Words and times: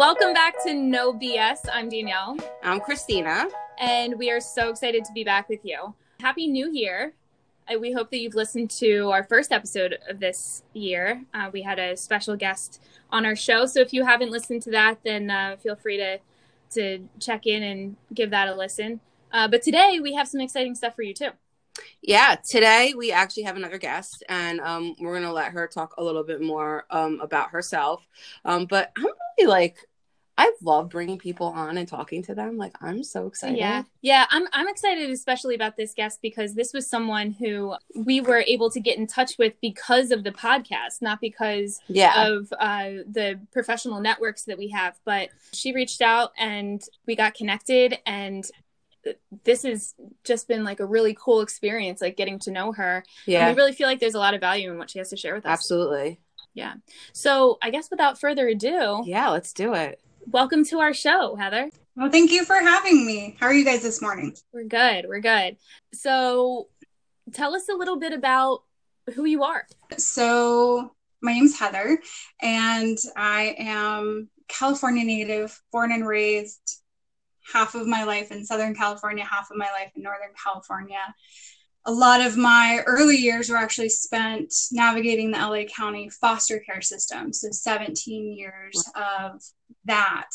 Welcome 0.00 0.32
back 0.32 0.54
to 0.64 0.72
No 0.72 1.12
BS. 1.12 1.58
I'm 1.70 1.90
Danielle. 1.90 2.38
I'm 2.62 2.80
Christina. 2.80 3.48
And 3.78 4.18
we 4.18 4.30
are 4.30 4.40
so 4.40 4.70
excited 4.70 5.04
to 5.04 5.12
be 5.12 5.24
back 5.24 5.50
with 5.50 5.60
you. 5.62 5.94
Happy 6.20 6.46
New 6.46 6.72
Year. 6.72 7.12
We 7.78 7.92
hope 7.92 8.10
that 8.10 8.18
you've 8.18 8.34
listened 8.34 8.70
to 8.78 9.10
our 9.10 9.22
first 9.22 9.52
episode 9.52 9.98
of 10.08 10.18
this 10.18 10.62
year. 10.72 11.22
Uh, 11.34 11.50
we 11.52 11.60
had 11.60 11.78
a 11.78 11.98
special 11.98 12.34
guest 12.34 12.82
on 13.10 13.26
our 13.26 13.36
show. 13.36 13.66
So 13.66 13.80
if 13.80 13.92
you 13.92 14.06
haven't 14.06 14.30
listened 14.30 14.62
to 14.62 14.70
that, 14.70 15.00
then 15.04 15.30
uh, 15.30 15.56
feel 15.62 15.76
free 15.76 15.98
to, 15.98 16.18
to 16.70 17.06
check 17.18 17.46
in 17.46 17.62
and 17.62 17.96
give 18.14 18.30
that 18.30 18.48
a 18.48 18.54
listen. 18.54 19.00
Uh, 19.30 19.48
but 19.48 19.60
today 19.60 20.00
we 20.02 20.14
have 20.14 20.26
some 20.26 20.40
exciting 20.40 20.74
stuff 20.74 20.96
for 20.96 21.02
you 21.02 21.12
too. 21.12 21.32
Yeah, 22.00 22.36
today 22.48 22.94
we 22.96 23.12
actually 23.12 23.42
have 23.44 23.56
another 23.56 23.78
guest, 23.78 24.24
and 24.28 24.60
um, 24.60 24.96
we're 24.98 25.14
gonna 25.14 25.32
let 25.32 25.52
her 25.52 25.66
talk 25.66 25.94
a 25.98 26.02
little 26.02 26.24
bit 26.24 26.40
more 26.40 26.84
um, 26.90 27.20
about 27.20 27.50
herself. 27.50 28.06
Um, 28.44 28.66
but 28.66 28.92
I'm 28.96 29.06
really 29.38 29.48
like, 29.48 29.86
I 30.40 30.52
love 30.62 30.88
bringing 30.88 31.18
people 31.18 31.48
on 31.48 31.76
and 31.76 31.86
talking 31.86 32.22
to 32.22 32.34
them. 32.34 32.56
Like, 32.56 32.74
I'm 32.80 33.04
so 33.04 33.26
excited. 33.26 33.58
Yeah, 33.58 33.82
yeah, 34.00 34.24
I'm 34.30 34.44
I'm 34.54 34.68
excited, 34.68 35.10
especially 35.10 35.54
about 35.54 35.76
this 35.76 35.92
guest 35.92 36.20
because 36.22 36.54
this 36.54 36.72
was 36.72 36.88
someone 36.88 37.32
who 37.32 37.74
we 37.94 38.22
were 38.22 38.42
able 38.46 38.70
to 38.70 38.80
get 38.80 38.96
in 38.96 39.06
touch 39.06 39.36
with 39.38 39.52
because 39.60 40.10
of 40.10 40.24
the 40.24 40.30
podcast, 40.30 41.02
not 41.02 41.20
because 41.20 41.80
yeah. 41.88 42.26
of 42.26 42.50
uh, 42.58 43.02
the 43.06 43.38
professional 43.52 44.00
networks 44.00 44.44
that 44.44 44.56
we 44.56 44.68
have. 44.68 44.98
But 45.04 45.28
she 45.52 45.74
reached 45.74 46.00
out 46.00 46.32
and 46.38 46.82
we 47.06 47.16
got 47.16 47.34
connected, 47.34 47.98
and 48.06 48.50
this 49.44 49.64
has 49.64 49.94
just 50.24 50.48
been 50.48 50.64
like 50.64 50.80
a 50.80 50.86
really 50.86 51.14
cool 51.18 51.42
experience, 51.42 52.00
like 52.00 52.16
getting 52.16 52.38
to 52.38 52.50
know 52.50 52.72
her. 52.72 53.04
Yeah. 53.26 53.46
And 53.46 53.54
we 53.54 53.60
really 53.60 53.72
feel 53.72 53.88
like 53.88 54.00
there's 54.00 54.14
a 54.14 54.18
lot 54.18 54.32
of 54.32 54.40
value 54.40 54.70
in 54.70 54.78
what 54.78 54.88
she 54.88 55.00
has 55.00 55.10
to 55.10 55.16
share 55.18 55.34
with 55.34 55.44
us. 55.44 55.52
Absolutely. 55.52 56.18
Yeah. 56.54 56.74
So 57.12 57.58
I 57.62 57.70
guess 57.70 57.90
without 57.90 58.18
further 58.18 58.48
ado, 58.48 59.02
yeah, 59.04 59.28
let's 59.28 59.52
do 59.52 59.74
it. 59.74 60.00
Welcome 60.26 60.64
to 60.66 60.78
our 60.80 60.92
show, 60.92 61.34
Heather. 61.34 61.70
Well, 61.96 62.10
thank 62.10 62.30
you 62.30 62.44
for 62.44 62.54
having 62.54 63.06
me. 63.06 63.36
How 63.40 63.46
are 63.46 63.54
you 63.54 63.64
guys 63.64 63.82
this 63.82 64.02
morning? 64.02 64.36
We're 64.52 64.64
good. 64.64 65.06
We're 65.08 65.20
good. 65.20 65.56
So 65.92 66.68
tell 67.32 67.54
us 67.54 67.68
a 67.68 67.74
little 67.74 67.98
bit 67.98 68.12
about 68.12 68.62
who 69.14 69.24
you 69.24 69.42
are. 69.42 69.66
So 69.96 70.92
my 71.22 71.32
name's 71.32 71.58
Heather, 71.58 71.98
and 72.40 72.98
I 73.16 73.56
am 73.58 74.28
California 74.48 75.04
native, 75.04 75.60
born 75.72 75.90
and 75.90 76.06
raised 76.06 76.80
half 77.52 77.74
of 77.74 77.86
my 77.86 78.04
life 78.04 78.30
in 78.30 78.44
Southern 78.44 78.74
California, 78.74 79.24
half 79.24 79.50
of 79.50 79.56
my 79.56 79.70
life 79.72 79.90
in 79.96 80.02
Northern 80.02 80.34
California. 80.42 81.14
A 81.86 81.92
lot 81.92 82.20
of 82.20 82.36
my 82.36 82.82
early 82.86 83.16
years 83.16 83.48
were 83.48 83.56
actually 83.56 83.88
spent 83.88 84.52
navigating 84.70 85.30
the 85.30 85.38
LA 85.38 85.64
County 85.64 86.10
foster 86.10 86.60
care 86.60 86.82
system. 86.82 87.32
So 87.32 87.48
17 87.50 88.36
years 88.36 88.84
of 88.94 89.42
that. 89.84 90.28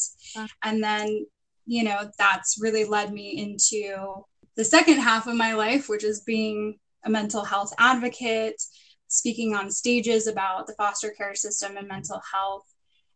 And 0.63 0.83
then, 0.83 1.25
you 1.65 1.83
know, 1.83 2.09
that's 2.17 2.57
really 2.61 2.85
led 2.85 3.13
me 3.13 3.37
into 3.37 4.23
the 4.55 4.63
second 4.63 4.99
half 4.99 5.27
of 5.27 5.35
my 5.35 5.53
life, 5.53 5.89
which 5.89 6.03
is 6.03 6.21
being 6.21 6.79
a 7.03 7.09
mental 7.09 7.43
health 7.43 7.73
advocate, 7.77 8.61
speaking 9.07 9.55
on 9.55 9.69
stages 9.69 10.27
about 10.27 10.67
the 10.67 10.73
foster 10.73 11.11
care 11.11 11.35
system 11.35 11.77
and 11.77 11.87
mental 11.87 12.21
health, 12.33 12.65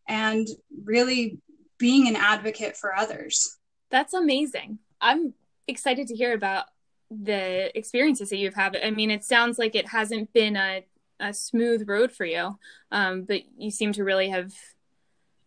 and 0.08 0.48
really 0.84 1.40
being 1.78 2.08
an 2.08 2.16
advocate 2.16 2.76
for 2.76 2.96
others. 2.96 3.58
That's 3.90 4.14
amazing. 4.14 4.80
I'm 5.02 5.34
excited 5.68 6.08
to 6.08 6.16
hear 6.16 6.34
about 6.34 6.66
the 7.10 7.76
experiences 7.78 8.30
that 8.30 8.38
you've 8.38 8.54
had. 8.54 8.78
I 8.84 8.92
mean, 8.92 9.10
it 9.10 9.24
sounds 9.24 9.58
like 9.58 9.76
it 9.76 9.88
hasn't 9.88 10.32
been 10.34 10.56
a, 10.56 10.86
a 11.20 11.34
smooth 11.34 11.88
road 11.88 12.12
for 12.12 12.26
you, 12.26 12.60
um, 12.92 13.24
but 13.24 13.42
you 13.58 13.72
seem 13.72 13.94
to 13.94 14.04
really 14.04 14.30
have 14.30 14.52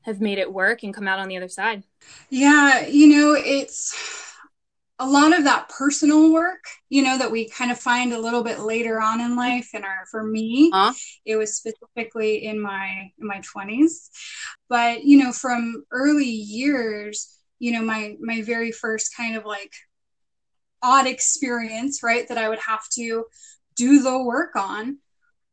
have 0.02 0.20
made 0.20 0.38
it 0.38 0.52
work 0.52 0.82
and 0.82 0.94
come 0.94 1.08
out 1.08 1.18
on 1.18 1.28
the 1.28 1.36
other 1.36 1.48
side. 1.48 1.84
Yeah, 2.30 2.86
you 2.86 3.06
know, 3.06 3.34
it's 3.34 3.94
a 4.98 5.06
lot 5.08 5.36
of 5.36 5.44
that 5.44 5.68
personal 5.68 6.32
work, 6.32 6.64
you 6.88 7.02
know, 7.02 7.18
that 7.18 7.30
we 7.30 7.48
kind 7.48 7.70
of 7.70 7.78
find 7.78 8.12
a 8.12 8.20
little 8.20 8.44
bit 8.44 8.60
later 8.60 9.00
on 9.00 9.20
in 9.20 9.36
life. 9.36 9.70
And 9.74 9.84
our 9.84 10.04
for 10.10 10.22
me, 10.22 10.70
huh? 10.72 10.92
it 11.24 11.36
was 11.36 11.56
specifically 11.56 12.44
in 12.44 12.60
my 12.60 13.10
in 13.18 13.26
my 13.26 13.40
twenties. 13.40 14.10
But 14.68 15.04
you 15.04 15.18
know, 15.18 15.32
from 15.32 15.84
early 15.90 16.24
years, 16.24 17.38
you 17.62 17.70
know 17.70 17.82
my 17.82 18.16
my 18.20 18.42
very 18.42 18.72
first 18.72 19.16
kind 19.16 19.36
of 19.36 19.44
like 19.46 19.72
odd 20.82 21.06
experience 21.06 22.02
right 22.02 22.26
that 22.26 22.36
i 22.36 22.48
would 22.48 22.58
have 22.58 22.82
to 22.88 23.24
do 23.76 24.02
the 24.02 24.18
work 24.20 24.56
on 24.56 24.98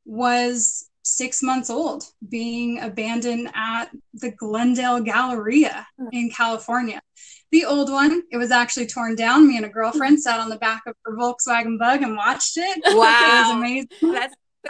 was 0.05 0.88
six 1.03 1.41
months 1.41 1.69
old 1.69 2.03
being 2.29 2.79
abandoned 2.81 3.49
at 3.55 3.85
the 4.13 4.31
glendale 4.31 4.99
galleria 4.99 5.87
in 6.11 6.29
california. 6.29 7.01
The 7.51 7.65
old 7.65 7.89
one 7.89 8.23
it 8.31 8.37
was 8.37 8.51
actually 8.51 8.87
torn 8.87 9.15
down. 9.15 9.47
Me 9.47 9.57
and 9.57 9.65
a 9.65 9.69
girlfriend 9.69 10.21
sat 10.21 10.39
on 10.39 10.49
the 10.49 10.57
back 10.57 10.83
of 10.85 10.95
her 11.05 11.15
volkswagen 11.15 11.79
bug 11.79 12.01
and 12.01 12.15
watched 12.15 12.57
it. 12.57 12.81
Wow 12.85 12.91
it 13.25 13.47
was 13.47 13.55
amazing. 13.55 14.13
That's 14.13 14.35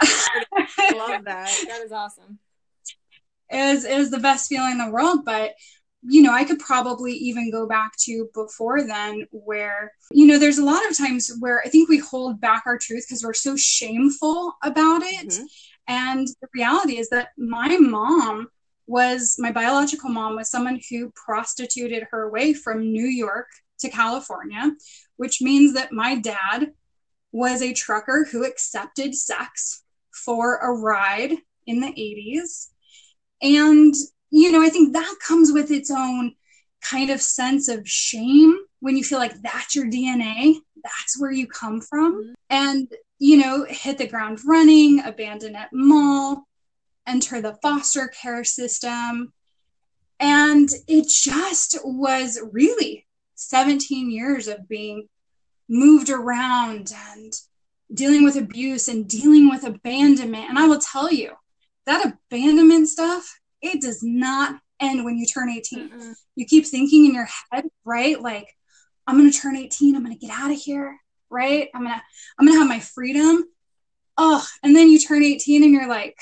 i 0.78 0.92
love 0.96 1.24
that. 1.24 1.64
That 1.68 1.82
is 1.84 1.92
awesome. 1.92 2.38
It 3.50 3.74
was, 3.74 3.84
it 3.84 3.98
was 3.98 4.10
the 4.10 4.18
best 4.18 4.48
feeling 4.48 4.72
in 4.72 4.78
the 4.78 4.90
world 4.90 5.24
but 5.24 5.54
you 6.02 6.22
know, 6.22 6.32
I 6.32 6.44
could 6.44 6.58
probably 6.58 7.12
even 7.12 7.50
go 7.50 7.66
back 7.66 7.92
to 8.04 8.28
before 8.32 8.86
then, 8.86 9.26
where, 9.32 9.92
you 10.12 10.26
know, 10.26 10.38
there's 10.38 10.58
a 10.58 10.64
lot 10.64 10.88
of 10.88 10.96
times 10.96 11.30
where 11.40 11.60
I 11.64 11.68
think 11.68 11.88
we 11.88 11.98
hold 11.98 12.40
back 12.40 12.62
our 12.66 12.78
truth 12.78 13.04
because 13.06 13.22
we're 13.22 13.34
so 13.34 13.54
shameful 13.56 14.54
about 14.62 15.02
it. 15.02 15.28
Mm-hmm. 15.28 15.44
And 15.86 16.28
the 16.40 16.48
reality 16.54 16.98
is 16.98 17.08
that 17.10 17.30
my 17.36 17.76
mom 17.78 18.48
was, 18.86 19.36
my 19.38 19.52
biological 19.52 20.10
mom 20.10 20.36
was 20.36 20.50
someone 20.50 20.80
who 20.90 21.12
prostituted 21.14 22.06
her 22.10 22.30
way 22.30 22.52
from 22.52 22.92
New 22.92 23.06
York 23.06 23.48
to 23.80 23.88
California, 23.88 24.72
which 25.16 25.40
means 25.40 25.74
that 25.74 25.92
my 25.92 26.16
dad 26.16 26.72
was 27.32 27.62
a 27.62 27.72
trucker 27.72 28.26
who 28.30 28.44
accepted 28.44 29.14
sex 29.14 29.82
for 30.12 30.56
a 30.56 30.72
ride 30.72 31.36
in 31.66 31.80
the 31.80 31.88
80s. 31.88 32.68
And 33.42 33.94
you 34.30 34.52
know, 34.52 34.62
I 34.62 34.68
think 34.68 34.92
that 34.92 35.16
comes 35.26 35.52
with 35.52 35.70
its 35.70 35.90
own 35.90 36.34
kind 36.82 37.10
of 37.10 37.20
sense 37.20 37.68
of 37.68 37.88
shame 37.88 38.56
when 38.80 38.96
you 38.96 39.04
feel 39.04 39.18
like 39.18 39.40
that's 39.42 39.74
your 39.74 39.86
DNA, 39.86 40.56
that's 40.82 41.20
where 41.20 41.30
you 41.30 41.46
come 41.46 41.80
from. 41.80 42.14
Mm-hmm. 42.14 42.32
And, 42.50 42.88
you 43.18 43.36
know, 43.36 43.66
hit 43.68 43.98
the 43.98 44.06
ground 44.06 44.40
running, 44.46 45.00
abandon 45.00 45.54
at 45.54 45.72
mall, 45.72 46.46
enter 47.06 47.40
the 47.40 47.54
foster 47.62 48.08
care 48.08 48.44
system. 48.44 49.32
And 50.18 50.68
it 50.86 51.08
just 51.08 51.78
was 51.84 52.40
really 52.52 53.06
17 53.34 54.10
years 54.10 54.48
of 54.48 54.68
being 54.68 55.08
moved 55.68 56.10
around 56.10 56.92
and 57.12 57.32
dealing 57.92 58.24
with 58.24 58.36
abuse 58.36 58.88
and 58.88 59.08
dealing 59.08 59.48
with 59.48 59.64
abandonment. 59.64 60.48
And 60.48 60.58
I 60.58 60.66
will 60.66 60.78
tell 60.78 61.12
you, 61.12 61.32
that 61.86 62.14
abandonment 62.30 62.88
stuff 62.88 63.40
it 63.62 63.80
does 63.80 64.02
not 64.02 64.60
end 64.80 65.04
when 65.04 65.18
you 65.18 65.26
turn 65.26 65.50
18. 65.50 65.90
Mm-mm. 65.90 66.14
You 66.36 66.46
keep 66.46 66.66
thinking 66.66 67.06
in 67.06 67.14
your 67.14 67.28
head, 67.50 67.64
right? 67.84 68.20
Like, 68.20 68.48
I'm 69.06 69.16
gonna 69.16 69.32
turn 69.32 69.56
18, 69.56 69.96
I'm 69.96 70.02
gonna 70.02 70.16
get 70.16 70.30
out 70.30 70.50
of 70.50 70.58
here, 70.58 70.96
right? 71.30 71.68
I'm 71.74 71.82
gonna 71.82 72.02
I'm 72.38 72.46
gonna 72.46 72.58
have 72.58 72.68
my 72.68 72.80
freedom. 72.80 73.44
Oh, 74.16 74.46
and 74.62 74.76
then 74.76 74.88
you 74.88 74.98
turn 74.98 75.22
18 75.22 75.62
and 75.62 75.72
you're 75.72 75.88
like, 75.88 76.18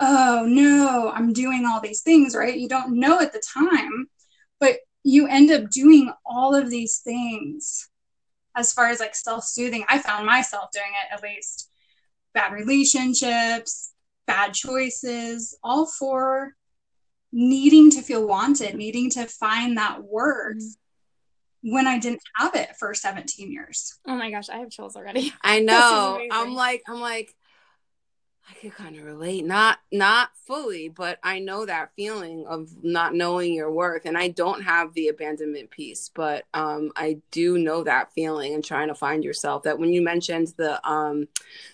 oh 0.00 0.46
no, 0.48 1.12
I'm 1.14 1.32
doing 1.32 1.66
all 1.66 1.80
these 1.80 2.02
things, 2.02 2.34
right? 2.34 2.56
You 2.56 2.68
don't 2.68 2.98
know 2.98 3.20
at 3.20 3.32
the 3.32 3.42
time, 3.54 4.08
but 4.60 4.78
you 5.04 5.26
end 5.26 5.50
up 5.50 5.70
doing 5.70 6.12
all 6.24 6.54
of 6.54 6.70
these 6.70 6.98
things 6.98 7.88
as 8.56 8.72
far 8.72 8.88
as 8.88 9.00
like 9.00 9.14
self-soothing. 9.14 9.84
I 9.88 9.98
found 9.98 10.26
myself 10.26 10.70
doing 10.72 10.84
it 10.86 11.14
at 11.14 11.22
least. 11.22 11.70
Bad 12.34 12.52
relationships, 12.52 13.92
bad 14.26 14.54
choices, 14.54 15.58
all 15.62 15.86
for 15.86 16.54
needing 17.32 17.90
to 17.90 18.02
feel 18.02 18.26
wanted, 18.26 18.74
needing 18.74 19.10
to 19.10 19.26
find 19.26 19.76
that 19.78 20.02
worth 20.04 20.56
mm-hmm. 20.56 21.72
when 21.72 21.86
I 21.86 21.98
didn't 21.98 22.20
have 22.36 22.54
it 22.54 22.76
for 22.78 22.94
17 22.94 23.50
years. 23.50 23.98
Oh 24.06 24.16
my 24.16 24.30
gosh, 24.30 24.48
I 24.48 24.58
have 24.58 24.70
chills 24.70 24.96
already. 24.96 25.32
I 25.42 25.60
know. 25.60 26.20
I'm 26.30 26.54
like, 26.54 26.82
I'm 26.86 27.00
like, 27.00 27.34
I 28.50 28.54
could 28.54 28.74
kind 28.74 28.96
of 28.96 29.04
relate, 29.04 29.44
not 29.44 29.78
not 29.92 30.30
fully, 30.36 30.88
but 30.88 31.18
I 31.22 31.38
know 31.38 31.64
that 31.64 31.92
feeling 31.94 32.44
of 32.46 32.82
not 32.82 33.14
knowing 33.14 33.54
your 33.54 33.70
worth, 33.70 34.04
and 34.04 34.18
I 34.18 34.28
don't 34.28 34.62
have 34.62 34.94
the 34.94 35.08
abandonment 35.08 35.70
piece, 35.70 36.10
but 36.12 36.44
um, 36.52 36.90
I 36.96 37.18
do 37.30 37.56
know 37.56 37.84
that 37.84 38.12
feeling 38.12 38.54
and 38.54 38.64
trying 38.64 38.88
to 38.88 38.94
find 38.94 39.22
yourself. 39.22 39.62
That 39.62 39.78
when 39.78 39.92
you 39.92 40.02
mentioned 40.02 40.54
the 40.56 40.84
um, 40.88 41.28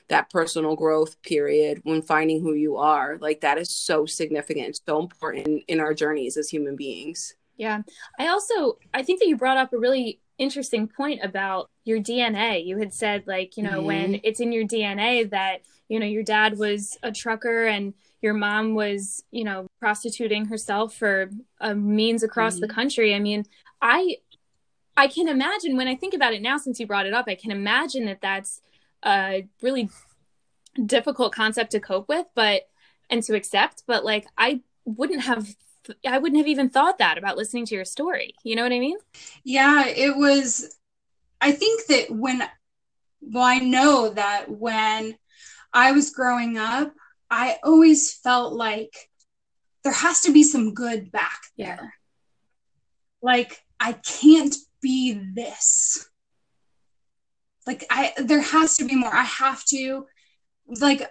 that 0.08 0.30
personal 0.30 0.76
growth 0.76 1.20
period, 1.22 1.80
when 1.84 2.02
finding 2.02 2.42
who 2.42 2.52
you 2.52 2.76
are, 2.76 3.16
like 3.18 3.40
that 3.40 3.58
is 3.58 3.70
so 3.70 4.04
significant, 4.04 4.80
so 4.86 4.98
important 4.98 5.64
in 5.68 5.80
our 5.80 5.94
journeys 5.94 6.36
as 6.36 6.50
human 6.50 6.76
beings. 6.76 7.34
Yeah, 7.56 7.82
I 8.18 8.28
also 8.28 8.78
I 8.92 9.02
think 9.02 9.20
that 9.20 9.28
you 9.28 9.36
brought 9.36 9.56
up 9.56 9.72
a 9.72 9.78
really 9.78 10.20
interesting 10.36 10.86
point 10.86 11.20
about 11.24 11.70
your 11.84 11.98
DNA. 11.98 12.64
You 12.64 12.78
had 12.78 12.92
said 12.92 13.24
like 13.26 13.56
you 13.56 13.62
know 13.62 13.78
mm-hmm. 13.78 13.86
when 13.86 14.20
it's 14.22 14.40
in 14.40 14.52
your 14.52 14.64
DNA 14.64 15.30
that 15.30 15.62
you 15.88 15.98
know 15.98 16.06
your 16.06 16.22
dad 16.22 16.58
was 16.58 16.96
a 17.02 17.12
trucker 17.12 17.66
and 17.66 17.94
your 18.20 18.34
mom 18.34 18.74
was 18.74 19.22
you 19.30 19.44
know 19.44 19.66
prostituting 19.80 20.46
herself 20.46 20.94
for 20.94 21.30
a 21.60 21.74
means 21.74 22.22
across 22.22 22.54
mm-hmm. 22.54 22.66
the 22.66 22.74
country. 22.74 23.14
I 23.14 23.18
mean, 23.18 23.44
I 23.80 24.16
I 24.98 25.06
can 25.06 25.28
imagine 25.28 25.76
when 25.76 25.86
I 25.86 25.94
think 25.94 26.12
about 26.12 26.34
it 26.34 26.42
now, 26.42 26.56
since 26.58 26.80
you 26.80 26.86
brought 26.86 27.06
it 27.06 27.14
up, 27.14 27.26
I 27.28 27.36
can 27.36 27.52
imagine 27.52 28.06
that 28.06 28.20
that's 28.20 28.60
a 29.04 29.46
really 29.62 29.90
difficult 30.84 31.32
concept 31.32 31.70
to 31.72 31.80
cope 31.80 32.08
with, 32.08 32.26
but 32.34 32.68
and 33.08 33.22
to 33.22 33.36
accept. 33.36 33.84
But 33.86 34.04
like, 34.04 34.26
I 34.36 34.60
wouldn't 34.84 35.22
have, 35.22 35.54
I 36.04 36.18
wouldn't 36.18 36.38
have 36.38 36.48
even 36.48 36.68
thought 36.68 36.98
that 36.98 37.16
about 37.16 37.36
listening 37.36 37.64
to 37.66 37.76
your 37.76 37.84
story. 37.84 38.34
You 38.42 38.56
know 38.56 38.64
what 38.64 38.72
I 38.72 38.80
mean? 38.80 38.98
Yeah, 39.44 39.86
it 39.86 40.16
was. 40.16 40.76
I 41.40 41.52
think 41.52 41.86
that 41.86 42.10
when, 42.10 42.42
well, 43.20 43.44
I 43.44 43.58
know 43.58 44.10
that 44.10 44.50
when 44.50 45.16
I 45.78 45.92
was 45.92 46.10
growing 46.10 46.58
up, 46.58 46.92
I 47.30 47.58
always 47.62 48.12
felt 48.12 48.52
like 48.52 48.92
there 49.84 49.92
has 49.92 50.22
to 50.22 50.32
be 50.32 50.42
some 50.42 50.74
good 50.74 51.12
back 51.12 51.38
there. 51.56 51.76
Yeah. 51.80 51.88
Like 53.22 53.62
I 53.78 53.92
can't 53.92 54.56
be 54.82 55.12
this. 55.36 56.10
Like 57.64 57.84
I 57.90 58.12
there 58.16 58.42
has 58.42 58.78
to 58.78 58.86
be 58.86 58.96
more. 58.96 59.14
I 59.14 59.22
have 59.22 59.64
to 59.66 60.06
like 60.66 61.08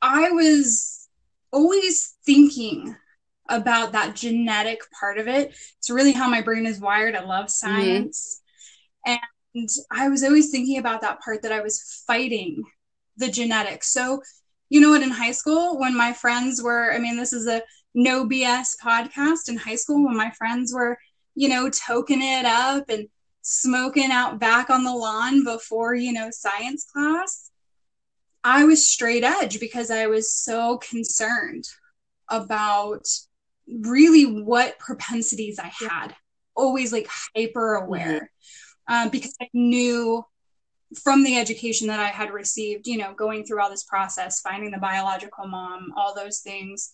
I 0.00 0.30
was 0.30 1.08
always 1.52 2.14
thinking 2.24 2.94
about 3.48 3.92
that 3.92 4.14
genetic 4.14 4.78
part 5.00 5.18
of 5.18 5.26
it. 5.26 5.56
It's 5.78 5.90
really 5.90 6.12
how 6.12 6.28
my 6.28 6.40
brain 6.40 6.66
is 6.66 6.78
wired. 6.78 7.16
I 7.16 7.24
love 7.24 7.46
mm-hmm. 7.46 7.48
science. 7.48 8.42
Mm-hmm. 9.08 9.16
And 9.56 9.68
I 9.90 10.08
was 10.08 10.22
always 10.22 10.52
thinking 10.52 10.78
about 10.78 11.00
that 11.00 11.20
part 11.20 11.42
that 11.42 11.52
I 11.52 11.62
was 11.62 12.04
fighting 12.06 12.62
the 13.16 13.28
genetics. 13.28 13.92
So, 13.92 14.22
you 14.68 14.80
know 14.80 14.90
what, 14.90 15.02
in 15.02 15.10
high 15.10 15.32
school, 15.32 15.78
when 15.78 15.96
my 15.96 16.12
friends 16.12 16.62
were, 16.62 16.92
I 16.92 16.98
mean, 16.98 17.16
this 17.16 17.32
is 17.32 17.46
a 17.46 17.62
no 17.94 18.26
BS 18.26 18.76
podcast 18.82 19.48
in 19.48 19.56
high 19.56 19.76
school, 19.76 20.04
when 20.04 20.16
my 20.16 20.30
friends 20.32 20.72
were, 20.74 20.98
you 21.34 21.48
know, 21.48 21.68
toking 21.68 22.22
it 22.22 22.44
up 22.44 22.88
and 22.88 23.08
smoking 23.42 24.10
out 24.10 24.40
back 24.40 24.70
on 24.70 24.84
the 24.84 24.92
lawn 24.92 25.44
before, 25.44 25.94
you 25.94 26.12
know, 26.12 26.30
science 26.30 26.86
class, 26.92 27.50
I 28.42 28.64
was 28.64 28.86
straight 28.86 29.24
edge 29.24 29.60
because 29.60 29.90
I 29.90 30.06
was 30.06 30.32
so 30.32 30.78
concerned 30.78 31.64
about 32.28 33.06
really 33.68 34.24
what 34.24 34.78
propensities 34.78 35.58
I 35.58 35.72
had. 35.78 36.14
Always 36.56 36.92
like 36.92 37.08
hyper 37.34 37.74
aware 37.74 38.30
um, 38.88 39.08
because 39.08 39.34
I 39.40 39.48
knew 39.52 40.24
from 40.94 41.22
the 41.24 41.38
education 41.38 41.86
that 41.88 42.00
I 42.00 42.08
had 42.08 42.32
received, 42.32 42.86
you 42.86 42.98
know, 42.98 43.14
going 43.14 43.44
through 43.44 43.60
all 43.60 43.70
this 43.70 43.84
process, 43.84 44.40
finding 44.40 44.70
the 44.70 44.78
biological 44.78 45.46
mom, 45.46 45.92
all 45.96 46.14
those 46.14 46.40
things, 46.40 46.90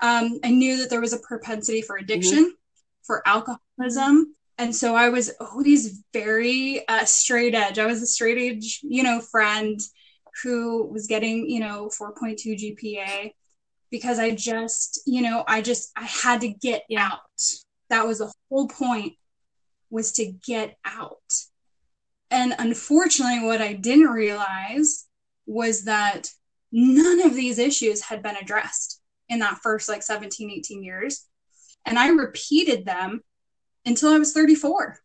um, 0.00 0.40
I 0.44 0.50
knew 0.50 0.78
that 0.78 0.90
there 0.90 1.00
was 1.00 1.12
a 1.12 1.18
propensity 1.18 1.82
for 1.82 1.96
addiction, 1.96 2.44
mm-hmm. 2.44 2.54
for 3.02 3.26
alcoholism. 3.26 4.34
And 4.58 4.74
so 4.74 4.94
I 4.94 5.08
was 5.08 5.32
always 5.40 6.02
very 6.12 6.86
uh, 6.88 7.04
straight 7.04 7.54
edge. 7.54 7.78
I 7.78 7.86
was 7.86 8.02
a 8.02 8.06
straight 8.06 8.38
edge, 8.38 8.80
you 8.82 9.02
know, 9.02 9.20
friend 9.20 9.80
who 10.42 10.86
was 10.86 11.06
getting, 11.06 11.48
you 11.48 11.60
know, 11.60 11.90
4.2 12.00 12.78
GPA 12.78 13.32
because 13.90 14.18
I 14.18 14.32
just, 14.32 15.00
you 15.06 15.22
know, 15.22 15.44
I 15.46 15.60
just, 15.60 15.90
I 15.96 16.04
had 16.04 16.40
to 16.42 16.48
get 16.48 16.84
yeah. 16.88 17.06
out. 17.12 17.20
That 17.90 18.06
was 18.06 18.18
the 18.18 18.32
whole 18.48 18.68
point 18.68 19.14
was 19.90 20.12
to 20.12 20.26
get 20.26 20.76
out. 20.84 21.22
And 22.30 22.54
unfortunately, 22.58 23.46
what 23.46 23.60
I 23.60 23.74
didn't 23.74 24.08
realize 24.08 25.06
was 25.46 25.84
that 25.84 26.28
none 26.72 27.20
of 27.20 27.34
these 27.34 27.58
issues 27.58 28.00
had 28.02 28.22
been 28.22 28.36
addressed 28.36 29.00
in 29.28 29.38
that 29.40 29.58
first 29.62 29.88
like 29.88 30.02
17, 30.02 30.50
18 30.50 30.82
years. 30.82 31.26
And 31.86 31.98
I 31.98 32.08
repeated 32.08 32.84
them 32.84 33.22
until 33.86 34.10
I 34.10 34.18
was 34.18 34.32
34, 34.32 34.98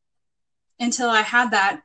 until 0.80 1.10
I 1.10 1.22
had 1.22 1.52
that 1.52 1.82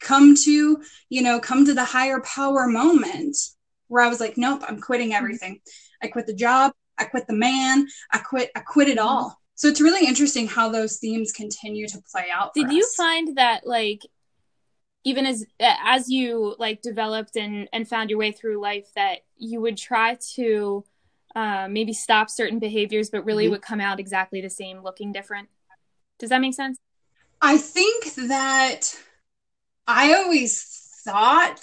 come 0.00 0.34
to, 0.44 0.82
you 1.08 1.22
know, 1.22 1.38
come 1.40 1.64
to 1.64 1.74
the 1.74 1.84
higher 1.84 2.20
power 2.20 2.66
moment 2.66 3.36
where 3.88 4.02
I 4.02 4.08
was 4.08 4.20
like, 4.20 4.36
nope, 4.36 4.62
I'm 4.66 4.80
quitting 4.80 5.14
everything. 5.14 5.60
I 6.02 6.08
quit 6.08 6.26
the 6.26 6.34
job, 6.34 6.72
I 6.98 7.04
quit 7.04 7.26
the 7.26 7.34
man, 7.34 7.86
I 8.12 8.18
quit, 8.18 8.50
I 8.56 8.60
quit 8.60 8.88
it 8.88 8.98
all. 8.98 9.38
So 9.54 9.68
it's 9.68 9.80
really 9.80 10.06
interesting 10.06 10.48
how 10.48 10.70
those 10.70 10.98
themes 10.98 11.32
continue 11.32 11.86
to 11.88 12.02
play 12.10 12.26
out. 12.32 12.54
Did 12.54 12.72
you 12.72 12.88
find 12.96 13.36
that 13.36 13.66
like 13.66 14.00
even 15.04 15.26
as 15.26 15.46
as 15.60 16.08
you 16.08 16.54
like 16.58 16.82
developed 16.82 17.36
and 17.36 17.68
and 17.72 17.88
found 17.88 18.10
your 18.10 18.18
way 18.18 18.32
through 18.32 18.60
life 18.60 18.88
that 18.94 19.20
you 19.36 19.60
would 19.60 19.76
try 19.76 20.18
to 20.34 20.84
uh, 21.34 21.68
maybe 21.70 21.92
stop 21.92 22.28
certain 22.28 22.58
behaviors, 22.58 23.10
but 23.10 23.24
really 23.24 23.44
mm-hmm. 23.44 23.52
would 23.52 23.62
come 23.62 23.80
out 23.80 24.00
exactly 24.00 24.40
the 24.40 24.50
same, 24.50 24.82
looking 24.82 25.12
different. 25.12 25.48
Does 26.18 26.30
that 26.30 26.40
make 26.40 26.54
sense? 26.54 26.78
I 27.40 27.56
think 27.56 28.14
that 28.14 28.94
I 29.86 30.14
always 30.14 30.62
thought 31.04 31.60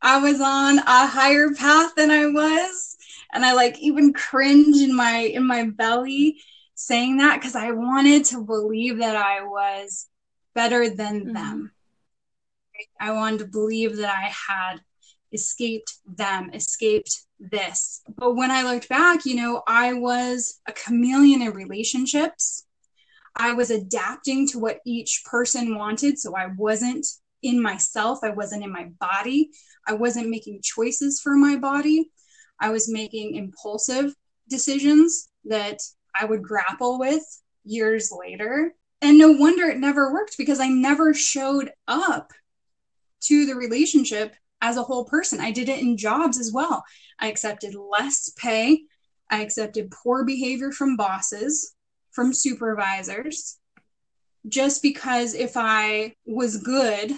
I 0.00 0.18
was 0.18 0.40
on 0.40 0.78
a 0.78 1.06
higher 1.06 1.50
path 1.50 1.94
than 1.96 2.10
I 2.10 2.26
was. 2.26 2.96
And 3.32 3.44
I 3.44 3.52
like 3.52 3.78
even 3.78 4.12
cringe 4.12 4.76
in 4.78 4.94
my 4.94 5.18
in 5.18 5.46
my 5.46 5.64
belly 5.70 6.40
saying 6.74 7.18
that 7.18 7.36
because 7.36 7.54
I 7.54 7.70
wanted 7.70 8.24
to 8.26 8.42
believe 8.42 8.98
that 8.98 9.16
I 9.16 9.42
was 9.42 10.08
better 10.54 10.90
than 10.90 11.20
mm-hmm. 11.20 11.32
them. 11.32 11.72
I 13.00 13.12
wanted 13.12 13.38
to 13.40 13.46
believe 13.46 13.96
that 13.96 14.10
I 14.10 14.30
had 14.30 14.80
escaped 15.32 15.94
them, 16.06 16.50
escaped 16.52 17.24
this. 17.40 18.02
But 18.16 18.36
when 18.36 18.50
I 18.50 18.62
looked 18.62 18.88
back, 18.88 19.24
you 19.24 19.36
know, 19.36 19.62
I 19.66 19.94
was 19.94 20.60
a 20.68 20.72
chameleon 20.72 21.42
in 21.42 21.52
relationships. 21.52 22.66
I 23.34 23.52
was 23.52 23.70
adapting 23.70 24.46
to 24.48 24.58
what 24.58 24.80
each 24.86 25.22
person 25.24 25.76
wanted. 25.76 26.18
So 26.18 26.36
I 26.36 26.48
wasn't 26.56 27.06
in 27.42 27.60
myself, 27.60 28.20
I 28.22 28.30
wasn't 28.30 28.62
in 28.62 28.72
my 28.72 28.90
body, 29.00 29.50
I 29.86 29.94
wasn't 29.94 30.28
making 30.28 30.60
choices 30.62 31.20
for 31.20 31.34
my 31.34 31.56
body. 31.56 32.10
I 32.60 32.70
was 32.70 32.88
making 32.88 33.34
impulsive 33.34 34.14
decisions 34.48 35.28
that 35.46 35.78
I 36.18 36.24
would 36.24 36.42
grapple 36.42 37.00
with 37.00 37.24
years 37.64 38.12
later. 38.16 38.74
And 39.00 39.18
no 39.18 39.32
wonder 39.32 39.64
it 39.66 39.78
never 39.78 40.12
worked 40.12 40.38
because 40.38 40.60
I 40.60 40.68
never 40.68 41.12
showed 41.12 41.72
up 41.88 42.30
to 43.22 43.46
the 43.46 43.54
relationship 43.54 44.34
as 44.60 44.76
a 44.76 44.82
whole 44.82 45.04
person. 45.04 45.40
I 45.40 45.50
did 45.50 45.68
it 45.68 45.80
in 45.80 45.96
jobs 45.96 46.38
as 46.38 46.52
well. 46.52 46.84
I 47.18 47.28
accepted 47.28 47.74
less 47.74 48.30
pay. 48.36 48.82
I 49.30 49.42
accepted 49.42 49.90
poor 49.90 50.24
behavior 50.24 50.72
from 50.72 50.96
bosses, 50.96 51.74
from 52.10 52.32
supervisors, 52.32 53.58
just 54.46 54.82
because 54.82 55.34
if 55.34 55.52
I 55.56 56.14
was 56.26 56.58
good 56.58 57.12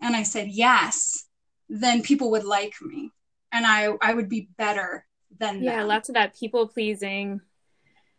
and 0.00 0.16
I 0.16 0.22
said 0.22 0.48
yes, 0.48 1.26
then 1.68 2.02
people 2.02 2.30
would 2.30 2.44
like 2.44 2.74
me 2.80 3.10
and 3.52 3.66
I, 3.66 3.94
I 4.00 4.14
would 4.14 4.28
be 4.28 4.48
better 4.56 5.06
than 5.38 5.62
yeah, 5.62 5.78
them. 5.78 5.88
lots 5.88 6.08
of 6.08 6.14
that 6.14 6.36
people 6.36 6.66
pleasing. 6.68 7.40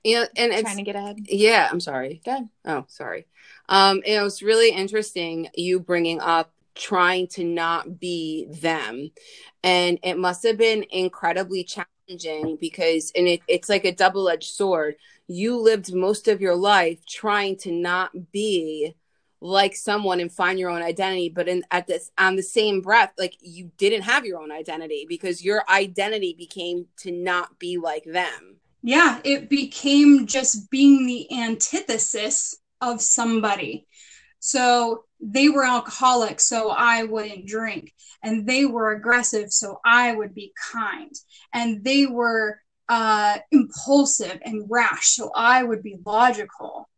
Yeah, 0.03 0.25
and 0.37 0.53
it's 0.53 0.61
trying 0.61 0.77
to 0.77 0.83
get 0.83 0.95
ahead. 0.95 1.17
Yeah, 1.27 1.67
I'm 1.69 1.79
sorry. 1.79 2.21
Good. 2.23 2.47
Oh, 2.65 2.85
sorry. 2.87 3.27
Um, 3.67 4.01
it 4.05 4.21
was 4.21 4.41
really 4.41 4.71
interesting 4.71 5.49
you 5.55 5.79
bringing 5.79 6.19
up 6.21 6.51
trying 6.77 7.27
to 7.27 7.43
not 7.43 7.99
be 7.99 8.47
them. 8.61 9.11
And 9.63 9.99
it 10.03 10.17
must 10.17 10.43
have 10.43 10.57
been 10.57 10.85
incredibly 10.89 11.63
challenging 11.63 12.57
because, 12.59 13.11
and 13.15 13.27
it, 13.27 13.41
it's 13.47 13.69
like 13.69 13.85
a 13.85 13.91
double 13.91 14.29
edged 14.29 14.53
sword. 14.53 14.95
You 15.27 15.57
lived 15.57 15.93
most 15.93 16.27
of 16.27 16.41
your 16.41 16.55
life 16.55 17.05
trying 17.05 17.57
to 17.57 17.71
not 17.71 18.31
be 18.31 18.95
like 19.39 19.75
someone 19.75 20.19
and 20.19 20.31
find 20.31 20.57
your 20.57 20.69
own 20.69 20.81
identity 20.81 21.29
but 21.29 21.47
in 21.47 21.63
at 21.71 21.85
this 21.85 22.11
on 22.17 22.35
the 22.35 22.43
same 22.43 22.81
breath 22.81 23.13
like 23.17 23.35
you 23.39 23.71
didn't 23.77 24.01
have 24.01 24.25
your 24.25 24.41
own 24.41 24.51
identity 24.51 25.05
because 25.07 25.43
your 25.43 25.63
identity 25.69 26.33
became 26.37 26.87
to 26.97 27.11
not 27.11 27.59
be 27.59 27.77
like 27.77 28.03
them 28.05 28.57
yeah 28.81 29.19
it 29.23 29.47
became 29.49 30.25
just 30.25 30.71
being 30.71 31.05
the 31.05 31.31
antithesis 31.39 32.55
of 32.81 32.99
somebody 32.99 33.85
so 34.39 35.03
they 35.19 35.49
were 35.49 35.63
alcoholics, 35.63 36.47
so 36.47 36.69
I 36.69 37.03
wouldn't 37.03 37.47
drink. 37.47 37.93
And 38.23 38.47
they 38.47 38.65
were 38.65 38.91
aggressive, 38.91 39.51
so 39.51 39.79
I 39.85 40.15
would 40.15 40.33
be 40.33 40.53
kind. 40.71 41.13
And 41.53 41.83
they 41.83 42.05
were 42.05 42.59
uh, 42.89 43.37
impulsive 43.51 44.39
and 44.43 44.65
rash, 44.69 45.09
so 45.09 45.31
I 45.35 45.63
would 45.63 45.83
be 45.83 45.97
logical. 46.05 46.89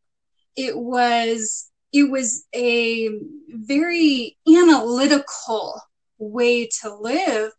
It 0.56 0.78
was 0.78 1.70
it 1.92 2.10
was 2.10 2.46
a 2.54 3.10
very 3.50 4.38
analytical 4.48 5.82
way 6.20 6.68
to 6.82 6.94
live 6.94 7.52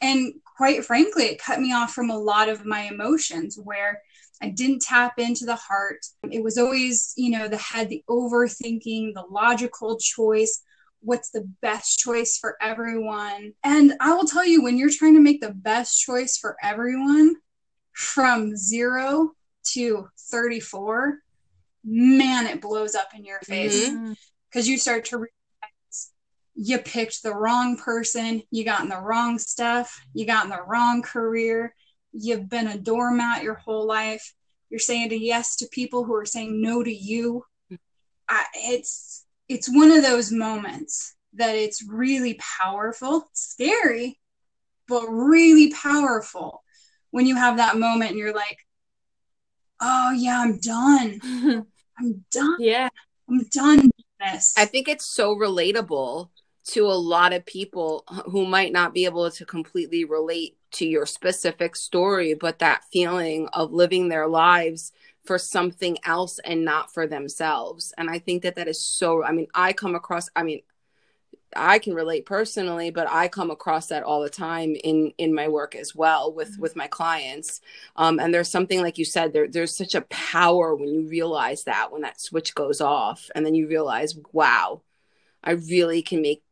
and 0.00 0.32
quite 0.56 0.84
frankly 0.84 1.24
it 1.24 1.42
cut 1.42 1.60
me 1.60 1.72
off 1.72 1.92
from 1.92 2.10
a 2.10 2.18
lot 2.18 2.48
of 2.48 2.64
my 2.64 2.82
emotions 2.82 3.58
where 3.62 4.00
I 4.40 4.50
didn't 4.50 4.82
tap 4.82 5.18
into 5.18 5.44
the 5.44 5.56
heart. 5.56 6.06
It 6.30 6.42
was 6.42 6.58
always, 6.58 7.12
you 7.16 7.30
know, 7.30 7.48
the 7.48 7.56
head, 7.56 7.88
the 7.88 8.04
overthinking, 8.08 9.14
the 9.14 9.24
logical 9.30 9.98
choice. 9.98 10.62
What's 11.00 11.30
the 11.30 11.48
best 11.62 11.98
choice 11.98 12.38
for 12.38 12.56
everyone? 12.60 13.52
And 13.64 13.94
I 14.00 14.14
will 14.14 14.26
tell 14.26 14.44
you, 14.44 14.62
when 14.62 14.76
you're 14.76 14.90
trying 14.90 15.14
to 15.14 15.20
make 15.20 15.40
the 15.40 15.52
best 15.52 16.00
choice 16.00 16.36
for 16.36 16.56
everyone, 16.62 17.36
from 17.92 18.56
zero 18.56 19.32
to 19.72 20.08
34, 20.30 21.18
man, 21.84 22.46
it 22.46 22.60
blows 22.60 22.94
up 22.94 23.14
in 23.14 23.24
your 23.24 23.40
face 23.40 23.88
Mhm. 23.88 24.16
because 24.48 24.68
you 24.68 24.78
start 24.78 25.04
to 25.06 25.16
realize 25.16 26.12
you 26.54 26.78
picked 26.78 27.22
the 27.22 27.34
wrong 27.34 27.76
person, 27.76 28.42
you 28.50 28.64
got 28.64 28.82
in 28.82 28.88
the 28.88 29.00
wrong 29.00 29.38
stuff, 29.38 30.00
you 30.12 30.26
got 30.26 30.44
in 30.44 30.50
the 30.50 30.62
wrong 30.62 31.02
career, 31.02 31.74
you've 32.18 32.48
been 32.48 32.66
a 32.66 32.78
doormat 32.78 33.42
your 33.42 33.54
whole 33.54 33.86
life. 33.86 34.34
You're 34.70 34.80
saying 34.80 35.12
a 35.12 35.16
yes 35.16 35.56
to 35.56 35.68
people 35.70 36.04
who 36.04 36.14
are 36.14 36.26
saying 36.26 36.60
no 36.60 36.82
to 36.82 36.94
you. 36.94 37.44
I, 38.28 38.44
it's 38.54 39.24
it's 39.48 39.74
one 39.74 39.90
of 39.90 40.02
those 40.02 40.30
moments 40.30 41.14
that 41.34 41.54
it's 41.54 41.82
really 41.88 42.38
powerful, 42.60 43.28
scary, 43.32 44.18
but 44.86 45.06
really 45.08 45.72
powerful 45.72 46.62
when 47.10 47.26
you 47.26 47.36
have 47.36 47.56
that 47.56 47.78
moment 47.78 48.10
and 48.10 48.18
you're 48.18 48.34
like, 48.34 48.58
oh 49.80 50.12
yeah, 50.12 50.40
I'm 50.40 50.58
done. 50.58 51.20
I'm 51.98 52.24
done. 52.30 52.56
yeah. 52.58 52.88
I'm 53.28 53.44
done 53.50 53.82
with 53.84 54.06
this. 54.20 54.54
I 54.56 54.64
think 54.64 54.88
it's 54.88 55.06
so 55.06 55.34
relatable 55.34 56.28
to 56.68 56.86
a 56.86 56.92
lot 56.92 57.32
of 57.32 57.46
people 57.46 58.04
who 58.26 58.44
might 58.44 58.72
not 58.72 58.92
be 58.92 59.06
able 59.06 59.30
to 59.30 59.46
completely 59.46 60.04
relate 60.04 60.57
to 60.72 60.86
your 60.86 61.06
specific 61.06 61.76
story, 61.76 62.34
but 62.34 62.58
that 62.60 62.84
feeling 62.92 63.48
of 63.52 63.72
living 63.72 64.08
their 64.08 64.28
lives 64.28 64.92
for 65.24 65.38
something 65.38 65.98
else 66.04 66.38
and 66.40 66.64
not 66.64 66.92
for 66.92 67.06
themselves. 67.06 67.92
And 67.98 68.10
I 68.10 68.18
think 68.18 68.42
that 68.42 68.56
that 68.56 68.68
is 68.68 68.82
so, 68.84 69.24
I 69.24 69.32
mean, 69.32 69.48
I 69.54 69.72
come 69.72 69.94
across, 69.94 70.28
I 70.36 70.42
mean, 70.42 70.62
I 71.56 71.78
can 71.78 71.94
relate 71.94 72.26
personally, 72.26 72.90
but 72.90 73.08
I 73.10 73.28
come 73.28 73.50
across 73.50 73.88
that 73.88 74.02
all 74.02 74.20
the 74.22 74.28
time 74.30 74.74
in 74.84 75.12
in 75.18 75.34
my 75.34 75.48
work 75.48 75.74
as 75.74 75.94
well 75.94 76.32
with 76.32 76.56
Mhm. 76.56 76.58
with 76.58 76.76
my 76.76 76.86
clients. 76.88 77.60
Um, 77.96 78.20
and 78.20 78.34
there's 78.34 78.50
something 78.50 78.82
like 78.82 78.98
you 78.98 79.04
said, 79.06 79.32
there 79.32 79.48
there's 79.48 79.76
such 79.76 79.94
a 79.94 80.02
power 80.02 80.74
when 80.74 80.90
you 80.90 81.08
realize 81.08 81.64
that 81.64 81.90
when 81.90 82.02
that 82.02 82.20
switch 82.20 82.54
goes 82.54 82.80
off, 82.82 83.30
and 83.34 83.46
then 83.46 83.54
you 83.54 83.66
realize, 83.66 84.14
wow, 84.32 84.82
I 85.44 85.52
really 85.52 86.02
can 86.02 86.22
make 86.22 86.42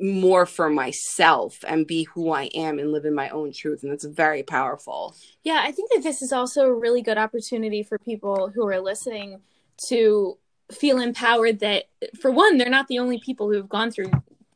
more 0.00 0.46
for 0.46 0.68
myself 0.70 1.58
and 1.66 1.86
be 1.86 2.04
who 2.04 2.30
I 2.32 2.44
am 2.54 2.78
and 2.78 2.92
live 2.92 3.04
in 3.04 3.14
my 3.14 3.28
own 3.28 3.52
truth, 3.52 3.82
and 3.82 3.92
that's 3.92 4.04
very 4.04 4.42
powerful. 4.42 5.14
Yeah, 5.44 5.60
I 5.62 5.72
think 5.72 5.90
that 5.92 6.02
this 6.02 6.22
is 6.22 6.32
also 6.32 6.66
a 6.66 6.74
really 6.74 7.02
good 7.02 7.18
opportunity 7.18 7.82
for 7.82 7.98
people 7.98 8.50
who 8.54 8.66
are 8.66 8.80
listening 8.80 9.42
to 9.88 10.38
feel 10.72 10.98
empowered 10.98 11.60
that, 11.60 11.84
for 12.20 12.30
one, 12.30 12.56
they're 12.56 12.70
not 12.70 12.88
the 12.88 12.98
only 12.98 13.18
people 13.18 13.48
who 13.48 13.56
have 13.56 13.68
gone 13.68 13.90
through 13.90 14.10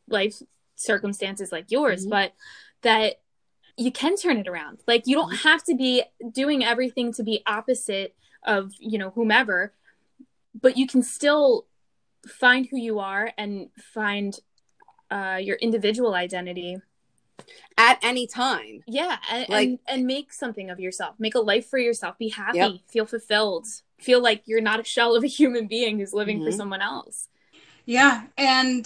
life 0.08 0.42
circumstances 0.76 1.52
like 1.52 1.70
yours, 1.70 2.06
Mhm. 2.06 2.10
but 2.10 2.32
that 2.82 3.20
you 3.76 3.92
can 3.92 4.16
turn 4.16 4.38
it 4.38 4.48
around. 4.48 4.82
Like, 4.86 5.06
you 5.06 5.14
don't 5.14 5.36
have 5.36 5.62
to 5.64 5.74
be 5.74 6.02
doing 6.32 6.64
everything 6.64 7.12
to 7.14 7.22
be 7.22 7.42
opposite 7.46 8.14
of, 8.42 8.72
you 8.78 8.98
know, 8.98 9.10
whomever, 9.10 9.74
but 10.58 10.78
you 10.78 10.86
can 10.86 11.02
still 11.02 11.66
find 12.26 12.66
who 12.66 12.78
you 12.78 12.98
are 12.98 13.32
and 13.36 13.70
find 13.76 14.40
uh, 15.10 15.38
your 15.40 15.56
individual 15.56 16.14
identity 16.14 16.78
At 17.78 17.98
any 18.02 18.26
time, 18.26 18.82
yeah 18.86 19.18
and, 19.30 19.46
Like- 19.48 19.68
and 19.68 19.78
and 19.88 20.06
make 20.06 20.32
something 20.32 20.70
of 20.70 20.80
yourself 20.80 21.16
make 21.18 21.34
a 21.34 21.40
life 21.40 21.68
for 21.68 21.78
yourself 21.78 22.16
be 22.18 22.30
happy 22.30 22.58
Yep. 22.58 22.72
feel 22.88 23.06
fulfilled 23.06 23.66
feel 24.00 24.20
like 24.22 24.42
you're 24.46 24.60
not 24.62 24.80
a 24.80 24.84
shell 24.84 25.14
of 25.14 25.22
a 25.24 25.26
human 25.26 25.66
being 25.66 25.98
who's 25.98 26.12
living 26.12 26.38
for 26.42 26.50
Mhm. 26.50 26.56
someone 26.56 26.82
else 26.82 27.28
Yeah, 27.84 28.24
and 28.36 28.84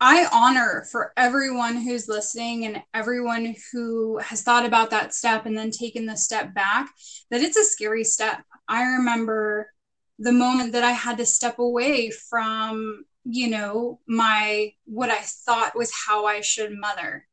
I 0.00 0.28
honor 0.32 0.86
for 0.92 1.12
everyone 1.16 1.76
who's 1.78 2.06
listening 2.06 2.66
and 2.66 2.82
everyone 2.92 3.56
who 3.72 4.18
has 4.18 4.42
thought 4.42 4.66
about 4.66 4.90
that 4.90 5.14
step 5.14 5.46
and 5.46 5.56
then 5.56 5.70
taken 5.70 6.04
the 6.06 6.16
step 6.16 6.54
back 6.54 6.90
that 7.30 7.40
it's 7.40 7.56
a 7.56 7.64
scary 7.64 8.04
step. 8.04 8.44
I 8.68 8.82
remember 8.82 9.72
the 10.18 10.32
moment 10.32 10.72
that 10.72 10.84
I 10.84 10.92
had 10.92 11.16
to 11.18 11.26
step 11.26 11.58
away 11.58 12.10
from, 12.10 13.04
you 13.28 13.48
know, 13.48 14.00
my 14.06 14.72
what 14.84 15.10
I 15.10 15.20
thought 15.20 15.76
was 15.76 15.92
how 16.06 16.26
I 16.26 16.40
should 16.40 16.72
mother. 16.72 17.26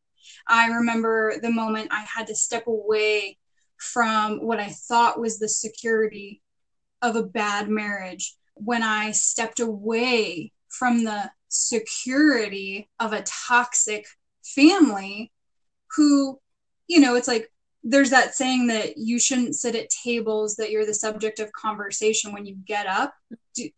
I 0.48 0.68
remember 0.68 1.36
the 1.42 1.52
moment 1.52 1.90
I 1.92 2.06
had 2.14 2.28
to 2.28 2.36
step 2.36 2.68
away 2.68 3.38
from 3.78 4.46
what 4.46 4.60
I 4.60 4.70
thought 4.70 5.20
was 5.20 5.40
the 5.40 5.50
security 5.50 6.42
of 7.02 7.16
a 7.16 7.24
bad 7.24 7.70
marriage 7.70 8.36
when 8.56 8.82
I 8.82 9.12
stepped 9.12 9.60
away 9.60 10.52
from 10.70 11.04
the 11.04 11.32
security 11.50 12.90
of 13.00 13.14
a 13.14 13.24
toxic 13.24 14.06
family 14.44 15.32
who, 15.96 16.40
you 16.88 17.00
know, 17.00 17.16
it's 17.16 17.28
like 17.28 17.52
there's 17.84 18.12
that 18.12 18.34
saying 18.34 18.68
that 18.68 18.98
you 18.98 19.20
shouldn't 19.20 19.56
sit 19.56 19.76
at 19.76 19.90
tables 19.90 20.56
that 20.56 20.72
you're 20.72 20.86
the 20.86 20.94
subject 20.94 21.40
of 21.40 21.52
conversation 21.52 22.32
when 22.32 22.46
you 22.46 22.56
get 22.66 22.88
up. 22.88 23.14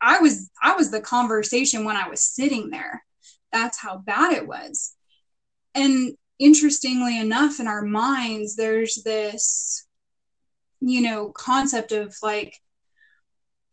I 0.01 0.19
was 0.19 0.49
I 0.61 0.75
was 0.75 0.91
the 0.91 1.01
conversation 1.01 1.85
when 1.85 1.95
I 1.95 2.07
was 2.07 2.21
sitting 2.21 2.69
there. 2.69 3.03
That's 3.51 3.79
how 3.79 3.97
bad 3.97 4.33
it 4.33 4.47
was. 4.47 4.93
And 5.73 6.15
interestingly 6.37 7.17
enough 7.17 7.61
in 7.61 7.67
our 7.67 7.81
minds 7.81 8.57
there's 8.57 9.01
this 9.05 9.87
you 10.81 10.99
know 10.99 11.29
concept 11.29 11.93
of 11.93 12.13
like 12.21 12.59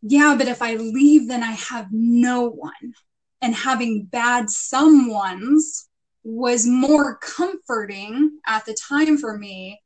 yeah, 0.05 0.35
but 0.37 0.49
if 0.49 0.61
I 0.61 0.75
leave, 0.75 1.29
then 1.29 1.43
I 1.43 1.53
have 1.53 1.87
no 1.91 2.49
one. 2.49 2.93
And 3.41 3.55
having 3.55 4.03
bad 4.03 4.45
someones 4.45 5.85
was 6.23 6.67
more 6.67 7.17
comforting 7.17 8.39
at 8.45 8.65
the 8.65 8.73
time 8.73 9.17
for 9.17 9.37
me 9.37 9.81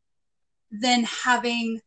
than 0.71 1.03
having 1.03 1.79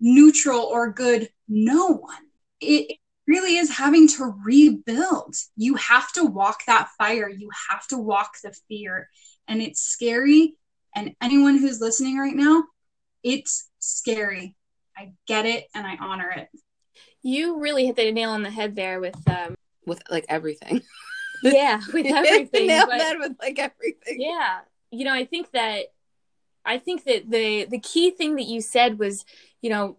neutral 0.00 0.60
or 0.60 0.92
good 0.92 1.28
no 1.48 1.86
one. 1.88 2.22
It, 2.60 2.90
it 2.92 2.98
really 3.26 3.56
is 3.56 3.70
having 3.70 4.08
to 4.08 4.34
rebuild. 4.44 5.34
You 5.56 5.74
have 5.76 6.12
to 6.12 6.24
walk 6.24 6.64
that 6.66 6.88
fire, 6.98 7.28
you 7.28 7.48
have 7.70 7.86
to 7.88 7.98
walk 7.98 8.32
the 8.42 8.54
fear. 8.68 9.08
And 9.48 9.62
it's 9.62 9.80
scary. 9.80 10.54
And 10.94 11.14
anyone 11.20 11.56
who's 11.58 11.80
listening 11.80 12.18
right 12.18 12.34
now, 12.34 12.64
it's 13.22 13.68
scary. 13.78 14.56
I 14.96 15.12
get 15.26 15.46
it 15.46 15.66
and 15.74 15.86
I 15.86 15.96
honor 16.00 16.30
it. 16.30 16.48
you 17.22 17.60
really 17.60 17.86
hit 17.86 17.96
the 17.96 18.10
nail 18.12 18.30
on 18.30 18.42
the 18.42 18.50
head 18.50 18.74
there 18.76 19.00
with 19.00 19.16
um 19.28 19.54
with 19.86 20.02
like 20.10 20.26
everything. 20.28 20.82
yeah 21.42 21.80
with 21.92 22.06
everything 22.14 22.66
Nailed 22.66 22.88
but- 22.90 22.98
that 22.98 23.18
with 23.18 23.32
like 23.40 23.58
everything. 23.58 24.20
yeah 24.20 24.60
you 24.90 25.04
know 25.04 25.14
i 25.14 25.24
think 25.24 25.50
that 25.52 25.84
i 26.64 26.78
think 26.78 27.04
that 27.04 27.30
the 27.30 27.64
the 27.70 27.78
key 27.80 28.10
thing 28.10 28.36
that 28.36 28.46
you 28.46 28.60
said 28.60 28.98
was 28.98 29.24
you 29.62 29.70
know 29.70 29.96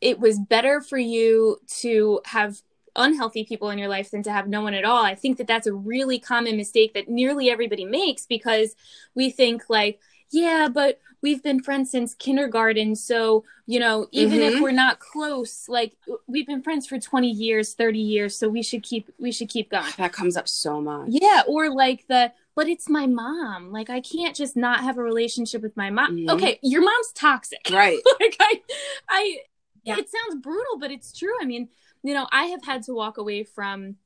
it 0.00 0.18
was 0.18 0.38
better 0.38 0.80
for 0.80 0.98
you 0.98 1.58
to 1.80 2.20
have 2.24 2.62
unhealthy 2.96 3.44
people 3.44 3.70
in 3.70 3.78
your 3.78 3.88
life 3.88 4.10
than 4.10 4.22
to 4.22 4.32
have 4.32 4.48
no 4.48 4.62
one 4.62 4.74
at 4.74 4.84
all. 4.84 5.04
I 5.04 5.14
think 5.14 5.38
that 5.38 5.46
that's 5.46 5.66
a 5.68 5.72
really 5.72 6.18
common 6.18 6.56
mistake 6.56 6.94
that 6.94 7.08
nearly 7.08 7.50
everybody 7.50 7.84
makes 7.84 8.26
because 8.26 8.74
we 9.14 9.30
think 9.30 9.64
like 9.68 10.00
yeah 10.32 10.68
but 10.72 10.98
we've 11.22 11.42
been 11.42 11.62
friends 11.62 11.90
since 11.90 12.14
kindergarten. 12.14 12.96
So 12.96 13.44
you 13.66 13.78
know 13.78 14.08
even 14.10 14.42
if 14.42 14.54
Mhm. 14.54 14.62
we're 14.62 14.72
not 14.72 14.98
close 14.98 15.68
like 15.68 15.92
we've 16.26 16.46
been 16.46 16.62
friends 16.62 16.86
for 16.86 16.98
20 16.98 17.30
years 17.30 17.74
30 17.74 18.00
years. 18.00 18.34
So 18.34 18.48
we 18.48 18.62
should 18.62 18.82
keep 18.82 19.08
we 19.20 19.30
should 19.30 19.50
keep 19.50 19.70
going. 19.70 19.92
That 19.98 20.12
comes 20.12 20.36
up 20.36 20.48
so 20.48 20.80
much. 20.80 21.10
yeah, 21.10 21.42
or 21.46 21.68
like 21.70 22.06
the 22.08 22.32
but 22.60 22.68
it's 22.68 22.90
my 22.90 23.06
mom. 23.06 23.72
Like 23.72 23.88
I 23.88 24.02
can't 24.02 24.36
just 24.36 24.54
not 24.54 24.80
have 24.80 24.98
a 24.98 25.02
relationship 25.02 25.62
with 25.62 25.74
my 25.78 25.88
mom. 25.88 26.14
Mhm. 26.18 26.30
Okay, 26.30 26.58
your 26.62 26.82
mom's 26.82 27.10
toxic. 27.14 27.60
Right. 27.72 27.98
like 28.20 28.36
I 28.38 28.60
I 29.08 29.38
Yeah. 29.82 29.96
it 29.96 30.10
sounds 30.10 30.42
brutal, 30.42 30.76
but 30.78 30.90
it's 30.90 31.16
true. 31.18 31.32
I 31.40 31.46
mean, 31.46 31.70
you 32.02 32.12
know, 32.12 32.26
I 32.30 32.44
have 32.52 32.62
had 32.64 32.82
to 32.82 32.92
walk 32.92 33.16
away 33.16 33.44
from 33.44 33.96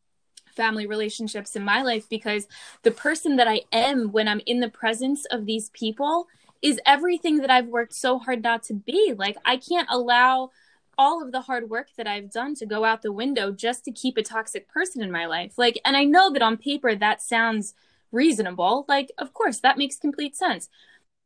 family 0.55 0.87
relationships 0.87 1.57
in 1.57 1.65
my 1.65 1.83
life 1.83 2.09
because 2.09 2.47
the 2.85 2.93
person 2.93 3.35
that 3.39 3.49
I 3.49 3.63
am 3.73 4.13
when 4.13 4.29
I'm 4.29 4.41
in 4.47 4.61
the 4.61 4.69
presence 4.69 5.25
of 5.33 5.47
these 5.47 5.71
people 5.71 6.29
is 6.63 6.79
everything 6.87 7.39
that 7.39 7.51
I've 7.51 7.67
worked 7.67 7.93
so 7.93 8.21
hard 8.21 8.45
not 8.45 8.63
to 8.65 8.75
be. 8.75 9.15
Like 9.19 9.37
I 9.45 9.57
can't 9.57 9.89
allow 9.91 10.53
all 10.97 11.21
of 11.25 11.33
the 11.33 11.41
hard 11.41 11.69
work 11.69 11.89
that 11.97 12.07
I've 12.07 12.31
done 12.31 12.55
to 12.55 12.67
go 12.67 12.85
out 12.85 13.03
the 13.03 13.11
window 13.11 13.51
just 13.51 13.85
to 13.87 13.91
keep 13.91 14.17
a 14.17 14.23
toxic 14.23 14.69
person 14.69 15.03
in 15.03 15.11
my 15.11 15.27
life. 15.27 15.59
Like 15.59 15.81
and 15.85 15.97
I 15.97 16.05
know 16.05 16.31
that 16.33 16.41
on 16.41 16.57
paper 16.57 16.95
that 16.95 17.21
sounds 17.21 17.75
reasonable. 18.15 18.85
Like 18.89 19.11
of 19.19 19.33
course 19.35 19.61
that 19.61 19.79
makes 19.79 19.97
complete 19.99 20.37
sense. 20.37 20.69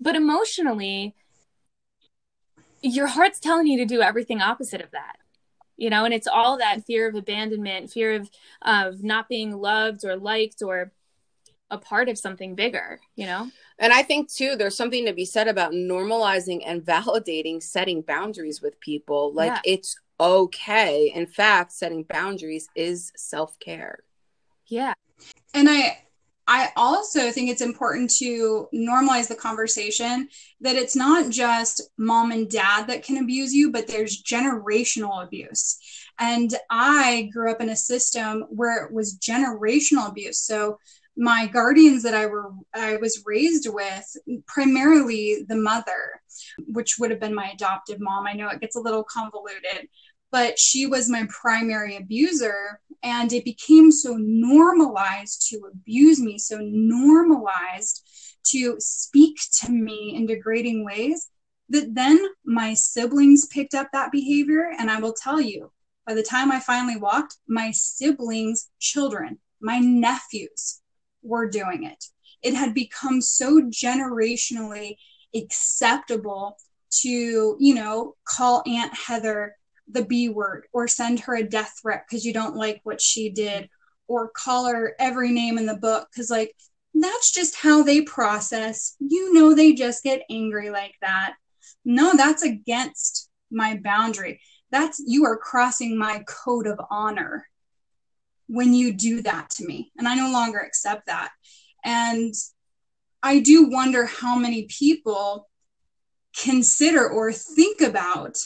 But 0.01 0.17
emotionally 0.17 1.15
your 2.83 3.07
heart's 3.09 3.41
telling 3.41 3.67
you 3.67 3.79
to 3.79 3.85
do 3.85 4.01
everything 4.03 4.41
opposite 4.41 4.81
of 4.81 4.91
that 4.93 5.17
you 5.77 5.91
know 5.91 6.05
and 6.05 6.15
it's 6.15 6.27
all 6.29 6.59
that 6.59 6.85
fear 6.87 7.09
of 7.09 7.15
abandonment 7.15 7.91
fear 7.91 8.15
of 8.15 8.31
of 8.63 9.03
not 9.03 9.29
being 9.29 9.53
loved 9.53 10.05
or 10.05 10.17
liked 10.17 10.63
or 10.63 10.93
a 11.71 11.79
part 11.79 12.09
of 12.09 12.17
something 12.19 12.55
bigger 12.55 13.01
you 13.17 13.27
know 13.27 13.51
And 13.81 13.93
I 13.93 14.03
think 14.03 14.33
too, 14.33 14.57
there's 14.57 14.77
something 14.77 15.07
to 15.07 15.13
be 15.13 15.25
said 15.25 15.49
about 15.49 15.73
normalizing 15.73 16.63
and 16.67 16.83
validating 16.83 17.63
setting 17.63 18.03
boundaries 18.03 18.61
with 18.63 18.81
people. 18.81 19.33
Like 19.35 19.53
Yeah. 19.53 19.61
it's 19.65 19.97
okay. 20.19 21.13
In 21.15 21.27
fact, 21.27 21.73
setting 21.73 22.03
boundaries 22.03 22.69
is 22.75 23.13
self 23.17 23.59
care. 23.61 24.01
yeah 24.67 24.95
and 25.55 25.69
i 25.71 25.99
I 26.51 26.71
also 26.77 27.31
think 27.31 27.51
it's 27.51 27.61
important 27.61 28.11
to 28.19 28.69
normalize 28.75 29.29
the 29.29 29.35
conversation 29.35 30.29
that 30.63 30.77
it's 30.77 30.97
not 30.97 31.31
just 31.31 31.83
mom 31.99 32.33
and 32.33 32.51
dad 32.51 32.87
that 32.87 33.05
can 33.05 33.19
abuse 33.19 33.53
you, 33.53 33.71
but 33.71 33.87
there's 33.87 34.23
generational 34.23 35.23
abuse. 35.23 35.79
And 36.19 36.55
I 36.71 37.29
grew 37.35 37.51
up 37.51 37.61
in 37.61 37.69
a 37.69 37.77
system 37.77 38.47
where 38.49 38.83
it 38.83 38.93
was 38.95 39.19
generational 39.19 40.09
abuse. 40.09 40.41
So 40.41 40.79
my 41.19 41.47
guardians 41.49 42.03
that 42.05 42.15
I 42.15 42.27
were 42.27 42.53
I 42.75 42.97
was 42.97 43.25
raised 43.27 43.69
with, 43.71 44.17
primarily 44.47 45.45
the 45.47 45.57
mother, 45.57 46.23
which 46.67 46.97
would 46.99 47.11
have 47.11 47.21
been 47.21 47.35
my 47.35 47.51
adoptive 47.53 48.01
mom. 48.01 48.27
I 48.27 48.33
know 48.33 48.49
it 48.49 48.61
gets 48.61 48.77
a 48.77 48.81
little 48.81 49.05
convoluted, 49.05 49.89
but 50.31 50.59
she 50.59 50.87
was 50.87 51.09
my 51.09 51.27
primary 51.29 51.97
abuser 51.97 52.81
and 53.03 53.33
it 53.33 53.45
became 53.45 53.91
so 53.91 54.17
normalized 54.19 55.49
to 55.49 55.63
abuse 55.73 56.21
me, 56.21 56.39
so 56.39 56.59
normalized 56.61 58.07
to 58.45 58.77
speak 58.79 59.39
to 59.61 59.71
me 59.71 60.15
in 60.17 60.27
degrading 60.27 60.85
ways 60.85 61.31
that 61.71 61.95
then 61.95 62.19
my 62.45 62.75
siblings 62.75 63.47
picked 63.47 63.75
up 63.75 63.89
that 63.93 64.13
behavior 64.13 64.73
and 64.79 64.91
I 64.91 65.01
will 65.01 65.13
tell 65.13 65.41
you 65.41 65.71
by 66.07 66.15
the 66.15 66.23
time 66.23 66.51
I 66.51 66.59
finally 66.59 66.97
walked, 66.97 67.37
my 67.47 67.71
siblings' 67.71 68.71
children, 68.81 69.39
my 69.61 69.79
nephews, 69.79 70.81
were 71.23 71.51
doing 71.51 71.85
it. 71.85 72.03
It 72.43 72.55
had 72.55 72.73
become 72.73 73.21
so 73.21 73.61
generationally 73.61 74.97
acceptable 75.35 76.57
to, 77.03 77.57
you 77.61 77.75
know, 77.75 78.17
call 78.25 78.63
Aunt 78.67 78.95
Heather 78.95 79.58
the 79.91 80.05
B 80.05 80.29
word 80.29 80.67
or 80.73 80.89
send 80.89 81.21
her 81.21 81.37
a 81.37 81.43
death 81.43 81.75
threat 81.81 82.05
because 82.09 82.25
you 82.25 82.33
don't 82.33 82.57
like 82.57 82.81
what 82.85 83.01
she 83.01 83.31
did 83.31 83.69
or 84.07 84.31
call 84.31 84.67
her 84.67 84.95
every 84.99 85.33
name 85.33 85.59
in 85.59 85.67
the 85.67 85.77
book 85.77 86.09
because, 86.11 86.31
like, 86.31 86.55
that's 86.95 87.31
just 87.31 87.57
how 87.57 87.83
they 87.83 88.03
process. 88.03 88.97
You 88.99 89.33
know, 89.35 89.55
they 89.55 89.73
just 89.73 90.03
get 90.03 90.23
angry 90.31 90.71
like 90.71 90.95
that. 91.01 91.35
No, 91.85 92.17
that's 92.17 92.43
against 92.43 93.31
my 93.51 93.79
boundary. 93.83 94.41
That's 94.71 95.03
you 95.05 95.25
are 95.25 95.37
crossing 95.37 95.99
my 95.99 96.25
code 96.27 96.67
of 96.67 96.81
honor 96.91 97.47
when 98.47 98.75
you 98.75 98.93
do 98.93 99.23
that 99.23 99.51
to 99.51 99.67
me. 99.67 99.93
And 99.97 100.09
I 100.09 100.15
no 100.15 100.31
longer 100.31 100.59
accept 100.59 101.07
that. 101.07 101.31
And 101.85 102.35
I 103.23 103.41
do 103.41 103.69
wonder 103.69 104.07
how 104.07 104.39
many 104.39 104.65
people 104.65 105.49
consider 106.37 107.09
or 107.09 107.33
think 107.33 107.81
about 107.81 108.39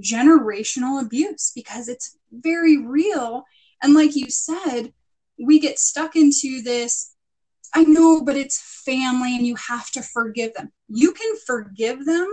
generational 0.00 1.02
abuse 1.02 1.52
because 1.54 1.88
it's 1.88 2.16
very 2.32 2.78
real. 2.78 3.44
And 3.82 3.94
like 3.94 4.16
you 4.16 4.30
said, 4.30 4.92
we 5.38 5.58
get 5.58 5.78
stuck 5.78 6.16
into 6.16 6.62
this 6.62 7.14
I 7.74 7.84
know, 7.84 8.22
but 8.22 8.34
it's 8.34 8.58
family 8.84 9.36
and 9.36 9.46
you 9.46 9.54
have 9.56 9.90
to 9.90 10.02
forgive 10.02 10.54
them. 10.54 10.72
You 10.88 11.12
can 11.12 11.36
forgive 11.46 12.06
them 12.06 12.26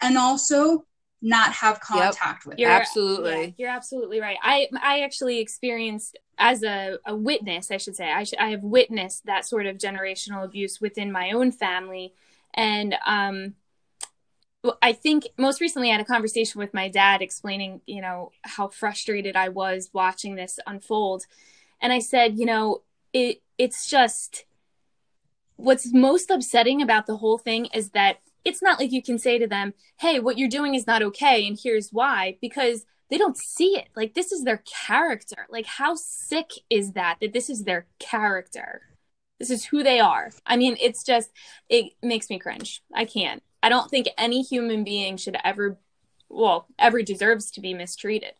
and 0.00 0.16
also 0.16 0.86
not 1.22 1.52
have 1.52 1.80
contact 1.80 2.44
yep. 2.44 2.46
with 2.46 2.58
you're, 2.58 2.70
absolutely 2.70 3.44
yeah, 3.44 3.50
you're 3.56 3.70
absolutely 3.70 4.20
right 4.20 4.36
i 4.42 4.68
i 4.82 5.02
actually 5.02 5.38
experienced 5.38 6.18
as 6.36 6.64
a, 6.64 6.98
a 7.06 7.14
witness 7.14 7.70
i 7.70 7.76
should 7.76 7.94
say 7.94 8.10
I, 8.10 8.24
sh- 8.24 8.34
I 8.40 8.50
have 8.50 8.64
witnessed 8.64 9.24
that 9.26 9.46
sort 9.46 9.66
of 9.66 9.78
generational 9.78 10.44
abuse 10.44 10.80
within 10.80 11.12
my 11.12 11.30
own 11.30 11.52
family 11.52 12.12
and 12.54 12.96
um 13.06 13.54
I 14.80 14.92
think 14.92 15.28
most 15.36 15.60
recently 15.60 15.88
I 15.88 15.92
had 15.92 16.00
a 16.00 16.04
conversation 16.04 16.60
with 16.60 16.72
my 16.72 16.88
dad 16.88 17.20
explaining, 17.20 17.80
you 17.86 18.00
know, 18.00 18.30
how 18.42 18.68
frustrated 18.68 19.34
I 19.34 19.48
was 19.48 19.90
watching 19.92 20.36
this 20.36 20.60
unfold. 20.66 21.24
And 21.80 21.92
I 21.92 21.98
said, 21.98 22.38
you 22.38 22.46
know, 22.46 22.82
it 23.12 23.42
it's 23.58 23.88
just 23.88 24.44
what's 25.56 25.92
most 25.92 26.30
upsetting 26.30 26.80
about 26.80 27.06
the 27.06 27.16
whole 27.16 27.38
thing 27.38 27.66
is 27.66 27.90
that 27.90 28.20
it's 28.44 28.62
not 28.62 28.78
like 28.78 28.92
you 28.92 29.02
can 29.02 29.18
say 29.18 29.38
to 29.38 29.46
them, 29.46 29.74
hey, 29.98 30.18
what 30.18 30.38
you're 30.38 30.48
doing 30.48 30.74
is 30.74 30.86
not 30.86 31.02
okay, 31.02 31.46
and 31.46 31.58
here's 31.62 31.90
why, 31.90 32.38
because 32.40 32.84
they 33.10 33.18
don't 33.18 33.36
see 33.36 33.76
it. 33.76 33.88
Like, 33.94 34.14
this 34.14 34.32
is 34.32 34.42
their 34.42 34.62
character. 34.64 35.46
Like, 35.48 35.66
how 35.66 35.94
sick 35.94 36.50
is 36.70 36.92
that, 36.92 37.18
that 37.20 37.32
this 37.32 37.50
is 37.50 37.64
their 37.64 37.86
character? 37.98 38.82
This 39.38 39.50
is 39.50 39.66
who 39.66 39.82
they 39.82 40.00
are. 40.00 40.30
I 40.46 40.56
mean, 40.56 40.76
it's 40.80 41.04
just, 41.04 41.30
it 41.68 41.92
makes 42.02 42.30
me 42.30 42.38
cringe. 42.38 42.82
I 42.94 43.04
can't. 43.04 43.42
I 43.62 43.68
don't 43.68 43.90
think 43.90 44.08
any 44.18 44.42
human 44.42 44.84
being 44.84 45.16
should 45.16 45.36
ever, 45.44 45.78
well, 46.28 46.66
ever 46.78 47.02
deserves 47.02 47.50
to 47.52 47.60
be 47.60 47.74
mistreated. 47.74 48.34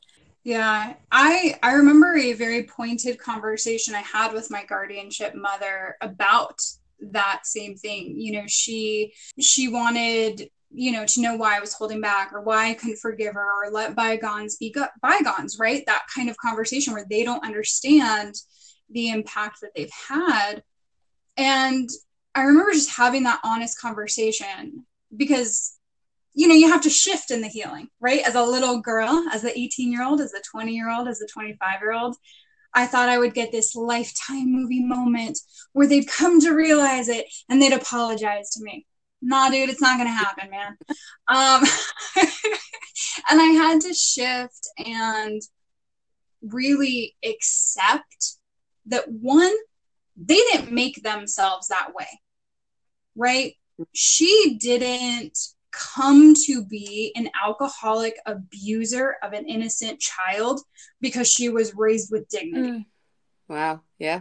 Yeah, 0.45 0.95
I 1.13 1.59
I 1.63 1.75
remember 1.75 2.17
a 2.17 2.33
very 2.33 2.65
pointed 2.65 3.19
conversation 3.19 3.95
I 3.95 4.01
had 4.01 4.33
with 4.33 4.51
my 4.51 4.65
guardianship 4.65 5.35
mother 5.37 5.97
about 6.01 6.61
that 7.13 7.47
same 7.47 7.77
thing. 7.77 8.19
You 8.19 8.33
know 8.33 8.45
she 8.49 9.13
she 9.41 9.69
wanted 9.69 10.51
you 10.75 10.91
know 10.91 11.05
to 11.05 11.21
know 11.21 11.37
why 11.37 11.57
i 11.57 11.61
was 11.61 11.75
holding 11.75 12.01
back 12.01 12.33
or 12.33 12.41
why 12.41 12.71
i 12.71 12.75
couldn't 12.75 12.99
forgive 12.99 13.35
her 13.35 13.47
or 13.63 13.71
let 13.71 13.95
bygones 13.95 14.57
be 14.57 14.71
go- 14.71 14.87
bygones 15.03 15.59
right? 15.59 15.85
That 15.87 16.07
kind 16.13 16.31
of 16.31 16.37
conversation 16.39 16.95
where 16.95 17.07
they 17.09 17.25
don't 17.25 17.45
understand 17.45 18.35
the 18.91 19.11
impact 19.11 19.61
that 19.61 19.73
they've 19.77 19.93
had. 20.09 20.63
And 21.37 21.89
i 22.35 22.43
remember 22.43 22.73
just 22.73 22.97
having 22.97 23.23
that 23.25 23.41
honest 23.45 23.79
conversation 23.81 24.87
because 25.17 25.77
you 26.35 26.49
know 26.49 26.55
you 26.55 26.69
have 26.69 26.83
to 26.83 26.91
shift 26.91 27.31
in 27.31 27.41
the 27.41 27.49
healing 27.49 27.89
right 28.01 28.23
as 28.27 28.35
a 28.35 28.43
little 28.43 28.81
girl 28.81 29.27
as 29.33 29.43
the 29.43 29.59
18 29.59 29.93
year 29.93 30.05
old 30.05 30.21
as 30.21 30.33
the 30.33 30.43
20 30.51 30.73
year 30.73 30.91
old 30.91 31.09
as 31.09 31.19
the 31.19 31.29
25 31.33 31.81
year 31.81 31.93
old 31.93 32.17
I 32.75 32.87
thought 32.87 33.09
I 33.09 33.19
would 33.19 33.35
get 33.35 33.53
this 33.53 33.75
lifetime 33.75 34.51
movie 34.51 34.83
moment 34.83 35.39
where 35.73 35.87
they'd 35.87 36.09
come 36.09 36.41
to 36.41 36.55
realize 36.55 37.09
it 37.09 37.27
and 37.49 37.61
they'd 37.61 37.73
apologize 37.73 38.51
to 38.51 38.65
me. 38.65 38.87
Nah, 39.21 39.51
dude, 39.51 39.69
it's 39.69 39.81
not 39.81 39.99
gonna 39.99 40.11
happen, 40.11 40.51
man. 40.51 40.77
Um, 41.29 41.63
and 43.31 43.41
I 43.41 43.53
had 43.57 43.81
to 43.83 43.95
shift 43.95 44.69
and 44.79 45.41
really 46.41 47.15
accept 47.25 48.37
that 48.87 49.11
one, 49.11 49.55
they 50.17 50.37
didn't 50.37 50.73
make 50.73 51.03
themselves 51.03 51.69
that 51.69 51.95
way, 51.95 52.09
right? 53.15 53.55
She 53.93 54.57
didn't 54.61 55.39
come 55.73 56.35
to 56.47 56.65
be 56.65 57.13
an 57.17 57.31
alcoholic 57.43 58.19
abuser 58.27 59.17
of 59.23 59.33
an 59.33 59.47
innocent 59.47 59.99
child 60.01 60.61
because 61.01 61.29
she 61.29 61.49
was 61.49 61.75
raised 61.75 62.11
with 62.13 62.29
dignity. 62.29 62.71
Mm. 62.71 62.85
Wow. 63.49 63.81
Yeah. 63.99 64.21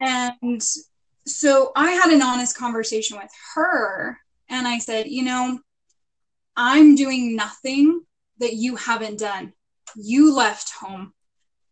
And 0.00 0.62
so 1.26 1.72
I 1.74 1.90
had 1.90 2.12
an 2.12 2.22
honest 2.22 2.56
conversation 2.56 3.18
with 3.18 3.30
her 3.54 4.18
and 4.48 4.66
I 4.66 4.78
said, 4.78 5.08
you 5.08 5.24
know, 5.24 5.58
I'm 6.56 6.94
doing 6.94 7.36
nothing 7.36 8.02
that 8.38 8.54
you 8.54 8.76
haven't 8.76 9.18
done. 9.18 9.52
You 9.96 10.34
left 10.34 10.72
home. 10.72 11.12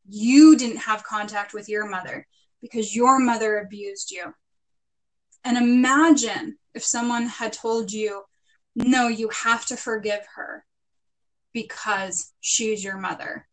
You 0.09 0.57
didn't 0.57 0.79
have 0.79 1.05
contact 1.05 1.55
with 1.55 1.69
your 1.69 1.89
mother 1.89 2.27
because 2.61 2.95
your 2.95 3.19
mother 3.19 3.59
abused 3.59 4.11
you. 4.11 4.35
And 5.45 5.57
imagine 5.57 6.59
if 6.75 6.85
someone 6.85 7.27
had 7.27 7.53
told 7.53 7.93
you, 7.93 8.23
no, 8.77 9.09
you 9.09 9.29
have 9.29 9.65
to 9.67 9.77
forgive 9.77 10.27
her 10.35 10.65
because 11.53 12.33
she's 12.41 12.83
your 12.83 12.99
mother. 12.99 13.47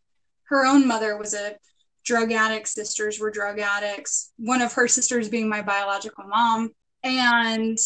Her 0.46 0.66
own 0.66 0.88
mother 0.88 1.18
was 1.18 1.34
a 1.34 1.56
drug 2.04 2.32
addict, 2.32 2.68
sisters 2.68 3.20
were 3.20 3.32
drug 3.32 3.60
addicts, 3.60 4.32
one 4.38 4.62
of 4.62 4.74
her 4.74 4.88
sisters 4.88 5.30
being 5.30 5.48
my 5.48 5.62
biological 5.62 6.26
mom. 6.26 6.72
And, 7.04 7.78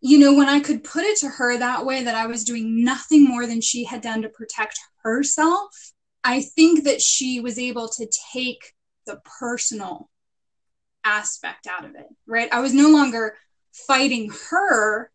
you 0.00 0.18
know, 0.18 0.34
when 0.34 0.48
I 0.48 0.60
could 0.60 0.84
put 0.84 1.04
it 1.04 1.18
to 1.18 1.28
her 1.28 1.58
that 1.58 1.84
way, 1.84 2.04
that 2.04 2.14
I 2.14 2.26
was 2.26 2.44
doing 2.44 2.84
nothing 2.84 3.24
more 3.24 3.46
than 3.46 3.60
she 3.60 3.84
had 3.84 4.00
done 4.00 4.22
to 4.22 4.28
protect 4.28 4.78
herself, 5.02 5.92
I 6.22 6.42
think 6.42 6.84
that 6.84 7.00
she 7.00 7.40
was 7.40 7.58
able 7.58 7.88
to 7.88 8.08
take 8.32 8.74
the 9.06 9.20
personal 9.38 10.08
aspect 11.04 11.66
out 11.66 11.84
of 11.84 11.94
it, 11.94 12.06
right? 12.26 12.48
I 12.52 12.60
was 12.60 12.72
no 12.72 12.88
longer 12.88 13.36
fighting 13.72 14.30
her 14.50 15.10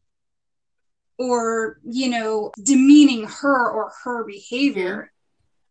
or 1.18 1.80
you 1.84 2.10
know 2.10 2.52
demeaning 2.63 3.26
her 3.26 3.70
or 3.70 3.91
her 4.04 4.24
behavior. 4.26 5.12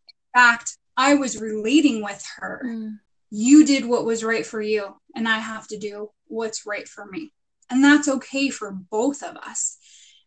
In 0.07 0.39
fact 0.41 0.77
i 0.97 1.15
was 1.15 1.41
relating 1.41 2.03
with 2.03 2.25
her. 2.37 2.61
Mm. 2.65 2.99
you 3.29 3.65
did 3.65 3.85
what 3.85 4.05
was 4.05 4.23
right 4.23 4.45
for 4.45 4.61
you 4.61 4.95
and 5.15 5.27
i 5.27 5.39
have 5.39 5.67
to 5.67 5.77
do 5.77 6.09
what's 6.27 6.65
right 6.65 6.87
for 6.87 7.05
me. 7.05 7.31
And 7.69 7.83
that's 7.83 8.07
okay 8.07 8.49
for 8.49 8.71
both 8.71 9.23
of 9.23 9.35
us. 9.37 9.77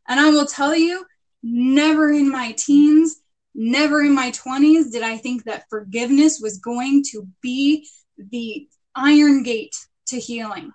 And 0.08 0.20
i 0.20 0.30
will 0.30 0.46
tell 0.46 0.74
you 0.74 1.04
never 1.42 2.10
in 2.10 2.30
my 2.30 2.52
teens 2.56 3.16
never 3.54 4.02
in 4.02 4.14
my 4.14 4.30
20s 4.30 4.92
did 4.92 5.02
i 5.02 5.16
think 5.16 5.44
that 5.44 5.64
forgiveness 5.68 6.40
was 6.40 6.58
going 6.58 7.02
to 7.10 7.26
be 7.42 7.86
the 8.18 8.68
iron 8.94 9.42
gate 9.42 9.76
to 10.06 10.18
healing 10.18 10.72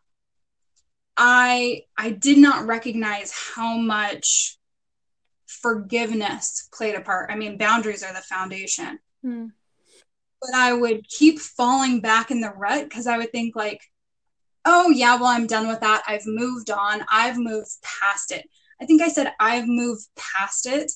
I 1.15 1.83
I 1.97 2.11
did 2.11 2.37
not 2.37 2.65
recognize 2.65 3.31
how 3.31 3.77
much 3.77 4.57
forgiveness 5.45 6.67
played 6.73 6.95
a 6.95 7.01
part. 7.01 7.31
I 7.31 7.35
mean, 7.35 7.57
boundaries 7.57 8.03
are 8.03 8.13
the 8.13 8.21
foundation. 8.21 8.99
Mm. 9.25 9.51
But 10.41 10.55
I 10.55 10.73
would 10.73 11.07
keep 11.07 11.39
falling 11.39 12.01
back 12.01 12.31
in 12.31 12.41
the 12.41 12.51
rut 12.51 12.83
because 12.83 13.07
I 13.07 13.17
would 13.17 13.31
think 13.31 13.55
like, 13.55 13.81
oh, 14.65 14.89
yeah, 14.89 15.15
well, 15.15 15.27
I'm 15.27 15.47
done 15.47 15.67
with 15.67 15.79
that. 15.79 16.03
I've 16.07 16.25
moved 16.25 16.69
on. 16.69 17.05
I've 17.09 17.37
moved 17.37 17.71
past 17.81 18.31
it. 18.31 18.45
I 18.81 18.85
think 18.85 19.01
I 19.01 19.07
said 19.07 19.33
I've 19.39 19.67
moved 19.67 20.07
past 20.17 20.65
it 20.65 20.91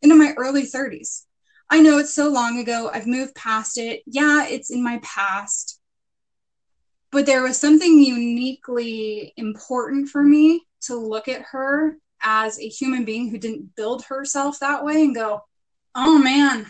into 0.00 0.14
my 0.14 0.32
early 0.38 0.62
30s. 0.62 1.24
I 1.68 1.80
know 1.80 1.98
it's 1.98 2.14
so 2.14 2.28
long 2.28 2.58
ago. 2.58 2.90
I've 2.92 3.06
moved 3.06 3.34
past 3.34 3.78
it. 3.78 4.02
Yeah, 4.06 4.46
it's 4.46 4.70
in 4.70 4.82
my 4.82 5.00
past. 5.02 5.80
But 7.12 7.26
there 7.26 7.42
was 7.42 7.58
something 7.58 8.00
uniquely 8.00 9.34
important 9.36 10.08
for 10.08 10.22
me 10.22 10.66
to 10.82 10.96
look 10.96 11.28
at 11.28 11.42
her 11.42 11.98
as 12.22 12.58
a 12.58 12.68
human 12.68 13.04
being 13.04 13.28
who 13.28 13.38
didn't 13.38 13.76
build 13.76 14.04
herself 14.04 14.58
that 14.60 14.82
way 14.84 15.02
and 15.02 15.14
go, 15.14 15.44
oh 15.94 16.18
man, 16.18 16.66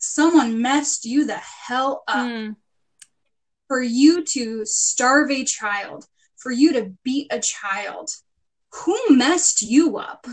someone 0.00 0.60
messed 0.60 1.04
you 1.04 1.24
the 1.26 1.36
hell 1.36 2.02
up. 2.08 2.26
Mm. 2.26 2.56
For 3.68 3.80
you 3.80 4.24
to 4.24 4.66
starve 4.66 5.30
a 5.30 5.44
child, 5.44 6.06
for 6.36 6.52
you 6.52 6.72
to 6.74 6.92
beat 7.02 7.28
a 7.30 7.40
child, 7.40 8.10
who 8.74 8.98
messed 9.10 9.62
you 9.62 9.98
up? 9.98 10.26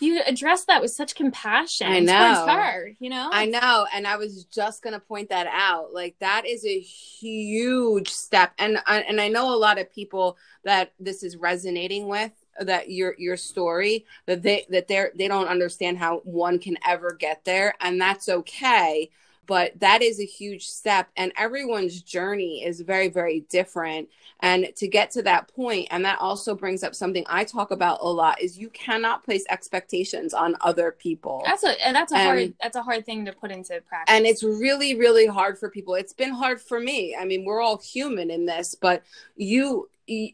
You 0.00 0.20
addressed 0.26 0.66
that 0.66 0.82
with 0.82 0.90
such 0.90 1.14
compassion 1.14 1.86
I 1.86 2.00
know. 2.00 2.34
towards 2.34 2.52
her, 2.52 2.92
you 2.98 3.10
know? 3.10 3.30
I 3.32 3.46
know. 3.46 3.86
And 3.94 4.06
I 4.06 4.16
was 4.16 4.44
just 4.44 4.82
going 4.82 4.92
to 4.92 5.00
point 5.00 5.28
that 5.28 5.46
out. 5.46 5.92
Like 5.92 6.16
that 6.20 6.46
is 6.46 6.64
a 6.66 6.80
huge 6.80 8.10
step. 8.10 8.52
And 8.58 8.78
and 8.86 9.20
I 9.20 9.28
know 9.28 9.54
a 9.54 9.56
lot 9.56 9.78
of 9.78 9.92
people 9.92 10.36
that 10.64 10.92
this 10.98 11.22
is 11.22 11.36
resonating 11.36 12.08
with 12.08 12.32
that 12.60 12.90
your 12.90 13.14
your 13.18 13.36
story 13.36 14.06
that 14.26 14.42
they 14.42 14.66
that 14.70 14.88
they're 14.88 15.12
they 15.16 15.28
don't 15.28 15.48
understand 15.48 15.98
how 15.98 16.18
one 16.18 16.58
can 16.58 16.76
ever 16.86 17.12
get 17.12 17.44
there 17.44 17.74
and 17.80 18.00
that's 18.00 18.28
okay 18.28 19.10
but 19.46 19.78
that 19.80 20.02
is 20.02 20.20
a 20.20 20.24
huge 20.24 20.66
step 20.66 21.08
and 21.16 21.32
everyone's 21.36 22.02
journey 22.02 22.64
is 22.64 22.80
very 22.80 23.08
very 23.08 23.40
different. 23.50 24.08
And 24.40 24.68
to 24.76 24.88
get 24.88 25.10
to 25.12 25.22
that 25.22 25.48
point 25.54 25.88
and 25.90 26.04
that 26.04 26.18
also 26.20 26.54
brings 26.54 26.82
up 26.82 26.94
something 26.94 27.24
i 27.28 27.44
talk 27.44 27.70
about 27.70 27.98
a 28.02 28.08
lot 28.08 28.40
is 28.40 28.58
you 28.58 28.68
cannot 28.70 29.24
place 29.24 29.44
expectations 29.48 30.34
on 30.34 30.56
other 30.60 30.92
people. 30.92 31.42
That's 31.46 31.64
a 31.64 31.86
and 31.86 31.94
that's 31.94 32.12
a 32.12 32.16
and, 32.16 32.24
hard 32.26 32.54
that's 32.60 32.76
a 32.76 32.82
hard 32.82 33.06
thing 33.06 33.24
to 33.26 33.32
put 33.32 33.50
into 33.50 33.80
practice. 33.88 34.14
And 34.14 34.26
it's 34.26 34.42
really 34.42 34.94
really 34.96 35.26
hard 35.26 35.58
for 35.58 35.68
people. 35.68 35.94
It's 35.94 36.12
been 36.12 36.32
hard 36.32 36.60
for 36.60 36.80
me. 36.80 37.16
I 37.18 37.24
mean 37.24 37.44
we're 37.44 37.60
all 37.60 37.78
human 37.78 38.30
in 38.30 38.46
this 38.46 38.74
but 38.74 39.02
you, 39.36 39.88
you 40.06 40.32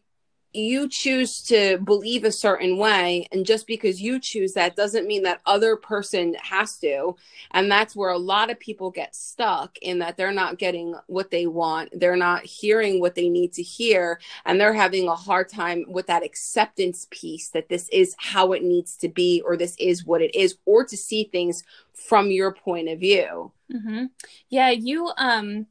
you 0.53 0.89
choose 0.89 1.43
to 1.43 1.79
believe 1.79 2.25
a 2.25 2.33
certain 2.33 2.77
way 2.77 3.29
and 3.31 3.47
just 3.47 3.67
because 3.67 4.03
you 4.03 4.19
choose 4.19 4.53
that 4.55 4.75
doesn't 4.75 5.07
mean 5.07 5.23
that 5.23 5.41
other 5.47 5.77
person 5.77 6.35
has 6.43 6.77
to. 6.79 7.15
And 7.53 7.71
that's 7.71 7.95
where 7.95 8.11
a 8.11 8.19
lot 8.19 8.51
of 8.51 8.59
people 8.59 8.91
get 8.91 9.15
stuck 9.15 9.79
in 9.79 10.01
that 10.01 10.17
they're 10.17 10.33
not 10.33 10.59
getting 10.59 10.95
what 11.07 11.31
they 11.31 11.47
want. 11.47 11.91
They're 11.99 12.17
not 12.17 12.45
hearing 12.45 13.01
what 13.01 13.15
they 13.15 13.29
need 13.29 13.53
to 13.55 13.63
hear 13.63 14.21
and 14.45 14.61
they're 14.61 14.75
having 14.75 15.07
a 15.09 15.15
hard 15.15 15.49
time 15.49 15.85
with 15.89 16.09
that 16.09 16.25
acceptance 16.25 17.07
piece 17.11 17.49
that 17.51 17.69
this 17.69 17.89
is 17.91 18.17
how 18.19 18.53
it 18.53 18.63
needs 18.63 18.97
to 18.97 19.09
be 19.09 19.43
or 19.45 19.57
this 19.57 19.77
is 19.79 20.05
what 20.05 20.21
it 20.21 20.35
is 20.35 20.57
or 20.65 20.85
to 20.85 20.97
see 20.97 21.25
things 21.25 21.63
from 21.93 22.31
your 22.31 22.53
point 22.53 22.89
of 22.89 22.99
view. 22.99 23.53
Mm-hmm. 23.73 24.07
yeah 24.49 24.71
you 24.71 25.13
um 25.17 25.67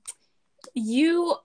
you 0.73 1.35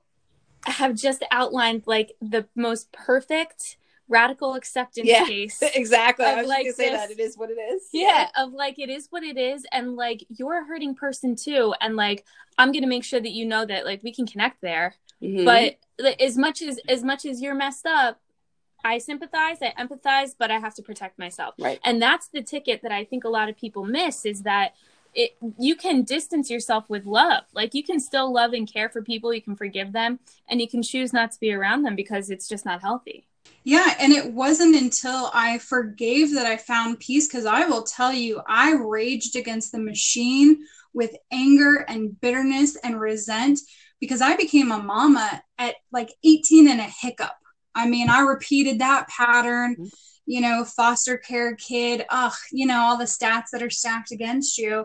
have 0.67 0.95
just 0.95 1.25
outlined 1.31 1.83
like 1.87 2.13
the 2.21 2.47
most 2.55 2.93
perfect 2.93 3.77
radical 4.09 4.55
acceptance 4.55 5.07
yeah, 5.07 5.25
case. 5.25 5.63
Exactly. 5.75 6.25
I 6.25 6.37
was 6.37 6.47
like 6.47 6.67
to 6.67 6.73
say 6.73 6.91
that 6.91 7.11
it 7.11 7.19
is 7.19 7.37
what 7.37 7.51
it 7.51 7.59
is. 7.59 7.83
Yeah, 7.93 8.29
of 8.37 8.53
like 8.53 8.79
it 8.79 8.91
is 8.91 9.09
what 9.11 9.23
it 9.23 9.37
is, 9.37 9.67
and 9.73 9.97
like 9.97 10.25
you're 10.29 10.63
a 10.63 10.65
hurting 10.65 10.95
person 10.95 11.37
too, 11.37 11.75
and 11.81 11.97
like 11.97 12.25
I'm 12.59 12.73
gonna 12.73 12.87
make 12.87 13.05
sure 13.05 13.21
that 13.21 13.33
you 13.33 13.47
know 13.47 13.65
that 13.65 13.85
like 13.85 14.03
we 14.03 14.13
can 14.13 14.27
connect 14.27 14.61
there. 14.61 14.95
Mm-hmm. 15.23 15.45
But 15.45 16.21
as 16.21 16.37
much 16.37 16.63
as 16.63 16.79
as 16.89 17.03
much 17.03 17.25
as 17.25 17.41
you're 17.41 17.55
messed 17.55 17.87
up, 17.87 18.21
I 18.85 18.99
sympathize, 18.99 19.59
I 19.63 19.73
empathize, 19.79 20.35
but 20.39 20.51
I 20.51 20.59
have 20.59 20.75
to 20.75 20.83
protect 20.83 21.19
myself. 21.19 21.55
Right. 21.59 21.81
And 21.85 22.01
that's 22.01 22.29
the 22.29 22.43
ticket 22.43 22.83
that 22.83 22.93
I 22.93 23.05
think 23.05 23.25
a 23.25 23.29
lot 23.29 23.49
of 23.49 23.57
people 23.57 23.85
miss 23.85 24.27
is 24.27 24.43
that 24.43 24.75
it 25.15 25.37
you 25.59 25.77
can 25.77 26.03
distance 26.03 26.51
yourself 26.51 26.89
with 26.89 27.07
love. 27.07 27.45
Like 27.53 27.75
you 27.75 27.83
can 27.83 28.01
still 28.01 28.33
love 28.33 28.53
and 28.53 28.71
care 28.71 28.89
for 28.89 29.03
people 29.03 29.33
you 29.33 29.43
can 29.43 29.57
forgive 29.57 29.93
them 29.93 30.19
and 30.49 30.61
you 30.61 30.69
can 30.69 30.83
choose 30.83 31.13
not 31.13 31.33
to 31.33 31.41
be 31.41 31.53
around 31.53 31.83
them 31.83 31.97
because 31.97 32.31
it's 32.31 32.49
just 32.49 32.65
not 32.65 32.81
healthy. 32.81 33.27
Yeah 33.63 33.95
and 33.99 34.13
it 34.13 34.33
wasn't 34.33 34.77
until 34.77 35.31
i 35.33 35.59
forgave 35.59 36.35
that 36.35 36.47
i 36.47 36.57
found 36.57 37.01
peace 37.01 37.27
because 37.27 37.47
i 37.47 37.65
will 37.67 37.83
tell 37.83 38.13
you 38.13 38.41
i 38.47 38.73
raged 38.73 39.37
against 39.37 39.73
the 39.73 39.79
machine 39.79 40.65
with 40.93 41.17
anger 41.33 41.85
and 41.89 42.19
bitterness 42.21 42.77
and 42.77 43.01
resent 43.01 43.59
because 44.01 44.21
i 44.21 44.37
became 44.37 44.71
a 44.71 44.83
mama 44.83 45.43
at 45.59 45.77
like 45.93 46.11
18 46.25 46.69
and 46.69 46.81
a 46.81 46.85
hiccup. 46.85 47.37
I 47.75 47.89
mean 47.89 48.09
i 48.09 48.21
repeated 48.21 48.81
that 48.81 49.09
pattern 49.09 49.75
mm-hmm. 49.75 49.87
you 50.27 50.41
know 50.41 50.65
foster 50.65 51.17
care 51.17 51.55
kid 51.57 52.05
ugh 52.11 52.35
you 52.53 52.67
know 52.67 52.81
all 52.81 52.99
the 52.99 53.05
stats 53.05 53.51
that 53.53 53.63
are 53.63 53.71
stacked 53.71 54.11
against 54.11 54.59
you 54.59 54.85